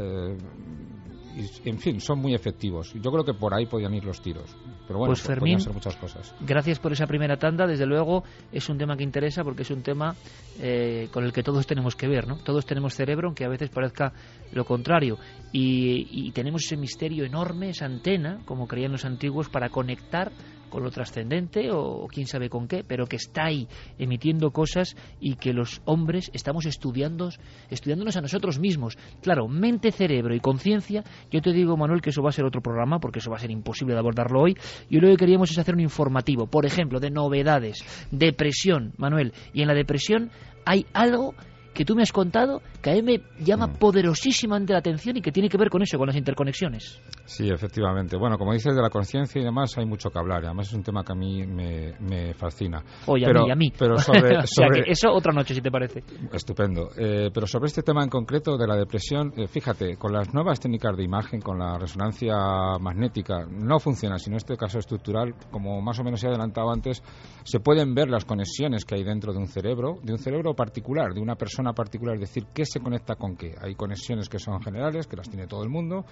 [1.65, 2.93] en fin, son muy efectivos.
[2.93, 4.55] Yo creo que por ahí podían ir los tiros.
[4.87, 6.35] Pero bueno, pues Fermín, ser muchas cosas.
[6.41, 7.65] Gracias por esa primera tanda.
[7.65, 10.15] Desde luego es un tema que interesa porque es un tema
[10.59, 12.37] eh, con el que todos tenemos que ver, ¿no?
[12.37, 14.13] Todos tenemos cerebro, aunque a veces parezca
[14.51, 15.17] lo contrario.
[15.51, 20.31] Y, y tenemos ese misterio enorme, esa antena, como creían los antiguos, para conectar
[20.71, 23.67] con lo trascendente o quién sabe con qué, pero que está ahí
[23.99, 27.29] emitiendo cosas y que los hombres estamos estudiando,
[27.69, 28.97] estudiándonos a nosotros mismos.
[29.21, 32.61] Claro, mente, cerebro y conciencia, yo te digo, Manuel, que eso va a ser otro
[32.61, 34.57] programa, porque eso va a ser imposible de abordarlo hoy,
[34.89, 39.61] y lo que queríamos es hacer un informativo, por ejemplo, de novedades, depresión, Manuel, y
[39.61, 40.31] en la depresión
[40.65, 41.35] hay algo
[41.73, 43.73] que tú me has contado que a mí me llama mm.
[43.75, 47.01] poderosísimamente la atención y que tiene que ver con eso, con las interconexiones.
[47.31, 48.17] Sí, efectivamente.
[48.17, 50.43] Bueno, como dices de la conciencia y demás, hay mucho que hablar.
[50.43, 52.83] Además, es un tema que a mí me, fascina.
[53.07, 53.71] Oye, pero, a mí, a mí.
[53.79, 56.03] Pero sobre, o sea, que eso otra noche, si te parece.
[56.33, 56.89] Estupendo.
[56.97, 60.59] Eh, pero sobre este tema en concreto de la depresión, eh, fíjate, con las nuevas
[60.59, 62.35] técnicas de imagen, con la resonancia
[62.81, 67.01] magnética, no funciona, sino en este caso estructural, como más o menos he adelantado antes,
[67.45, 71.13] se pueden ver las conexiones que hay dentro de un cerebro, de un cerebro particular,
[71.13, 73.55] de una persona particular, es decir, qué se conecta con qué.
[73.61, 76.03] Hay conexiones que son generales, que las tiene todo el mundo,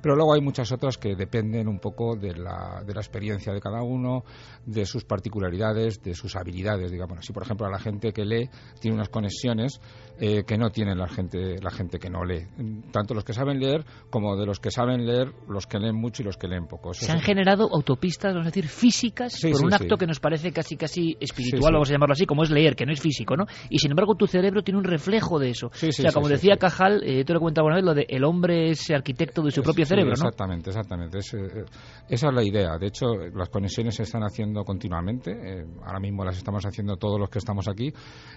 [0.00, 3.60] pero luego hay muchas otras que dependen un poco de la, de la experiencia de
[3.60, 4.24] cada uno,
[4.66, 7.32] de sus particularidades, de sus habilidades, digamos así.
[7.32, 8.48] Por ejemplo, a la gente que lee
[8.80, 9.80] tiene unas conexiones
[10.20, 12.46] eh, que no tiene la gente, la gente que no lee.
[12.90, 16.22] Tanto los que saben leer como de los que saben leer, los que leen mucho
[16.22, 16.92] y los que leen poco.
[16.92, 20.76] Se han generado autopistas, vamos a decir, físicas por un acto que nos parece casi
[20.76, 23.44] casi espiritual, vamos a llamarlo así, como es leer, que no es físico, ¿no?
[23.70, 25.68] Y sin embargo tu cerebro tiene un reflejo de eso.
[25.68, 28.70] o sea, como decía Cajal, eh, te lo comentaba una vez, lo de el hombre
[28.70, 30.30] es arquitecto de su propio cerebro, ¿no?
[30.52, 31.18] Exactamente, exactamente.
[31.18, 31.64] Eh,
[32.08, 32.78] esa es la idea.
[32.78, 35.64] De hecho, las conexiones se están haciendo continuamente.
[35.84, 37.92] ahora mismo las estamos haciendo todos los que estamos aquí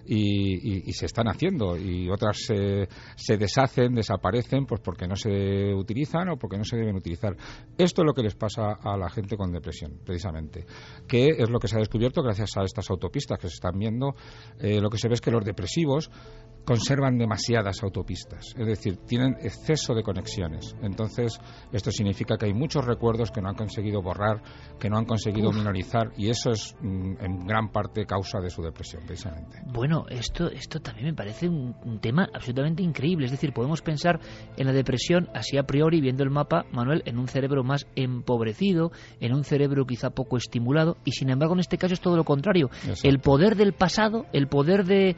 [0.06, 6.38] y, se están haciendo y otras se, deshacen, desaparecen, pues porque no se utilizan o
[6.38, 7.36] porque no se deben utilizar.
[7.78, 10.66] Esto es lo que les pasa a la gente con depresión, precisamente,
[11.08, 14.16] que es lo que se ha descubierto gracias a estas autopistas que se están viendo.
[14.60, 16.10] Eh, lo que se ve es que los depresivos
[16.66, 20.76] conservan demasiadas autopistas, es decir, tienen exceso de conexiones.
[20.82, 21.40] Entonces,
[21.72, 24.42] esto significa que hay muchos recuerdos que no han conseguido borrar,
[24.80, 28.62] que no han conseguido minorizar, y eso es mm, en gran parte causa de su
[28.62, 29.62] depresión, precisamente.
[29.66, 33.26] Bueno, esto, esto también me parece un, tema absolutamente increíble.
[33.26, 34.20] Es decir, podemos pensar
[34.58, 38.92] en la depresión así a priori, viendo el mapa, Manuel, en un cerebro más empobrecido,
[39.20, 42.24] en un cerebro quizá poco estimulado, y sin embargo en este caso es todo lo
[42.24, 42.70] contrario.
[43.04, 45.16] El poder del pasado, el poder de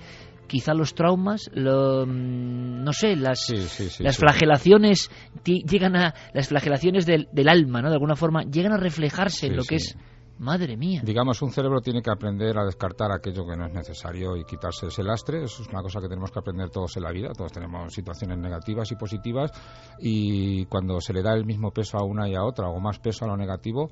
[0.48, 3.54] quizá los traumas, mm, no sé, las,
[4.00, 5.10] las flagelaciones
[5.44, 7.89] llegan a las flagelaciones del, alma, ¿no?
[7.89, 9.98] De alguna forma llegan a reflejarse en lo que es
[10.39, 11.02] Madre mía.
[11.06, 14.88] Digamos, un cerebro tiene que aprender a descartar aquello que no es necesario y quitarse
[14.88, 15.44] ese lastre.
[15.44, 17.30] Eso es una cosa que tenemos que aprender todos en la vida.
[17.38, 19.52] Todos tenemos situaciones negativas y positivas
[20.00, 22.98] y cuando se le da el mismo peso a una y a otra o más
[23.00, 23.91] peso a lo negativo,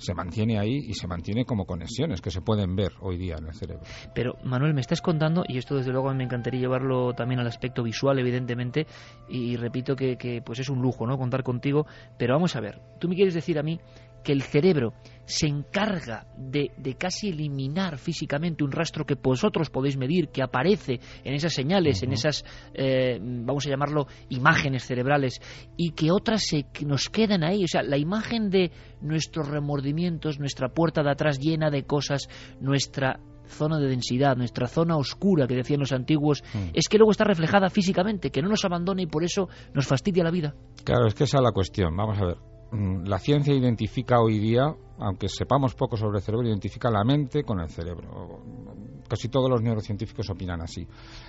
[0.00, 3.46] se mantiene ahí y se mantiene como conexiones que se pueden ver hoy día en
[3.46, 3.84] el cerebro.
[4.14, 7.82] Pero Manuel, me estás contando, y esto desde luego me encantaría llevarlo también al aspecto
[7.82, 8.86] visual, evidentemente,
[9.28, 11.18] y, repito que, que pues es un lujo, ¿no?
[11.18, 11.86] Contar contigo,
[12.16, 13.78] pero vamos a ver, tú me quieres decir a mí
[14.22, 14.92] que el cerebro
[15.30, 21.34] se encarga de, casi eliminar físicamente un rastro que vosotros podéis medir, que aparece en
[21.34, 22.44] esas señales, en esas,
[22.74, 25.40] eh, vamos a llamarlo, imágenes cerebrales,
[25.76, 27.62] y que otras se, nos quedan ahí.
[27.62, 32.28] O sea, la imagen de nuestros remordimientos, nuestra puerta de atrás llena de cosas,
[32.60, 36.70] nuestra zona de densidad, nuestra zona oscura que decían los antiguos, mm.
[36.74, 40.24] es que luego está reflejada físicamente, que no nos abandona y por eso nos fastidia
[40.24, 40.54] la vida.
[40.84, 41.96] Claro, es que esa es la cuestión.
[41.96, 42.50] Vamos a ver.
[42.72, 47.42] Mm, la ciencia identifica hoy día aunque sepamos poco sobre el cerebro, identifica la mente
[47.42, 48.42] con el cerebro.
[49.08, 50.86] Casi todos los neurocientíficos opinan así.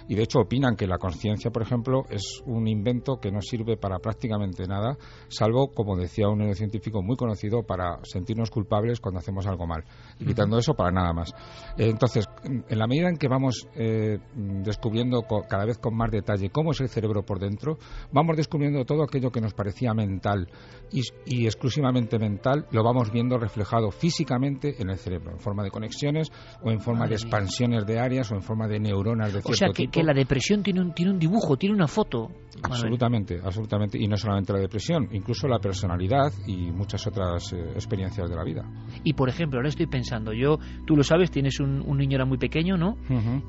[0.08, 3.78] Y de hecho opinan que la conciencia, por ejemplo, es un invento que no sirve
[3.78, 4.98] para prácticamente nada,
[5.30, 9.84] salvo, como decía un neurocientífico muy conocido, para sentirnos culpables cuando hacemos algo mal.
[10.20, 11.34] Y quitando eso, para nada más.
[11.78, 16.72] entonces, en la medida en que vamos eh, descubriendo cada vez con más detalle cómo
[16.72, 17.78] es el cerebro por dentro,
[18.12, 20.50] vamos descubriendo todo aquello que nos parecía mental
[20.92, 25.64] y, y exclusivamente mental, lo vamos viendo reflejado reflejado físicamente en el cerebro, en forma
[25.64, 26.32] de conexiones
[26.62, 29.56] o en forma de expansiones de áreas o en forma de neuronas de cierto O
[29.56, 32.30] sea, que, que la depresión tiene un, tiene un dibujo, tiene una foto.
[32.64, 33.98] Absolutamente, absolutamente.
[34.00, 38.44] Y no solamente la depresión, incluso la personalidad y muchas otras eh, experiencias de la
[38.44, 38.64] vida.
[39.04, 42.38] Y por ejemplo, ahora estoy pensando, yo, tú lo sabes, tienes un, niño era muy
[42.38, 42.98] pequeño, ¿no?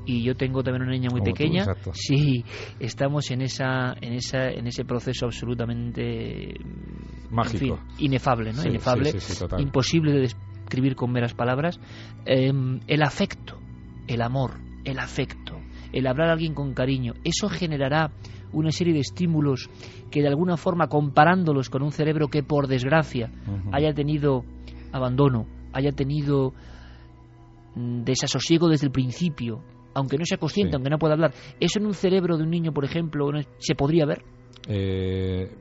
[0.05, 1.65] Y yo tengo también una niña muy pequeña.
[1.93, 2.43] sí,
[2.79, 6.53] estamos en esa, en esa, en ese proceso absolutamente
[7.31, 8.63] mágico, inefable, ¿no?
[8.63, 9.11] inefable,
[9.57, 11.79] imposible de describir con meras palabras,
[12.25, 13.57] em, el afecto,
[14.07, 15.59] el amor, el afecto,
[15.91, 18.11] el hablar a alguien con cariño, eso generará
[18.51, 19.69] una serie de estímulos
[20.11, 23.31] que de alguna forma comparándolos con un cerebro que por desgracia
[23.71, 24.43] haya tenido
[24.91, 26.53] abandono, haya tenido
[27.75, 31.85] mm, desasosiego desde el principio, aunque no sea consciente, aunque no pueda hablar, ¿eso en
[31.85, 34.23] un cerebro de un niño, por ejemplo, se podría ver?
[34.67, 35.51] Eh,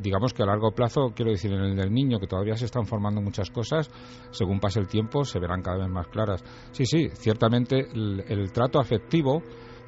[0.00, 2.86] digamos que a largo plazo, quiero decir, en el del niño, que todavía se están
[2.86, 3.88] formando muchas cosas,
[4.30, 6.42] según pase el tiempo se verán cada vez más claras.
[6.72, 9.42] Sí, sí, ciertamente el, trato afectivo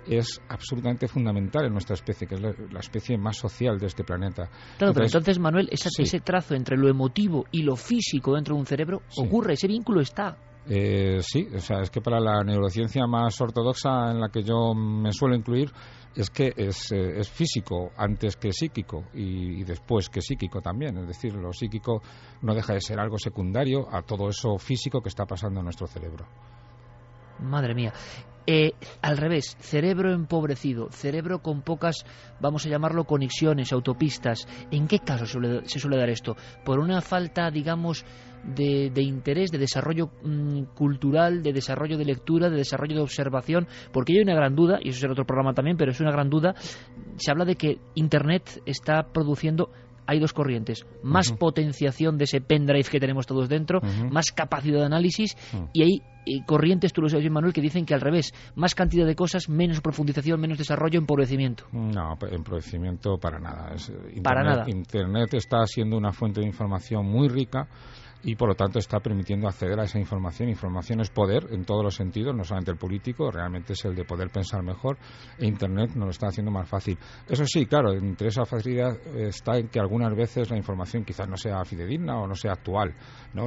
[0.07, 4.45] es absolutamente fundamental en nuestra especie, que es la, especie más social de este planeta.
[4.79, 8.61] Claro, entonces, pero entonces, Manuel, ese trazo entre lo emotivo y lo físico dentro de
[8.61, 10.37] un cerebro ocurre, ese vínculo está.
[10.67, 14.75] Eh, sí, o sea, es que para la neurociencia más ortodoxa en la que yo
[14.75, 15.71] me suelo incluir,
[16.15, 20.97] es que es, eh, es físico antes que psíquico y, después que psíquico también.
[20.99, 22.03] Es decir, lo psíquico
[22.43, 25.87] no deja de ser algo secundario a todo eso físico que está pasando en nuestro
[25.87, 26.27] cerebro.
[27.41, 27.93] Madre mía.
[28.47, 32.05] Eh, al revés, cerebro empobrecido, cerebro con pocas,
[32.41, 34.47] vamos a llamarlo, conexiones, autopistas.
[34.71, 36.37] ¿En qué caso se suele dar esto?
[36.65, 38.05] ¿Por una falta, digamos,
[38.45, 44.13] de, interés, de desarrollo mm, cultural, de desarrollo de lectura, de desarrollo de observación, porque
[44.13, 46.55] hay una gran duda, y eso será otro programa también, pero es una gran duda,
[47.17, 49.71] se habla de que Internet está produciendo
[50.07, 53.81] hay dos corrientes, más potenciación de ese pendrive que tenemos todos dentro,
[54.11, 55.37] más capacidad de análisis
[55.73, 59.07] y hay eh, corrientes, tú lo sabes Manuel, que dicen que al revés, más cantidad
[59.07, 61.65] de cosas, menos profundización, menos desarrollo, empobrecimiento.
[61.73, 63.73] No, empobrecimiento para nada.
[63.73, 64.65] Internet, para nada.
[64.69, 67.69] Internet está siendo una fuente de información muy rica
[68.25, 70.49] y por lo tanto está permitiendo acceder a esa información.
[70.49, 74.05] Información es poder en todos los sentidos, no solamente el político, realmente es el de
[74.05, 74.99] poder pensar mejor
[75.39, 76.99] e Internet nos lo está haciendo más fácil.
[77.29, 81.37] Eso sí, claro, entre esa facilidad está en que algunas veces la información quizás no
[81.37, 82.95] sea fidedigna o no sea actual.
[83.35, 83.47] ¿no?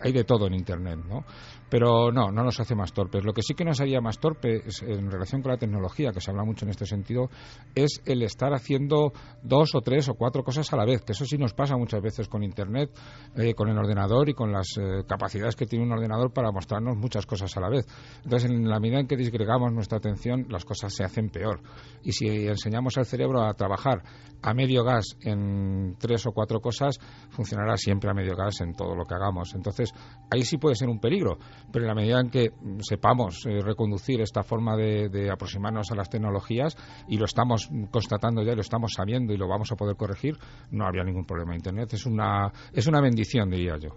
[0.00, 1.24] hay de todo en Internet, ¿no?
[1.72, 3.24] Pero no, no nos hace más torpes.
[3.24, 6.30] Lo que sí que nos haría más torpes en relación con la tecnología, que se
[6.30, 7.30] habla mucho en este sentido,
[7.74, 11.24] es el estar haciendo dos o tres o cuatro cosas a la vez, que eso
[11.24, 12.90] sí nos pasa muchas veces con Internet,
[13.36, 16.94] eh, con el ordenador y con las eh, capacidades que tiene un ordenador para mostrarnos
[16.98, 17.86] muchas cosas a la vez.
[18.22, 21.62] Entonces, en la medida en que disgregamos nuestra atención, las cosas se hacen peor.
[22.02, 24.02] Y si enseñamos al cerebro a trabajar
[24.42, 26.98] a medio gas en tres o cuatro cosas,
[27.30, 29.54] funcionará siempre a medio gas en todo lo que hagamos.
[29.54, 29.94] Entonces,
[30.30, 31.38] ahí sí puede ser un peligro
[31.70, 32.50] pero en la medida en que
[32.80, 36.76] sepamos eh, reconducir esta forma de, aproximarnos a las tecnologías
[37.08, 40.36] y lo estamos constatando ya, lo estamos sabiendo y lo vamos a poder corregir,
[40.70, 41.54] no habría ningún problema.
[41.54, 43.90] Internet es una, es una bendición, diría yo.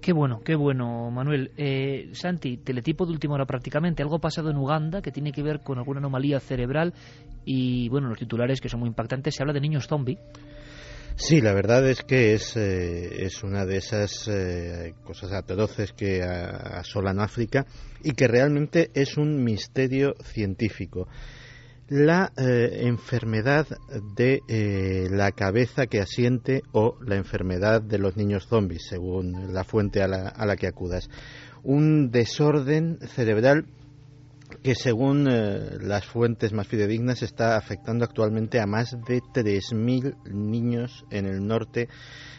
[0.00, 1.52] Qué bueno, qué bueno, Manuel.
[1.56, 4.02] Eh, Santi, teletipo de última hora prácticamente.
[4.02, 6.92] Algo pasado en Uganda que tiene que ver con alguna anomalía cerebral
[7.44, 9.34] y, bueno, los titulares que son muy impactantes.
[9.34, 10.18] Se habla de niños zombie.
[11.16, 16.22] Sí, la verdad es que es, eh, es una de esas eh, cosas atroces que
[16.22, 17.66] asolan África
[18.02, 21.06] y que realmente es un misterio científico.
[21.88, 23.66] La eh, enfermedad
[24.16, 24.40] de
[25.10, 30.08] la cabeza que asiente o la enfermedad de los niños zombies, según la fuente a
[30.08, 31.08] la, a la que acudas.
[31.62, 33.66] Un desorden cerebral
[34.64, 41.04] que según eh, las fuentes más fidedignas está afectando actualmente a más de 3.000 niños
[41.10, 41.90] en el norte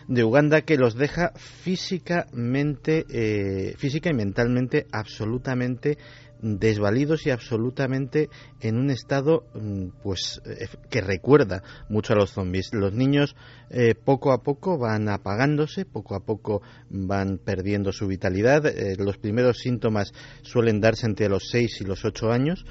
[0.07, 5.97] de Uganda que los deja físicamente, eh, física y mentalmente absolutamente
[6.41, 8.29] desvalidos y absolutamente
[8.61, 12.69] en un estado mm, pues eh, que recuerda mucho a los zombies.
[12.73, 13.35] Los niños
[13.69, 18.65] eh, poco a poco van apagándose, poco a poco van perdiendo su vitalidad.
[18.65, 22.65] Eh, los primeros síntomas suelen darse entre los 6 y los 8 años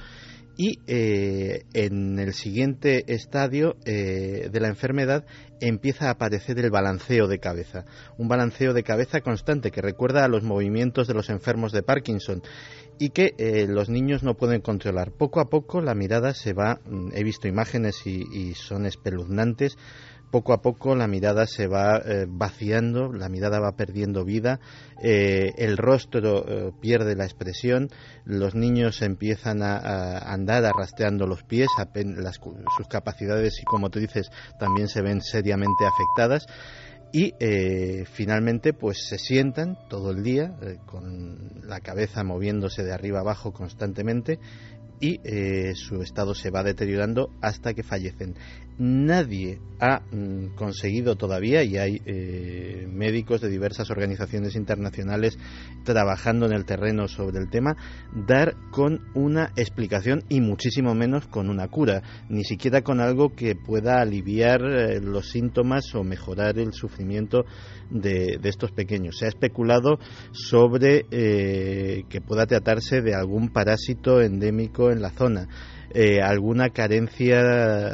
[0.56, 5.24] y en el siguiente estadio de la enfermedad
[5.60, 7.84] empieza a aparecer el balanceo de cabeza,
[8.18, 12.42] un balanceo de cabeza constante que recuerda a los movimientos de los enfermos de Parkinson
[12.98, 15.12] y que eh, los niños no pueden controlar.
[15.12, 19.76] Poco a poco la mirada se va, mm, he visto imágenes y, son espeluznantes,
[20.34, 24.58] poco a poco la mirada se va eh, vaciando, la mirada va perdiendo vida,
[25.00, 27.88] eh, el rostro pierde la expresión,
[28.24, 31.68] los niños empiezan a, andar arrastreando los pies,
[32.76, 36.48] sus capacidades y como tú dices también se ven seriamente afectadas
[37.14, 42.92] y eh, finalmente pues se sientan todo el día eh, con la cabeza moviéndose de
[42.92, 44.40] arriba abajo constantemente
[44.98, 48.34] y eh, su estado se va deteriorando hasta que fallecen.
[48.76, 55.38] Nadie ha mm, conseguido todavía, y hay eh, médicos de diversas organizaciones internacionales
[55.84, 57.76] trabajando en el terreno sobre el tema,
[58.26, 63.54] dar con una explicación y muchísimo menos con una cura, ni siquiera con algo que
[63.54, 67.44] pueda aliviar eh, los síntomas o mejorar el sufrimiento
[67.90, 69.18] de, estos pequeños.
[69.18, 69.98] Se ha especulado
[70.32, 75.48] sobre que pueda tratarse de algún parásito endémico en la zona.
[75.96, 77.40] Eh, alguna carencia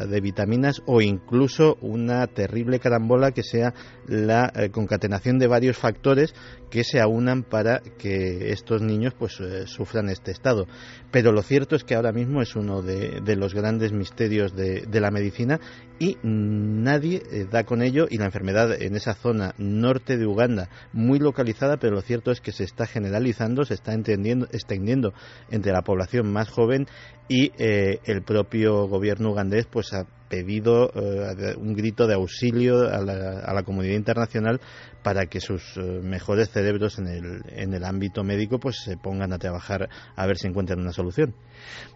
[0.07, 3.75] de vitaminas o incluso una terrible carambola que sea
[4.07, 6.35] la eh, concatenación de varios factores
[6.71, 10.67] que se aunan para que estos niños pues eh, sufran este estado.
[11.11, 15.11] Pero lo cierto es que ahora mismo es uno de, los grandes misterios de, la
[15.11, 15.61] medicina
[15.99, 21.19] y nadie da con ello y la enfermedad en esa zona norte de Uganda muy
[21.19, 25.13] localizada, pero lo cierto es que se está generalizando, se está extendiendo
[25.51, 26.87] entre la población más joven
[27.29, 33.01] y eh, el propio gobierno ugandés pues ha pedido eh, un grito de auxilio a
[33.03, 34.61] la, comunidad internacional
[35.03, 39.33] para que sus eh, mejores cerebros en el, en el ámbito médico pues se pongan
[39.33, 41.35] a trabajar a ver si encuentran una solución.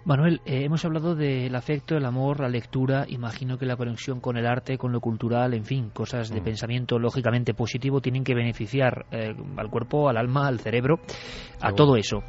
[0.04, 4.46] Manuel, hemos hablado del afecto, el amor, la lectura, imagino que la conexión con el
[4.46, 6.44] arte, con lo cultural, en fin, cosas de mm.
[6.44, 11.00] pensamiento lógicamente positivo tienen que beneficiar al cuerpo, al alma, al cerebro,
[11.60, 12.22] a todo eso.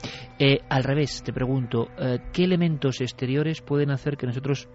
[0.70, 1.90] al revés, te pregunto,
[2.32, 4.70] ¿qué elementos exteriores pueden hacer que nosotros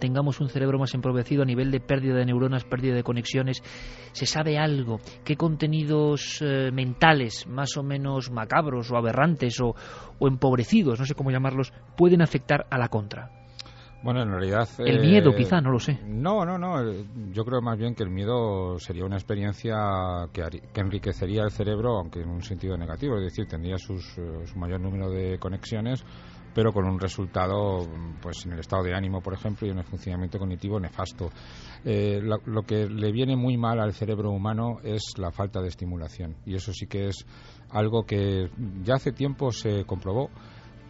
[0.00, 3.62] tengamos un cerebro más empobrecido a nivel de pérdida de neuronas, pérdida de conexiones.
[4.12, 4.98] ¿Se sabe algo?
[5.24, 9.74] ¿Qué contenidos eh, mentales más o menos macabros o aberrantes o,
[10.20, 13.30] empobrecidos, no sé cómo llamarlos, pueden afectar a la contra?
[14.02, 14.66] Bueno, en realidad...
[14.78, 15.98] El miedo, eh, quizá, no lo sé.
[16.06, 16.90] No, no, no.
[17.32, 19.76] Yo creo más bien que el miedo sería una experiencia
[20.32, 20.42] que,
[20.72, 23.16] que enriquecería el cerebro, aunque en un sentido negativo.
[23.18, 26.02] Es decir, tendría sus, eh, su mayor número de conexiones,
[26.54, 27.86] pero con un resultado
[28.20, 31.30] pues en el estado de ánimo, por ejemplo, y en el funcionamiento cognitivo nefasto.
[31.84, 36.36] Eh, lo, que le viene muy mal al cerebro humano es la falta de estimulación,
[36.44, 37.26] y eso sí que es
[37.70, 38.50] algo que
[38.82, 40.30] ya hace tiempo se comprobó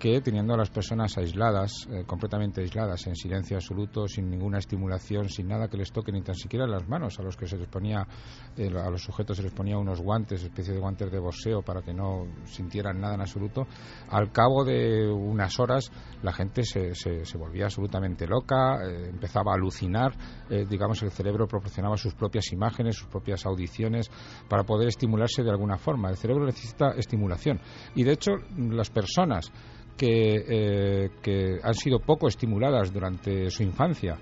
[0.00, 5.28] que teniendo a las personas aisladas, eh, completamente aisladas, en silencio absoluto, sin ninguna estimulación,
[5.28, 7.68] sin nada que les toque ni tan siquiera las manos, a los que se les
[7.68, 8.08] ponía,
[8.56, 11.82] eh, a los sujetos se les ponía unos guantes, especie de guantes de boxeo para
[11.82, 13.66] que no sintieran nada en absoluto,
[14.08, 15.92] al cabo de unas horas
[16.22, 20.14] la gente se, se, volvía absolutamente loca, eh, empezaba a alucinar,
[20.48, 24.10] digamos el cerebro proporcionaba sus propias imágenes, sus propias audiciones
[24.48, 26.08] para poder estimularse de alguna forma.
[26.08, 27.60] El cerebro necesita estimulación
[27.94, 29.52] y de hecho las personas
[30.00, 34.16] que, eh, que han sido poco estimuladas durante su infancia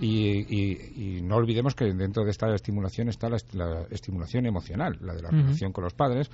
[0.00, 3.36] y, no olvidemos que dentro de esta estimulación está la,
[3.90, 6.30] estimulación emocional, la de la relación con los padres,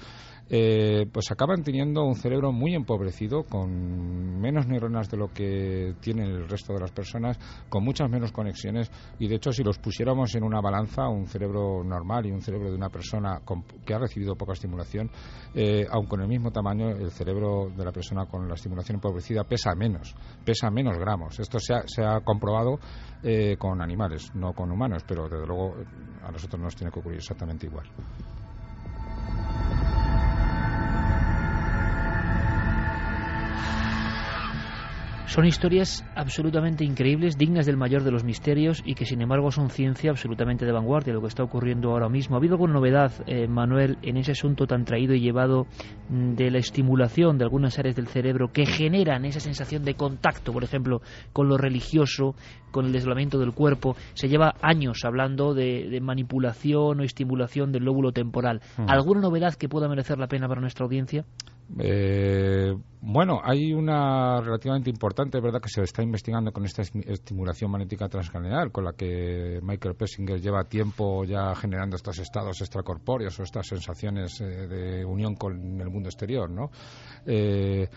[0.50, 6.26] eh, pues acaban teniendo un cerebro muy empobrecido, con menos neuronas de lo que tienen
[6.26, 7.38] el resto de las personas,
[7.68, 11.82] con muchas menos conexiones y de hecho si los pusiéramos en una balanza, un cerebro
[11.82, 13.40] normal y un cerebro de una persona
[13.84, 15.10] que ha recibido poca estimulación,
[15.54, 19.44] eh, aun con el mismo tamaño, el cerebro de la persona con la estimulación empobrecida
[19.44, 21.38] pesa menos, pesa menos gramos.
[21.40, 22.78] Esto se ha, se ha comprobado
[23.26, 25.76] eh, con animales, no con humanos, pero desde luego
[26.22, 27.86] a nosotros nos tiene que ocurrir exactamente igual.
[35.26, 39.70] Son historias absolutamente increíbles, dignas del mayor de los misterios y que sin embargo son
[39.70, 42.36] ciencia absolutamente de vanguardia, lo que está ocurriendo ahora mismo.
[42.36, 45.66] ¿Ha habido alguna novedad, eh, Manuel, en ese asunto tan traído y llevado
[46.10, 50.52] mm, de la estimulación de algunas áreas del cerebro que generan esa sensación de contacto,
[50.52, 51.00] por ejemplo,
[51.32, 52.36] con lo religioso,
[52.70, 53.96] con el desdoblamiento del cuerpo?
[54.12, 58.60] Se lleva años hablando de, manipulación o estimulación del lóbulo temporal.
[58.76, 58.86] Hmm.
[58.88, 61.24] ¿Alguna novedad que pueda merecer la pena para nuestra audiencia?
[61.78, 68.08] Eh, bueno, hay una relativamente importante, ¿verdad?, que se está investigando con esta estimulación magnética
[68.08, 73.66] transcranial, con la que Michael Pessinger lleva tiempo ya generando estos estados extracorpóreos o estas
[73.66, 76.70] sensaciones eh, de unión con el mundo exterior, ¿no?
[77.26, 77.88] Eh,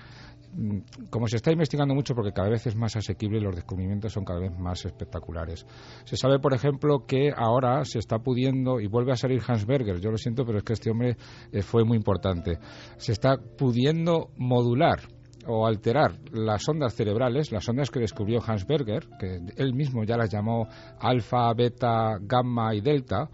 [1.10, 4.40] como se está investigando mucho porque cada vez es más asequible los descubrimientos son cada
[4.40, 5.66] vez más espectaculares.
[6.06, 10.00] Se sabe, por ejemplo, que ahora se está pudiendo, y vuelve a salir Hans Berger,
[10.00, 11.18] yo lo siento, pero es que este hombre
[11.52, 12.60] eh, fue muy importante,
[12.98, 15.17] se está pudiendo modular
[15.48, 20.18] o alterar las ondas cerebrales, las ondas que descubrió Hans Berger, que él mismo ya
[20.18, 20.68] las llamó
[21.00, 23.30] alfa, beta, gamma y delta,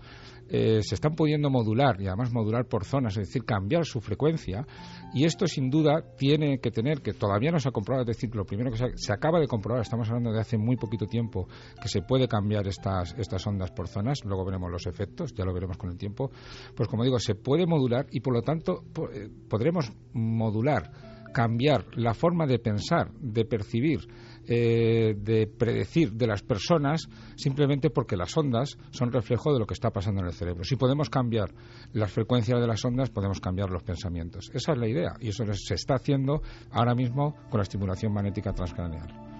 [0.49, 4.68] eh, se están pudiendo modular y además modular por zonas, es decir, cambiar su frecuencia.
[5.14, 8.36] Y esto sin duda tiene que tener, que todavía no se ha comprobado, es decir,
[8.36, 11.47] lo primero que se, acaba de comprobar, estamos hablando de hace muy poquito tiempo,
[11.82, 15.53] que se puede cambiar estas, estas ondas por zonas, luego veremos los efectos, ya lo
[15.53, 16.30] veremos con el tiempo.
[16.76, 20.91] Pues como digo, se puede modular y por lo tanto eh, podremos modular,
[21.34, 24.07] cambiar la forma de pensar, de percibir,
[24.47, 29.73] eh, de predecir de las personas simplemente porque las ondas son reflejo de lo que
[29.73, 30.63] está pasando en el cerebro.
[30.63, 31.53] Si podemos cambiar
[31.91, 34.49] las frecuencias de las ondas, podemos cambiar los pensamientos.
[34.53, 38.53] Esa es la idea y eso se está haciendo ahora mismo con la estimulación magnética
[38.53, 39.34] transcranial.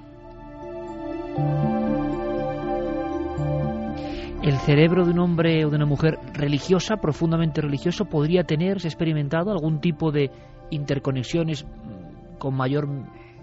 [4.44, 8.88] ¿El cerebro de un hombre o de una mujer religiosa, profundamente religioso, podría tener, se
[8.88, 10.32] ha experimentado algún tipo de
[10.74, 11.66] interconexiones
[12.40, 12.88] con mayor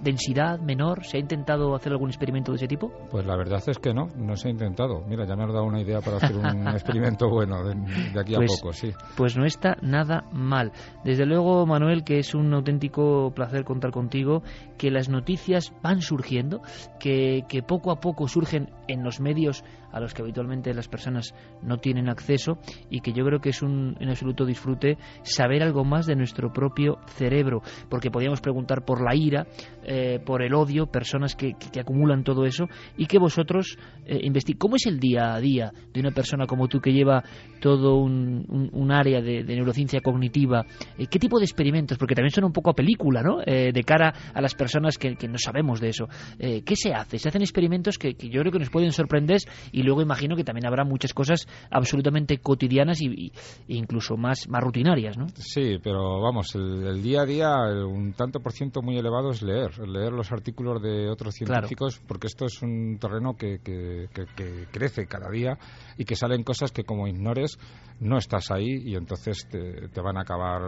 [0.02, 1.04] densidad menor?
[1.04, 2.90] ¿Se ha intentado hacer algún experimento de ese tipo?
[3.10, 5.02] Pues la verdad es que no, no se ha intentado.
[5.06, 7.74] Mira, ya me has dado una idea para hacer un experimento bueno de,
[8.18, 8.92] aquí a pues, poco, sí.
[9.16, 10.72] Pues no está nada mal.
[11.04, 14.42] Desde luego, Manuel, que es un auténtico placer contar contigo,
[14.78, 16.62] que las noticias van surgiendo,
[16.98, 21.34] que, que poco a poco surgen en los medios a los que habitualmente las personas
[21.62, 22.58] no tienen acceso
[22.90, 26.52] y que yo creo que es un en absoluto disfrute saber algo más de nuestro
[26.52, 29.46] propio cerebro, porque podríamos preguntar por la ira,
[29.84, 32.66] eh, por el odio, personas que, que, acumulan todo eso
[32.96, 36.80] y que vosotros eh, ¿Cómo es el día a día de una persona como tú
[36.80, 37.22] que lleva
[37.60, 40.64] todo un, un, área de, neurociencia cognitiva?
[40.98, 41.98] Eh, ¿Qué tipo de experimentos?
[41.98, 43.40] Porque también son un poco a película, ¿no?
[43.44, 46.08] Eh, de cara a las personas que, que no sabemos de eso.
[46.38, 47.18] ¿Qué se hace?
[47.18, 49.40] Se hacen experimentos que yo creo que nos pueden sorprender
[49.72, 53.32] y y luego imagino que también habrá muchas cosas absolutamente cotidianas y,
[53.68, 55.26] e incluso más, más rutinarias, ¿no?
[55.36, 57.48] Sí, pero vamos, el, día a día
[57.86, 62.26] un tanto por ciento muy elevado es leer, leer los artículos de otros científicos, porque
[62.26, 64.08] esto es un terreno que, que,
[64.70, 65.58] crece cada día
[65.96, 67.58] y que salen cosas que como ignores
[68.00, 70.62] no estás ahí y entonces te, van a acabar,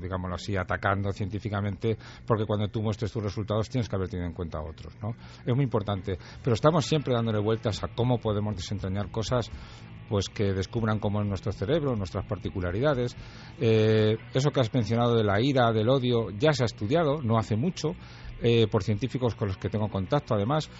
[0.00, 1.96] digámoslo así, atacando científicamente
[2.26, 5.14] porque cuando tú muestres tus resultados tienes que haber tenido en cuenta a otros, ¿no?
[5.44, 9.50] Es muy importante, pero estamos siempre dándole vueltas a cómo podemos desentrañar cosas
[10.08, 13.16] pues que descubran cómo es nuestro cerebro, nuestras particularidades.
[13.60, 17.38] Eh, eso que has mencionado de la ira, del odio, ya se ha estudiado, no
[17.38, 17.94] hace mucho,
[18.42, 20.70] eh, por científicos con los que tengo contacto además.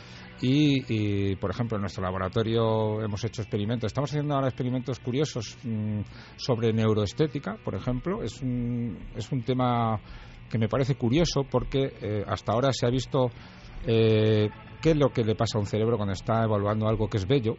[0.43, 3.89] Y, por ejemplo, en nuestro laboratorio hemos hecho experimentos.
[3.89, 6.01] Estamos haciendo ahora experimentos curiosos mm,
[6.37, 8.23] sobre neuroestética, por ejemplo.
[8.23, 10.01] Es un, es un tema
[10.49, 13.31] que me parece curioso porque eh, hasta ahora se ha visto
[13.83, 14.51] qué
[14.91, 17.57] es lo que le pasa a un cerebro cuando está evaluando algo que es bello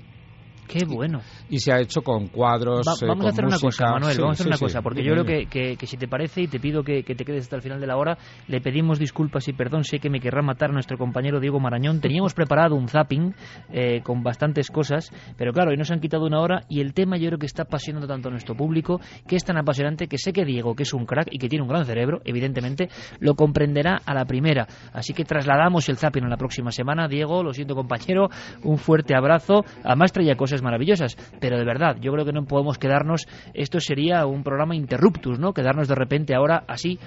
[0.72, 1.20] Qué bueno.
[1.50, 2.88] Y, se ha hecho con cuadros.
[3.02, 5.26] Eh, vamos a hacer una cosa, Manuel, vamos a hacer una cosa, porque yo creo
[5.26, 7.88] que, que, si te parece, y te pido que, te quedes hasta el final de
[7.88, 8.18] la hora,
[8.48, 12.00] le pedimos disculpas y perdón, sé que me querrá matar nuestro compañero Diego Marañón.
[12.00, 13.36] Teníamos preparado un zapping
[13.72, 17.18] eh, con bastantes cosas, pero claro, hoy nos han quitado una hora y el tema
[17.18, 20.32] yo creo que está apasionando tanto a nuestro público, que es tan apasionante que sé
[20.32, 22.88] que Diego, que es un crack y que tiene un gran cerebro, evidentemente,
[23.20, 24.68] lo comprenderá a la primera.
[24.94, 27.10] Así que trasladamos el zapping a la próxima semana.
[27.10, 28.30] Diego, lo siento compañero,
[28.64, 29.66] un fuerte abrazo.
[29.84, 34.26] Además traía cosas maravillosas, pero de verdad, yo creo que no podemos quedarnos, esto sería
[34.26, 35.54] un programa interruptus, ¿no?
[35.54, 37.00] Quedarnos de repente ahora así,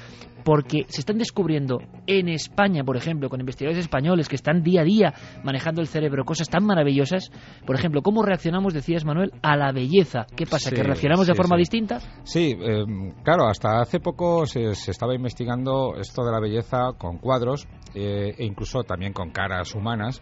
[0.45, 4.85] porque se están descubriendo en España, por ejemplo, con investigadores españoles que están día a
[4.85, 7.31] día manejando el cerebro, cosas tan maravillosas,
[7.67, 10.27] por ejemplo, ¿cómo reaccionamos, decías Manuel, a la belleza?
[10.37, 10.71] ¿Qué pasa?
[10.71, 11.99] ¿Que reaccionamos de forma distinta?
[12.25, 12.85] Sí, eh,
[13.23, 18.45] claro, hasta hace poco se, estaba investigando esto de la belleza con cuadros eh, e
[18.45, 20.21] incluso también con caras humanas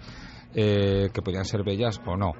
[0.54, 2.32] eh, que podían ser bellas o no.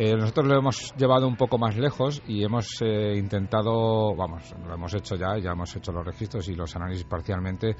[0.00, 4.72] Eh, nosotros lo hemos llevado un poco más lejos y hemos eh, intentado, vamos, lo
[4.72, 7.74] hemos hecho ya, ya hemos hecho los registros y los análisis parcialmente,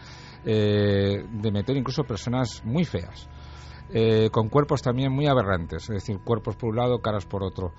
[0.45, 3.29] eh, de meter incluso personas muy feas,
[4.33, 7.73] con cuerpos también muy aberrantes, es decir, cuerpos por un lado, caras por otro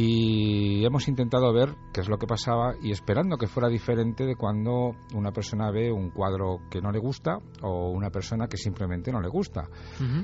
[0.00, 4.36] y hemos intentado ver qué es lo que pasaba y esperando que fuera diferente de
[4.36, 9.10] cuando una persona ve un cuadro que no le gusta o una persona que simplemente
[9.10, 9.68] no le gusta.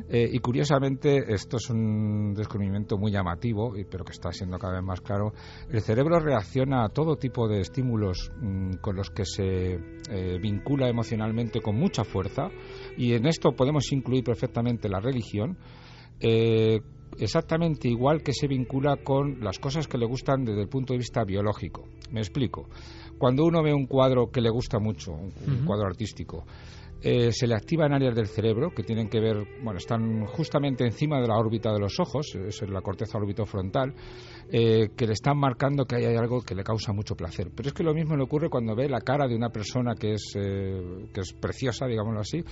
[0.09, 4.85] Eh, y curiosamente, esto es un descubrimiento muy llamativo, pero que está siendo cada vez
[4.85, 5.33] más claro.
[5.69, 9.75] El cerebro reacciona a todo tipo de estímulos mm, con los que se
[10.09, 12.49] eh, vincula emocionalmente con mucha fuerza
[12.97, 15.59] y en esto podemos incluir perfectamente la religión.
[16.21, 16.81] Eh,
[17.19, 20.99] exactamente igual que se vincula con las cosas que le gustan desde el punto de
[20.99, 21.85] vista biológico.
[22.11, 22.69] Me explico.
[23.19, 26.45] Cuando uno ve un cuadro que le gusta mucho, un, cuadro artístico,
[27.01, 31.20] eh, se le activan áreas del cerebro que tienen que ver, bueno, están justamente encima
[31.20, 33.95] de la órbita de los ojos, es la corteza orbitofrontal,
[34.51, 37.51] eh, que le están marcando que hay algo que le causa mucho placer.
[37.55, 40.15] Pero es que lo mismo le ocurre cuando ve la cara de una persona que
[40.15, 42.43] es, eh, que es preciosa, digámoslo así,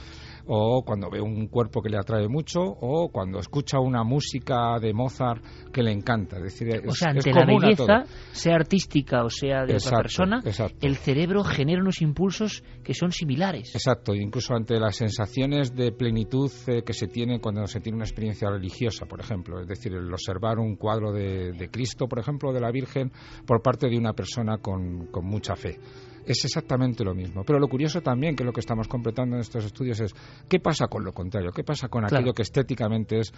[0.46, 4.92] o cuando ve un cuerpo que le atrae mucho, o cuando escucha una música de
[4.92, 5.42] Mozart
[5.72, 6.36] que le encanta.
[6.36, 10.42] Es decir, o sea, ante la belleza, sea artística o sea de otra persona,
[10.80, 13.74] el cerebro genera unos impulsos que son similares.
[13.74, 18.04] Exacto, incluso ante las sensaciones de plenitud eh, que se tiene cuando se tiene una
[18.04, 19.60] experiencia religiosa, por ejemplo.
[19.60, 23.12] Es decir, el observar un cuadro de, Cristo, por ejemplo, de la Virgen,
[23.46, 25.78] por parte de una persona con, mucha fe
[26.24, 27.42] es exactamente lo mismo.
[27.44, 30.14] Pero lo curioso también, que lo que estamos completando en estos estudios, es
[30.48, 33.32] qué pasa con lo contrario, qué pasa con aquello que estéticamente es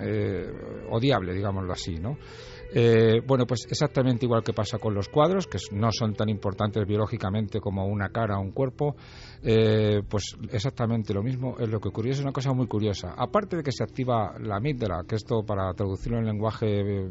[0.00, 0.48] eh,
[0.88, 2.16] odiable, digámoslo así, ¿no?
[2.72, 6.86] Eh, bueno, pues exactamente igual que pasa con los cuadros, que no son tan importantes
[6.86, 8.96] biológicamente como una cara o un cuerpo,
[9.42, 12.12] eh, pues exactamente lo mismo es lo que ocurrió.
[12.12, 13.14] Es una cosa muy curiosa.
[13.16, 17.08] Aparte de que se activa la amígdala, que esto para traducirlo en lenguaje eh,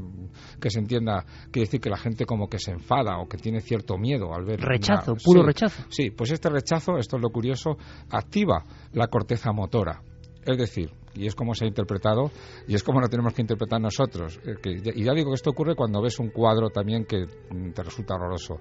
[0.59, 3.61] que se entienda, quiere decir que la gente como que se enfada o que tiene
[3.61, 4.59] cierto miedo al ver.
[4.59, 5.83] Rechazo, puro rechazo.
[5.89, 7.77] Sí, pues este rechazo, esto es lo curioso,
[8.09, 8.63] activa
[8.93, 10.01] la corteza motora.
[10.47, 12.31] Es decir, y es como se ha interpretado
[12.67, 14.39] y es como lo tenemos que interpretar nosotros.
[14.45, 14.55] Eh,
[14.95, 18.15] y ya digo que esto ocurre cuando ves un cuadro también que mm, te resulta
[18.15, 18.59] horroroso.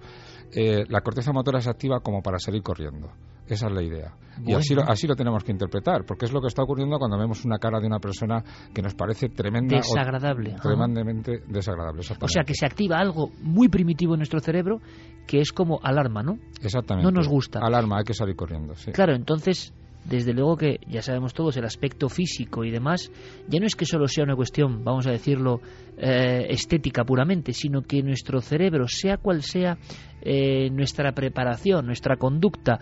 [0.53, 3.09] Eh, la corteza motora se activa como para salir corriendo.
[3.47, 4.13] Esa es la idea.
[4.45, 7.17] Y así lo, así lo tenemos que interpretar, porque es lo que está ocurriendo cuando
[7.17, 8.43] vemos una cara de una persona
[8.75, 9.77] que nos parece tremenda.
[9.77, 10.57] Desagradable.
[10.61, 12.01] tremendamente desagradable.
[12.01, 14.81] O sea, que se activa algo muy primitivo en nuestro cerebro
[15.29, 16.39] que es como alarma, ¿no?
[16.61, 17.05] Exactamente.
[17.05, 17.61] No nos gusta.
[17.63, 18.75] Alarma, hay que salir corriendo.
[18.75, 18.91] Sí.
[18.91, 19.73] Claro, entonces
[20.09, 23.11] desde luego que ya sabemos todos el aspecto físico y demás,
[23.49, 25.61] ya no es que solo sea una cuestión, vamos a decirlo,
[25.97, 29.79] eh, estética puramente, sino que nuestro cerebro, sea cual sea
[30.23, 32.79] eh, nuestra preparación, nuestra conducta,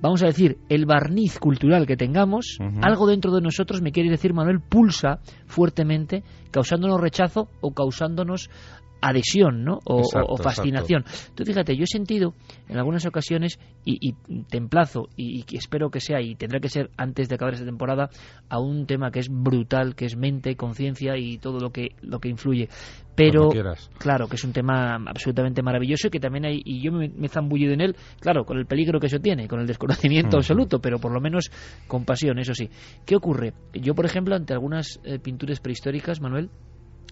[0.00, 4.32] vamos a decir, el barniz cultural que tengamos, algo dentro de nosotros, me quiere decir
[4.32, 8.50] Manuel, pulsa fuertemente, causándonos rechazo o causándonos
[9.00, 9.78] adhesión ¿no?
[9.84, 11.04] o, fascinación.
[11.34, 12.34] Tú fíjate, yo he sentido
[12.68, 14.12] en algunas ocasiones, y,
[14.48, 18.10] te emplazo, y, espero que sea, y tendrá que ser antes de acabar esta temporada,
[18.48, 22.18] a un tema que es brutal, que es mente, conciencia y todo lo que, lo
[22.18, 22.68] que influye.
[23.14, 23.50] Pero,
[23.98, 27.28] claro, que es un tema absolutamente maravilloso y que también hay, y yo me, he
[27.28, 30.98] zambullido en él, claro, con el peligro que eso tiene, con el desconocimiento absoluto, pero
[31.00, 31.50] por lo menos
[31.88, 32.70] con pasión, eso sí.
[33.04, 33.54] ¿Qué ocurre?
[33.72, 36.50] Yo, por ejemplo, ante algunas eh, pinturas prehistóricas, Manuel,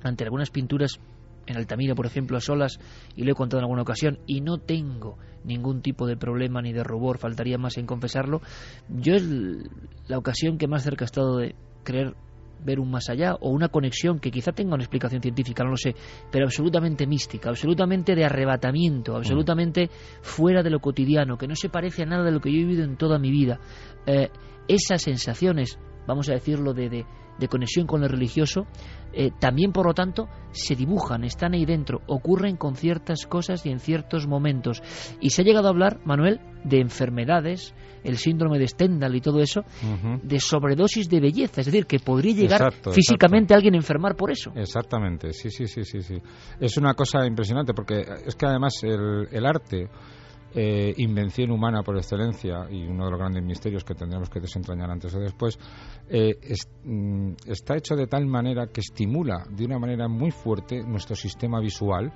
[0.02, 1.00] ante algunas pinturas
[1.46, 2.78] en Altamira, por ejemplo, a solas,
[3.14, 6.72] y lo he contado en alguna ocasión, y no tengo ningún tipo de problema ni
[6.72, 8.40] de rubor, faltaría más en confesarlo,
[8.88, 9.24] yo es
[10.08, 11.54] la ocasión que más cerca he estado de
[11.84, 12.14] creer
[12.64, 15.76] ver un más allá o una conexión que quizá tenga una explicación científica, no lo
[15.76, 15.94] sé,
[16.30, 19.90] pero absolutamente mística, absolutamente de arrebatamiento, absolutamente
[20.22, 22.64] fuera de lo cotidiano, que no se parece a nada de lo que yo he
[22.64, 23.60] vivido en toda mi vida.
[24.06, 24.30] Eh,
[24.68, 27.06] esas sensaciones, vamos a decirlo, de, de,
[27.38, 28.66] de conexión con lo religioso,
[29.18, 33.70] eh, también por lo tanto se dibujan, están ahí dentro, ocurren con ciertas cosas y
[33.70, 34.82] en ciertos momentos.
[35.20, 37.74] Y se ha llegado a hablar, Manuel, de enfermedades,
[38.04, 39.64] el síndrome de Stendhal y todo eso,
[40.22, 44.30] de sobredosis de belleza, es decir, que podría llegar físicamente a alguien a enfermar por
[44.30, 44.52] eso.
[44.54, 46.16] Exactamente, sí, sí, sí, sí, sí.
[46.60, 49.88] Es una cosa impresionante porque es que además el, el arte
[50.58, 54.90] eh, invención humana por excelencia y uno de los grandes misterios que tendremos que desentrañar
[54.90, 55.58] antes o después,
[56.08, 56.38] eh,
[56.82, 61.60] mm, está hecho de tal manera que estimula de una manera muy fuerte nuestro sistema
[61.60, 62.10] visual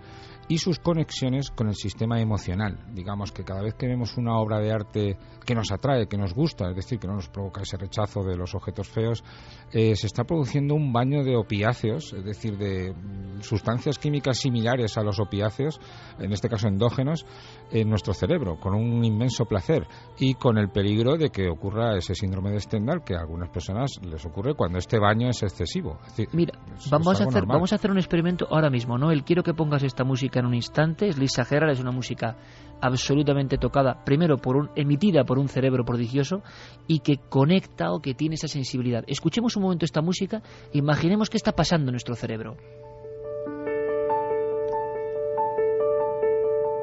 [0.48, 2.78] y sus conexiones con el sistema emocional.
[2.94, 6.32] Digamos que cada vez que vemos una obra de arte que nos atrae, que nos
[6.32, 9.22] gusta, es decir, que no nos provoca ese rechazo de los objetos feos,
[9.72, 14.98] eh, se está produciendo un baño de opiáceos, es decir, de mm, sustancias químicas similares
[14.98, 15.80] a los opiáceos,
[16.18, 17.24] en este caso endógenos,
[17.70, 19.86] en nuestro cerebro, con un inmenso placer
[20.18, 24.00] y con el peligro de que ocurra ese síndrome de Stendhal que a algunas personas
[24.02, 25.98] les ocurre cuando este baño es excesivo.
[26.32, 26.58] Mira,
[26.90, 29.10] vamos, a hacer, vamos a hacer un experimento ahora mismo, ¿no?
[29.10, 32.36] El quiero que pongas esta música en un instante, es Lisa Gerrard, es una música
[32.80, 36.42] absolutamente tocada, primero por un, emitida por un cerebro prodigioso
[36.86, 39.04] y que conecta o que tiene esa sensibilidad.
[39.06, 40.42] Escuchemos un momento esta música
[40.72, 42.56] imaginemos qué está pasando en nuestro cerebro.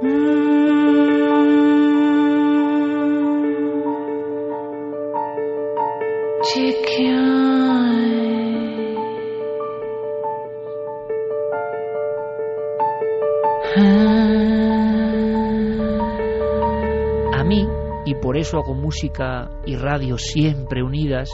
[0.03, 0.56] A
[18.47, 21.29] eso música y radio siempre unidas,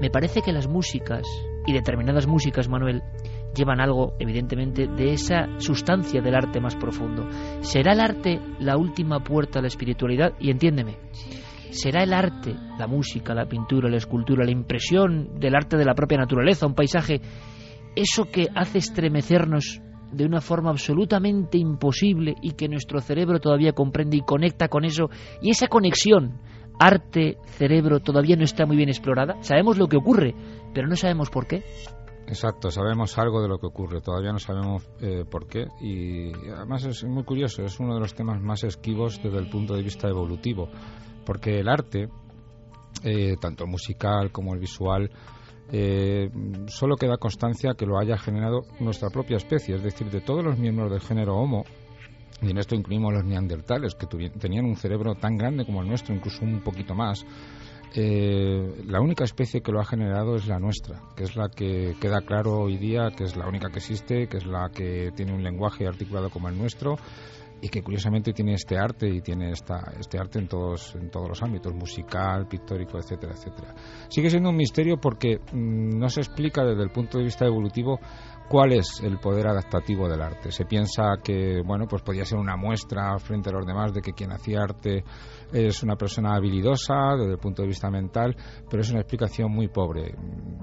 [0.00, 1.24] me parece que las músicas,
[1.64, 3.00] y determinadas músicas, Manuel,
[3.54, 7.28] llevan algo, evidentemente, de esa sustancia del arte más profundo.
[7.60, 10.32] ¿Será el arte la última puerta a la espiritualidad?
[10.40, 10.96] Y entiéndeme,
[11.70, 15.94] ¿será el arte, la música, la pintura, la escultura, la impresión del arte de la
[15.94, 17.20] propia naturaleza, un paisaje,
[17.94, 19.80] eso que hace estremecernos
[20.12, 25.08] de una forma absolutamente imposible y que nuestro cerebro todavía comprende y conecta con eso,
[25.40, 26.40] y esa conexión
[26.78, 29.42] arte-cerebro todavía no está muy bien explorada?
[29.42, 30.34] Sabemos lo que ocurre,
[30.74, 31.62] pero no sabemos por qué.
[32.26, 36.84] Exacto, sabemos algo de lo que ocurre, todavía no sabemos eh, por qué y además
[36.84, 40.08] es muy curioso, es uno de los temas más esquivos desde el punto de vista
[40.08, 40.68] evolutivo,
[41.24, 42.08] porque el arte,
[43.04, 45.08] eh, tanto musical como el visual,
[45.72, 46.30] eh,
[46.66, 50.58] solo queda constancia que lo haya generado nuestra propia especie, es decir, de todos los
[50.58, 51.64] miembros del género Homo,
[52.42, 56.14] y en esto incluimos los neandertales, que tenían un cerebro tan grande como el nuestro,
[56.14, 57.24] incluso un poquito más,
[57.94, 61.96] eh, la única especie que lo ha generado es la nuestra, que es la que
[62.00, 65.32] queda claro hoy día, que es la única que existe, que es la que tiene
[65.32, 66.96] un lenguaje articulado como el nuestro
[67.66, 71.28] y que curiosamente tiene este arte y tiene esta, este arte en todos, en todos
[71.28, 73.74] los ámbitos, musical, pictórico, etcétera, etcétera.
[74.08, 77.98] Sigue siendo un misterio porque mm, no se explica desde el punto de vista evolutivo
[78.48, 80.52] cuál es el poder adaptativo del arte.
[80.52, 84.12] Se piensa que, bueno, pues podía ser una muestra frente a los demás de que
[84.12, 85.02] quien hacía arte
[85.52, 88.36] es una persona habilidosa desde el punto de vista mental,
[88.68, 90.14] pero es una explicación muy pobre.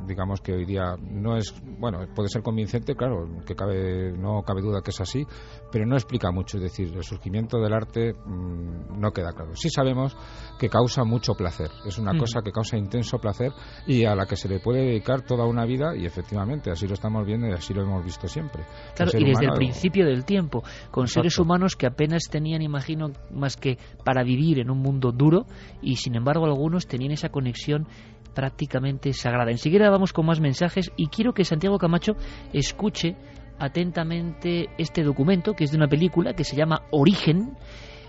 [0.08, 4.62] Digamos que hoy día no es, bueno, puede ser convincente, claro, que cabe, no cabe
[4.62, 5.26] duda que es así,
[5.72, 6.58] pero no explica mucho.
[6.58, 9.56] Es decir, el surgimiento del arte mm, no queda claro.
[9.56, 10.16] Sí sabemos
[10.60, 12.18] que causa mucho placer, es una mm.
[12.18, 13.52] cosa que causa intenso placer
[13.88, 16.94] y a la que se le puede dedicar toda una vida y efectivamente así lo
[16.94, 18.64] estamos viendo y así lo hemos visto siempre.
[18.96, 23.58] Claro, y desde el principio del tiempo, con seres humanos que apenas tenían, imagino, más
[23.58, 25.46] que para vivir en un mundo duro
[25.82, 27.88] y sin embargo algunos tenían esa conexión
[28.34, 29.52] prácticamente sagrada.
[29.52, 32.14] Enseguida vamos con más mensajes y quiero que Santiago Camacho
[32.52, 33.16] escuche
[33.60, 37.56] atentamente este documento que es de una película que se llama Origen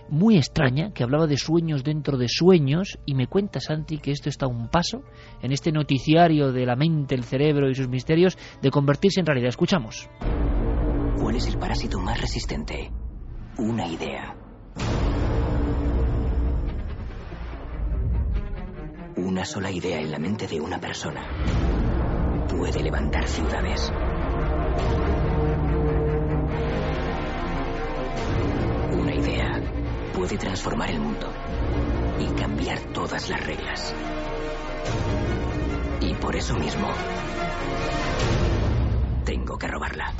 [0.08, 4.28] muy extraña, que hablaba de sueños dentro de sueños, y me cuenta Santi que esto
[4.28, 5.02] está un paso
[5.42, 9.48] en este noticiario de la mente, el cerebro y sus misterios de convertirse en realidad.
[9.48, 10.08] Escuchamos.
[11.18, 12.90] ¿Cuál es el parásito más resistente?
[13.58, 14.36] Una idea.
[19.16, 21.22] Una sola idea en la mente de una persona
[22.48, 23.92] puede levantar ciudades.
[28.92, 29.62] Una idea
[30.12, 31.32] puede transformar el mundo
[32.18, 33.94] y cambiar todas las reglas.
[36.00, 36.88] Y por eso mismo,
[39.24, 40.12] tengo que robarla.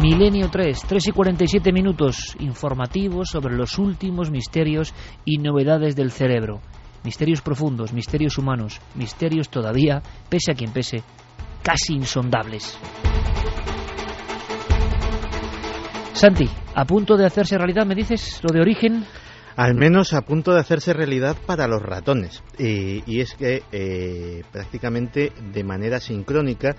[0.00, 4.94] Milenio 3, 3 y 47 minutos informativos sobre los últimos misterios
[5.24, 6.60] y novedades del cerebro.
[7.02, 11.02] Misterios profundos, misterios humanos, misterios todavía, pese a quien pese,
[11.64, 12.78] casi insondables.
[16.12, 19.04] Santi, a punto de hacerse realidad, ¿me dices lo de origen?
[19.56, 22.44] Al menos a punto de hacerse realidad para los ratones.
[22.56, 26.76] y es que eh, prácticamente de manera sincrónica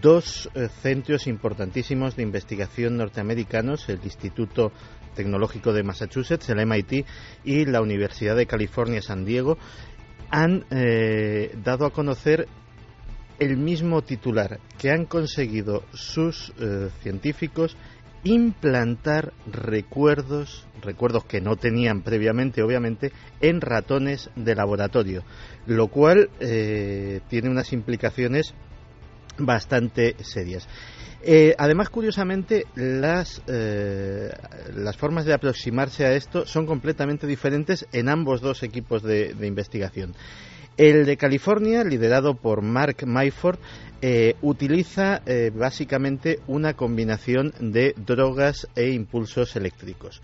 [0.00, 4.72] dos eh, centros importantísimos de investigación norteamericanos, el Instituto
[5.14, 7.06] Tecnológico de Massachusetts, el MIT,
[7.44, 9.58] y la Universidad de California, San Diego,
[10.30, 12.46] han eh, dado a conocer
[13.38, 17.76] el mismo titular que han conseguido sus eh, científicos
[18.22, 25.24] implantar recuerdos, recuerdos que no tenían previamente, obviamente, en ratones de laboratorio,
[25.66, 28.54] lo cual eh, tiene unas implicaciones
[29.40, 30.68] bastante serias.
[31.22, 34.30] Eh, además, curiosamente, las, eh,
[34.74, 40.14] las formas de aproximarse a esto son completamente diferentes en ambos dos equipos de, investigación.
[40.78, 43.58] El de California, liderado por Mark Myford,
[44.00, 45.20] eh, utiliza
[45.52, 50.22] básicamente una combinación de drogas e impulsos eléctricos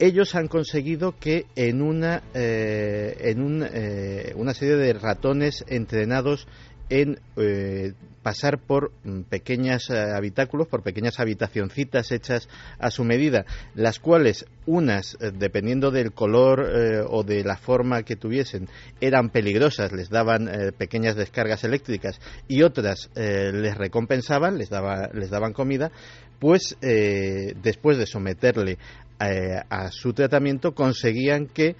[0.00, 6.46] ellos han conseguido que en una, en una serie de ratones entrenados
[6.90, 7.92] en eh,
[8.22, 12.48] pasar por mm, pequeñas eh, habitáculos, por pequeñas habitacioncitas hechas
[12.78, 13.44] a su medida,
[13.74, 16.60] las cuales unas, eh, dependiendo del color
[17.08, 18.68] o de la forma que tuviesen,
[19.00, 25.52] eran peligrosas, les daban pequeñas descargas eléctricas y otras les recompensaban, les, daba, les daban
[25.52, 25.90] comida,
[26.38, 28.78] pues después de someterle
[29.18, 31.76] a su tratamiento conseguían que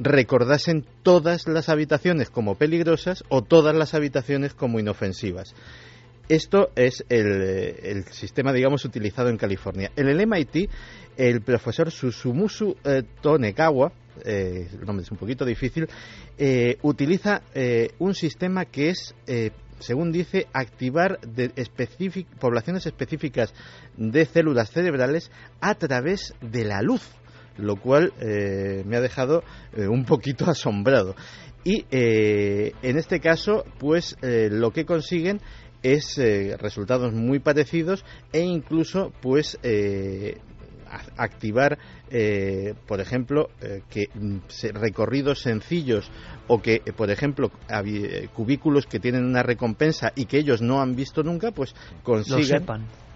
[0.00, 5.54] recordasen todas las habitaciones como peligrosas o todas las habitaciones como inofensivas.
[6.28, 9.90] Esto es el, sistema, digamos, utilizado en California.
[9.96, 10.70] En el MIT,
[11.16, 13.92] el profesor Susumusu eh, Tonekawa,
[14.24, 15.88] eh, el nombre es un poquito difícil,
[16.38, 17.42] eh, utiliza
[17.98, 19.14] un sistema que es
[19.80, 21.50] según dice, activar de
[22.38, 23.52] poblaciones específicas
[23.96, 27.02] de células cerebrales a través de la luz
[27.60, 29.42] lo cual eh, me ha dejado
[29.76, 31.14] eh, un poquito asombrado.
[31.62, 35.40] Y eh, en este caso, pues lo que consiguen
[35.82, 36.18] es
[36.58, 39.58] resultados muy parecidos e incluso pues
[41.18, 41.78] activar,
[42.86, 43.50] por ejemplo,
[43.90, 44.38] que mm,
[44.72, 46.10] recorridos sencillos
[46.48, 47.50] o que, por ejemplo,
[48.32, 52.64] cubículos que tienen una recompensa y que ellos no han visto nunca, pues consigan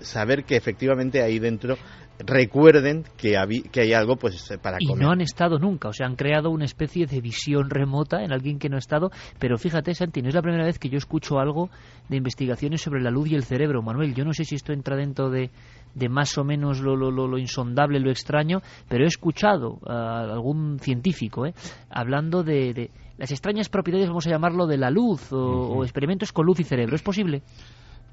[0.01, 1.77] saber que efectivamente ahí dentro
[2.19, 3.37] recuerden que,
[3.73, 6.65] que hay algo pues para y no han estado nunca, o sea, han creado una
[6.65, 10.35] especie de visión remota en alguien que no ha estado, pero fíjate, Santi, no es
[10.35, 11.71] la primera vez que yo escucho algo
[12.09, 14.97] de investigaciones sobre la luz y el cerebro, Manuel, yo no sé si esto entra
[14.97, 15.51] dentro de,
[15.95, 20.79] de más o menos lo, lo, lo, insondable, lo extraño, pero he escuchado a algún
[20.79, 21.55] científico ¿eh?
[21.91, 26.61] hablando de, las extrañas propiedades, vamos a llamarlo, de la luz o experimentos con luz
[26.61, 27.43] y cerebro, ¿es posible?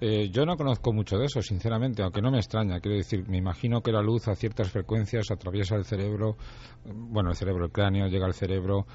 [0.03, 2.79] Eh, yo no conozco mucho de eso, sinceramente, aunque no me extraña.
[2.79, 6.37] Quiero decir, me imagino que la luz a ciertas frecuencias atraviesa el cerebro,
[6.83, 8.87] bueno, el cerebro, el cráneo, llega al cerebro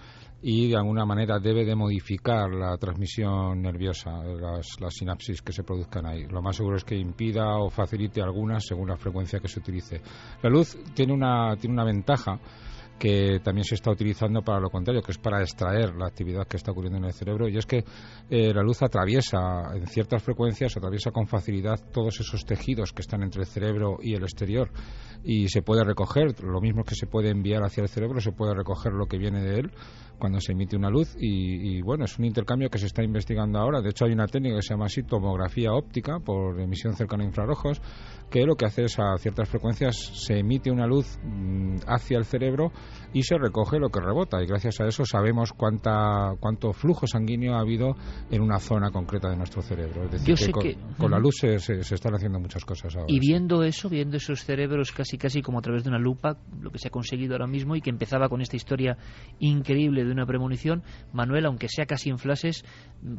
[0.43, 5.62] y de alguna manera debe de modificar la transmisión nerviosa, las, las sinapsis que se
[5.62, 6.27] produzcan ahí.
[6.27, 10.03] Lo más seguro es que impida o facilite algunas según la frecuencia que se utilice.
[10.43, 12.41] La luz tiene una, tiene una ventaja
[12.98, 16.56] que también se está utilizando para lo contrario, que es para extraer la actividad que
[16.56, 17.85] está ocurriendo en el cerebro, y es que
[18.31, 23.23] eh, la luz atraviesa en ciertas frecuencias, atraviesa con facilidad todos esos tejidos que están
[23.23, 24.70] entre el cerebro y el exterior,
[25.24, 28.55] y se puede recoger, lo mismo que se puede enviar hacia el cerebro, se puede
[28.55, 29.73] recoger lo que viene de él
[30.18, 33.80] cuando se emite una luz, y, bueno, es un intercambio que se está investigando ahora,
[33.80, 37.26] de hecho hay una técnica que se llama así tomografía óptica por emisión cercana a
[37.26, 37.80] infrarrojos,
[38.30, 42.24] que lo que hace es a ciertas frecuencias se emite una luz mm, hacia el
[42.24, 42.72] cerebro
[43.16, 47.55] y se recoge lo que rebota y gracias a eso sabemos cuánta, cuánto flujo sanguíneo
[47.55, 47.97] ha habido
[48.30, 50.05] en una zona concreta de nuestro cerebro.
[50.05, 53.06] Es decir, que, con, la luz se, se, están haciendo muchas cosas ahora.
[53.09, 56.70] Y viendo eso, viendo esos cerebros casi casi como a través de una lupa, lo
[56.70, 58.98] que se ha conseguido ahora mismo y que empezaba con esta historia
[59.38, 60.82] increíble de una premonición,
[61.14, 62.66] Manuel, aunque sea casi en flashes,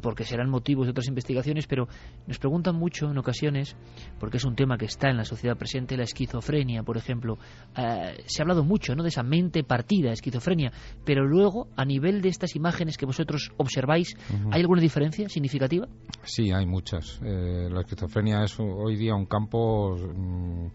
[0.00, 1.88] porque serán motivos de otras investigaciones, pero
[2.28, 3.76] nos preguntan mucho en ocasiones,
[4.20, 7.36] porque es un tema que está en la sociedad presente, la esquizofrenia, por ejemplo.
[7.76, 9.02] Eh, se ha hablado mucho ¿no?
[9.02, 10.72] de esa mente esquizofrenia,
[11.04, 14.16] pero luego, a nivel de estas imágenes que vosotros observáis,
[14.50, 15.88] ¿hay alguna diferencia significativa?
[16.22, 17.20] Sí, hay muchas.
[17.24, 20.66] Eh, la esquizofrenia es hoy día un campo mm,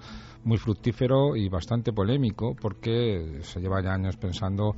[0.45, 4.75] muy fructífero y bastante polémico porque se lleva ya años pensando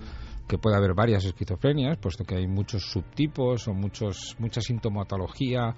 [0.48, 5.74] que puede haber varias esquizofrenias, puesto que hay muchos subtipos o muchos, mucha sintomatología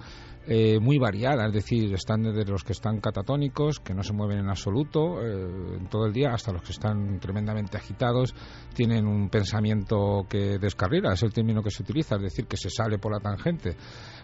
[0.48, 4.38] eh, muy variada, es decir, están desde los que están catatónicos, que no se mueven
[4.38, 8.34] en absoluto eh, todo el día, hasta los que están tremendamente agitados,
[8.74, 12.70] tienen un pensamiento que descarrila, es el término que se utiliza, es decir, que se
[12.70, 13.76] sale por la tangente,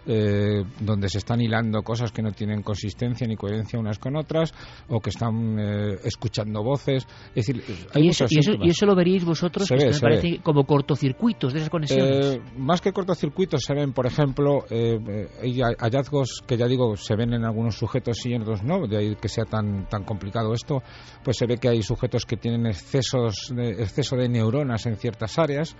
[0.07, 4.53] eh, donde se están hilando cosas que no tienen consistencia ni coherencia unas con otras,
[4.89, 5.59] o que están
[6.03, 10.65] escuchando voces, es decir, hay ¿Y, eso, y, eso, lo veríais vosotros, me parece como
[10.65, 12.35] cortocircuitos de esas conexiones.
[12.35, 16.14] Eh, más que cortocircuitos se ven, por ejemplo, eh, eh, hay hallazgos
[16.45, 19.29] que ya digo se ven en algunos sujetos y en otros no, de ahí que
[19.29, 20.81] sea tan tan complicado esto,
[21.23, 25.37] pues se ve que hay sujetos que tienen excesos de, exceso de neuronas en ciertas
[25.37, 25.75] áreas,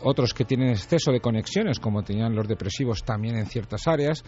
[0.00, 4.24] otros que tienen exceso de conexiones, como tenían los depresivos también en ciertas áreas.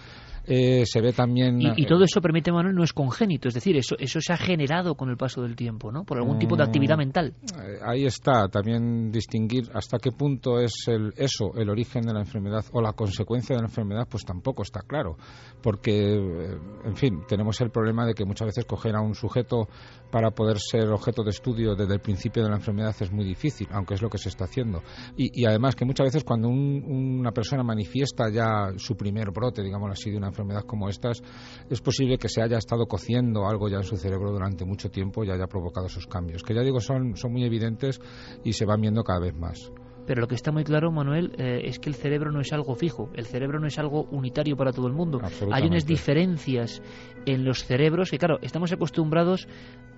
[0.47, 1.61] Eh, se ve también.
[1.61, 4.36] Y, y, todo eso, permite, Manuel, no es congénito, es decir, eso, eso se ha
[4.36, 6.05] generado con el paso del tiempo, ¿no?
[6.05, 7.35] Por algún tipo de actividad mm, mental.
[7.59, 12.20] Eh, ahí está, también distinguir hasta qué punto es el, eso, el origen de la
[12.20, 15.16] enfermedad o la consecuencia de la enfermedad, pues tampoco está claro.
[15.64, 19.66] Porque, eh, en fin, tenemos el problema de que muchas veces coger a un sujeto
[20.10, 23.66] para poder ser objeto de estudio desde el principio de la enfermedad es muy difícil,
[23.72, 24.82] aunque es lo que se está haciendo.
[25.16, 30.10] Y, además que muchas veces cuando una persona manifiesta ya su primer brote, digamos así,
[30.10, 31.22] de una enfermedad como estas,
[31.70, 35.24] es posible que se haya estado cociendo algo ya en su cerebro durante mucho tiempo
[35.24, 38.02] y haya provocado esos cambios, que ya digo son, son muy evidentes
[38.44, 39.72] y se van viendo cada vez más.
[40.06, 42.74] Pero lo que está muy claro, Manuel, eh, es que el cerebro no es algo
[42.74, 45.20] fijo, el cerebro no es algo unitario para todo el mundo.
[45.51, 46.82] Hay unas diferencias
[47.26, 49.48] en los cerebros que, claro, estamos acostumbrados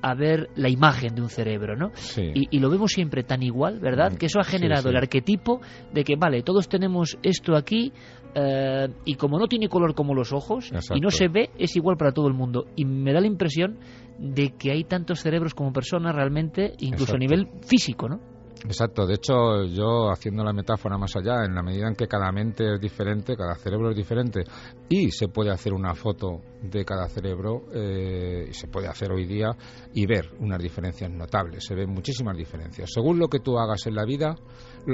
[0.03, 1.91] a ver la imagen de un cerebro, ¿no?
[2.17, 4.13] Y, lo vemos siempre tan igual, ¿verdad?
[4.13, 5.61] Mm, que eso ha generado el arquetipo
[5.93, 7.93] de que, vale, todos tenemos esto aquí
[8.35, 11.97] eh, y como no tiene color como los ojos y no se ve, es igual
[11.97, 12.67] para todo el mundo.
[12.77, 13.79] Y me da la impresión
[14.19, 18.36] de que hay tantos cerebros como personas realmente, incluso a nivel físico, ¿no?
[18.65, 22.33] Exacto, de hecho yo haciendo la metáfora más allá, en la medida en que cada
[22.33, 24.45] mente es diferente, cada cerebro es diferente
[24.89, 29.51] y se puede hacer una foto de cada cerebro, eh, se puede hacer hoy día
[29.93, 32.91] y ver unas diferencias notables, se ven muchísimas diferencias.
[32.93, 34.35] Según lo que tú hagas en la vida,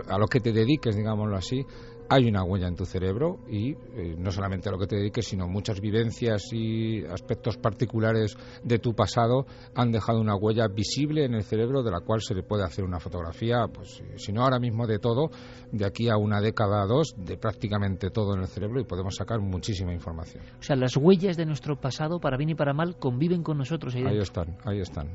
[0.09, 1.65] a lo que te dediques, digámoslo así,
[2.13, 5.27] hay una huella en tu cerebro y eh, no solamente a lo que te dediques,
[5.27, 11.33] sino muchas vivencias y aspectos particulares de tu pasado han dejado una huella visible en
[11.33, 14.59] el cerebro de la cual se le puede hacer una fotografía, pues si no ahora
[14.59, 15.31] mismo de todo,
[15.71, 19.15] de aquí a una década o dos, de prácticamente todo en el cerebro y podemos
[19.15, 20.45] sacar muchísima información.
[20.61, 23.95] O sea, las huellas de nuestro pasado, para bien y para mal, conviven con nosotros.
[23.95, 25.09] Ahí, están, ahí están.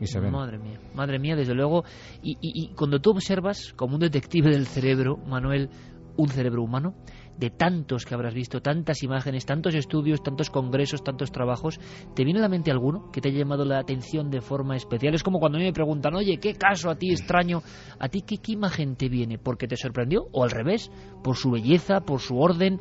[0.00, 0.32] Y se ven.
[0.32, 1.84] Madre mía, madre mía, desde luego.
[2.20, 5.70] Y, y cuando tú observas, como un detective del cerebro, Manuel,
[6.16, 6.94] un cerebro humano,
[7.36, 11.80] de tantos que habrás visto, tantas imágenes, tantos estudios, tantos congresos, tantos trabajos,
[12.14, 15.14] ¿te viene a la mente alguno que te haya llamado la atención de forma especial?
[15.14, 17.62] Es como cuando a mí me preguntan, oye, ¿qué caso a ti extraño?
[17.98, 19.38] ¿A ti qué, imagen te viene?
[19.38, 20.26] ¿Porque te sorprendió?
[20.32, 20.90] ¿O al revés?
[21.22, 22.00] ¿Por su belleza?
[22.00, 22.78] ¿Por su orden?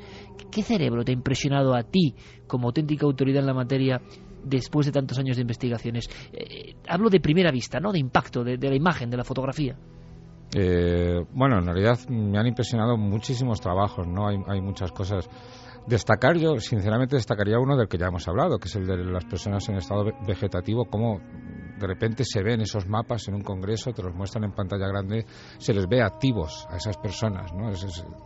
[0.51, 2.15] ¿Qué cerebro te ha impresionado a ti
[2.47, 4.01] como auténtica autoridad en la materia
[4.43, 6.07] después de tantos años de investigaciones?
[6.31, 7.91] Eh, hablo de primera vista, ¿no?
[7.91, 9.77] De impacto, de la imagen, de la fotografía.
[10.55, 14.27] Eh, bueno, en realidad me han impresionado muchísimos trabajos, ¿no?
[14.27, 15.29] Hay, hay muchas cosas.
[15.87, 19.25] Destacar, yo sinceramente destacaría uno del que ya hemos hablado, que es el de las
[19.25, 21.19] personas en estado vegetativo, cómo
[21.83, 25.25] de repente se ven esos mapas en un congreso, te los muestran en pantalla grande,
[25.57, 27.69] se les ve activos a esas personas, ¿no?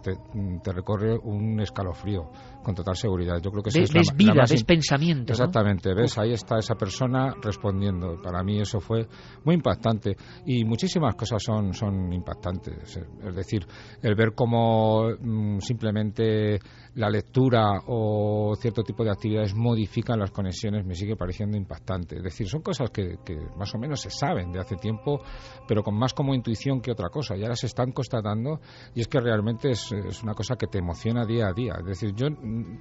[0.03, 2.29] te, recorre un escalofrío
[2.67, 3.39] con total seguridad.
[3.41, 5.31] Yo creo que ves, es vida, ves pensamiento.
[5.31, 8.21] Exactamente, ves, ahí está esa persona respondiendo.
[8.21, 9.07] Para mí eso fue
[9.45, 12.97] muy impactante y muchísimas cosas son, son impactantes.
[13.23, 13.65] Es decir,
[14.01, 16.59] el ver cómo mm, simplemente
[16.95, 22.17] la lectura o cierto tipo de actividades modifican las conexiones me sigue pareciendo impactante.
[22.17, 23.17] Es decir, son cosas que,
[23.55, 25.21] más o menos se saben de hace tiempo,
[25.67, 27.37] pero con más como intuición que otra cosa.
[27.37, 28.59] Y ahora se están constatando
[28.95, 29.91] y es que realmente es,
[30.23, 31.75] una cosa que te emociona día a día.
[31.79, 32.27] Es decir, yo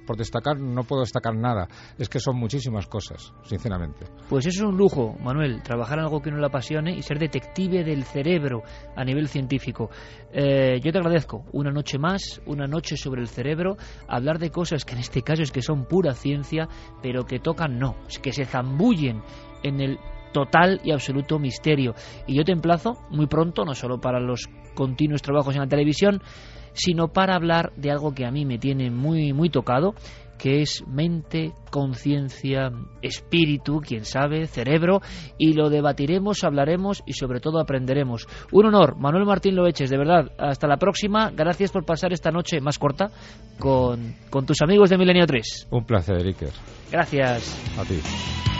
[0.05, 1.67] por destacar no puedo destacar nada.
[1.97, 4.05] Es que son muchísimas cosas, sinceramente.
[4.29, 7.19] Pues eso es un lujo, Manuel, trabajar en algo que no le apasione y ser
[7.19, 8.63] detective del cerebro
[8.95, 9.89] a nivel científico.
[10.31, 13.77] Eh, yo te agradezco una noche más, una noche sobre el cerebro
[14.07, 16.67] hablar de cosas que en este caso es que son pura ciencia,
[17.01, 19.21] pero que tocan no, que se zambullen
[19.63, 19.99] en el
[20.33, 21.95] total y absoluto misterio.
[22.27, 26.21] Y yo te emplazo muy pronto, no solo para los continuos trabajos en la televisión,
[26.77, 29.93] sino para hablar de algo que a mí me tiene muy muy tocado
[30.37, 32.71] que es mente, conciencia,
[33.01, 35.01] espíritu, quién sabe, cerebro,
[35.37, 38.27] y lo debatiremos, hablaremos y sobre todo aprenderemos.
[38.51, 42.61] Un honor, Manuel Martín Loeches, de verdad, hasta la próxima, gracias por pasar esta noche
[42.61, 43.09] más corta
[43.59, 45.67] con, con tus amigos de Milenio 3.
[45.71, 46.51] Un placer, Iker.
[46.91, 47.77] Gracias.
[47.77, 48.56] A ti.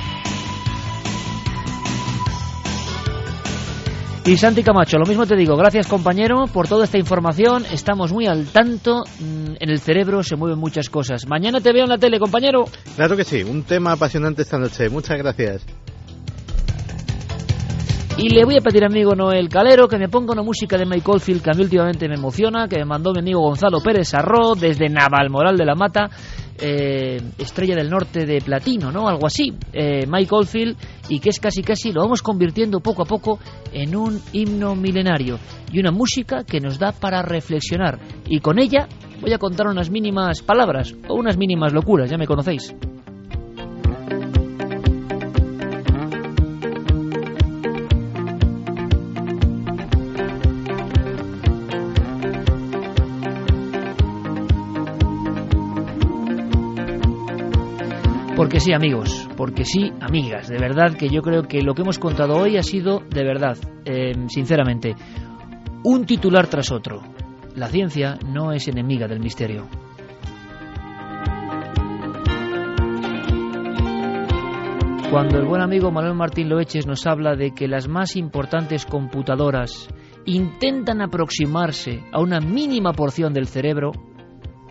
[4.28, 8.28] Y Santi Camacho, lo mismo te digo, gracias compañero por toda esta información, estamos muy
[8.28, 11.26] al tanto, mm, en el cerebro se mueven muchas cosas.
[11.30, 12.66] Mañana te veo en la tele, compañero.
[12.98, 15.66] Claro que sí, un tema apasionante esta noche, muchas gracias.
[18.20, 20.76] Y le voy a pedir a mi amigo Noel Calero que me ponga una música
[20.76, 23.80] de Mike Oldfield que a mí últimamente me emociona, que me mandó mi amigo Gonzalo
[23.80, 26.10] Pérez Arro desde Navalmoral de la Mata.
[26.60, 29.08] Eh, estrella del Norte de Platino, ¿no?
[29.08, 30.76] Algo así, eh, Mike Oldfield,
[31.08, 33.38] y que es casi casi, lo vamos convirtiendo poco a poco
[33.72, 35.38] en un himno milenario.
[35.72, 38.00] y una música que nos da para reflexionar.
[38.26, 38.88] Y con ella
[39.22, 42.74] voy a contar unas mínimas palabras o unas mínimas locuras, ya me conocéis.
[58.48, 60.48] Porque sí, amigos, porque sí, amigas.
[60.48, 63.58] De verdad que yo creo que lo que hemos contado hoy ha sido, de verdad,
[63.84, 64.96] eh, sinceramente,
[65.84, 67.02] un titular tras otro.
[67.58, 69.68] La ciencia no es enemiga del misterio.
[75.12, 79.90] Cuando el buen amigo Manuel Martín Loeches nos habla de que las más importantes computadoras
[80.24, 83.92] intentan aproximarse a una mínima porción del cerebro,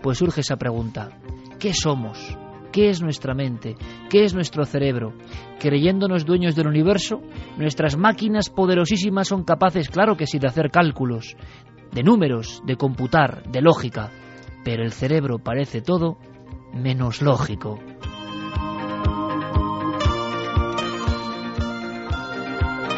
[0.01, 1.19] pues surge esa pregunta.
[1.59, 2.35] ¿Qué somos?
[2.77, 3.75] ¿Qué es nuestra mente?
[4.07, 5.15] ¿Qué es nuestro cerebro?
[5.59, 7.23] Creyéndonos dueños del universo,
[7.57, 11.35] nuestras máquinas poderosísimas son capaces, claro que sí, de hacer cálculos,
[11.91, 14.11] de números, de computar, de lógica,
[14.63, 16.19] pero el cerebro parece todo
[16.71, 17.79] menos lógico.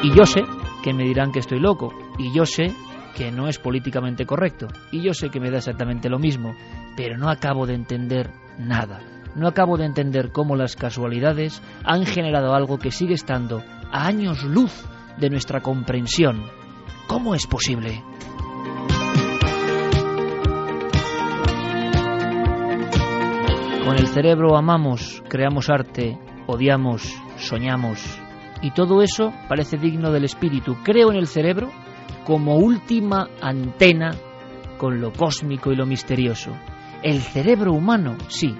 [0.04, 0.42] Y yo sé
[0.84, 2.74] que me dirán que estoy loco, y yo sé
[3.16, 6.54] que no es políticamente correcto, y yo sé que me da exactamente lo mismo,
[6.98, 9.00] pero no acabo de entender nada.
[9.36, 14.44] No acabo de entender cómo las casualidades han generado algo que sigue estando a años
[14.44, 14.86] luz
[15.18, 16.44] de nuestra comprensión.
[17.08, 18.04] ¿Cómo es posible?
[23.86, 28.20] Con el cerebro amamos, creamos arte, odiamos, soñamos.
[28.62, 30.76] Y todo eso parece digno del espíritu.
[30.84, 31.72] Creo en el cerebro
[32.26, 34.12] como última antena
[34.78, 36.52] con lo cósmico y lo misterioso.
[37.02, 38.56] El cerebro humano, sí,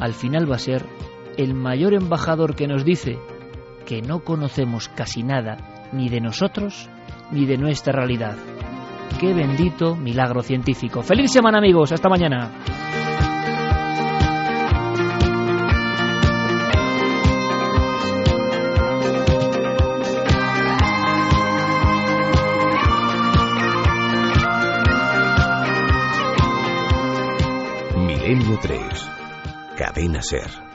[0.00, 0.84] al final va a ser
[1.36, 3.18] el mayor embajador que nos dice
[3.84, 6.88] que no conocemos casi nada ni de nosotros
[7.30, 8.36] ni de nuestra realidad.
[9.20, 11.02] Qué bendito milagro científico.
[11.02, 12.50] Feliz semana amigos, hasta mañana.
[27.96, 29.25] Milenio 3.
[29.76, 30.65] Cadena Ser.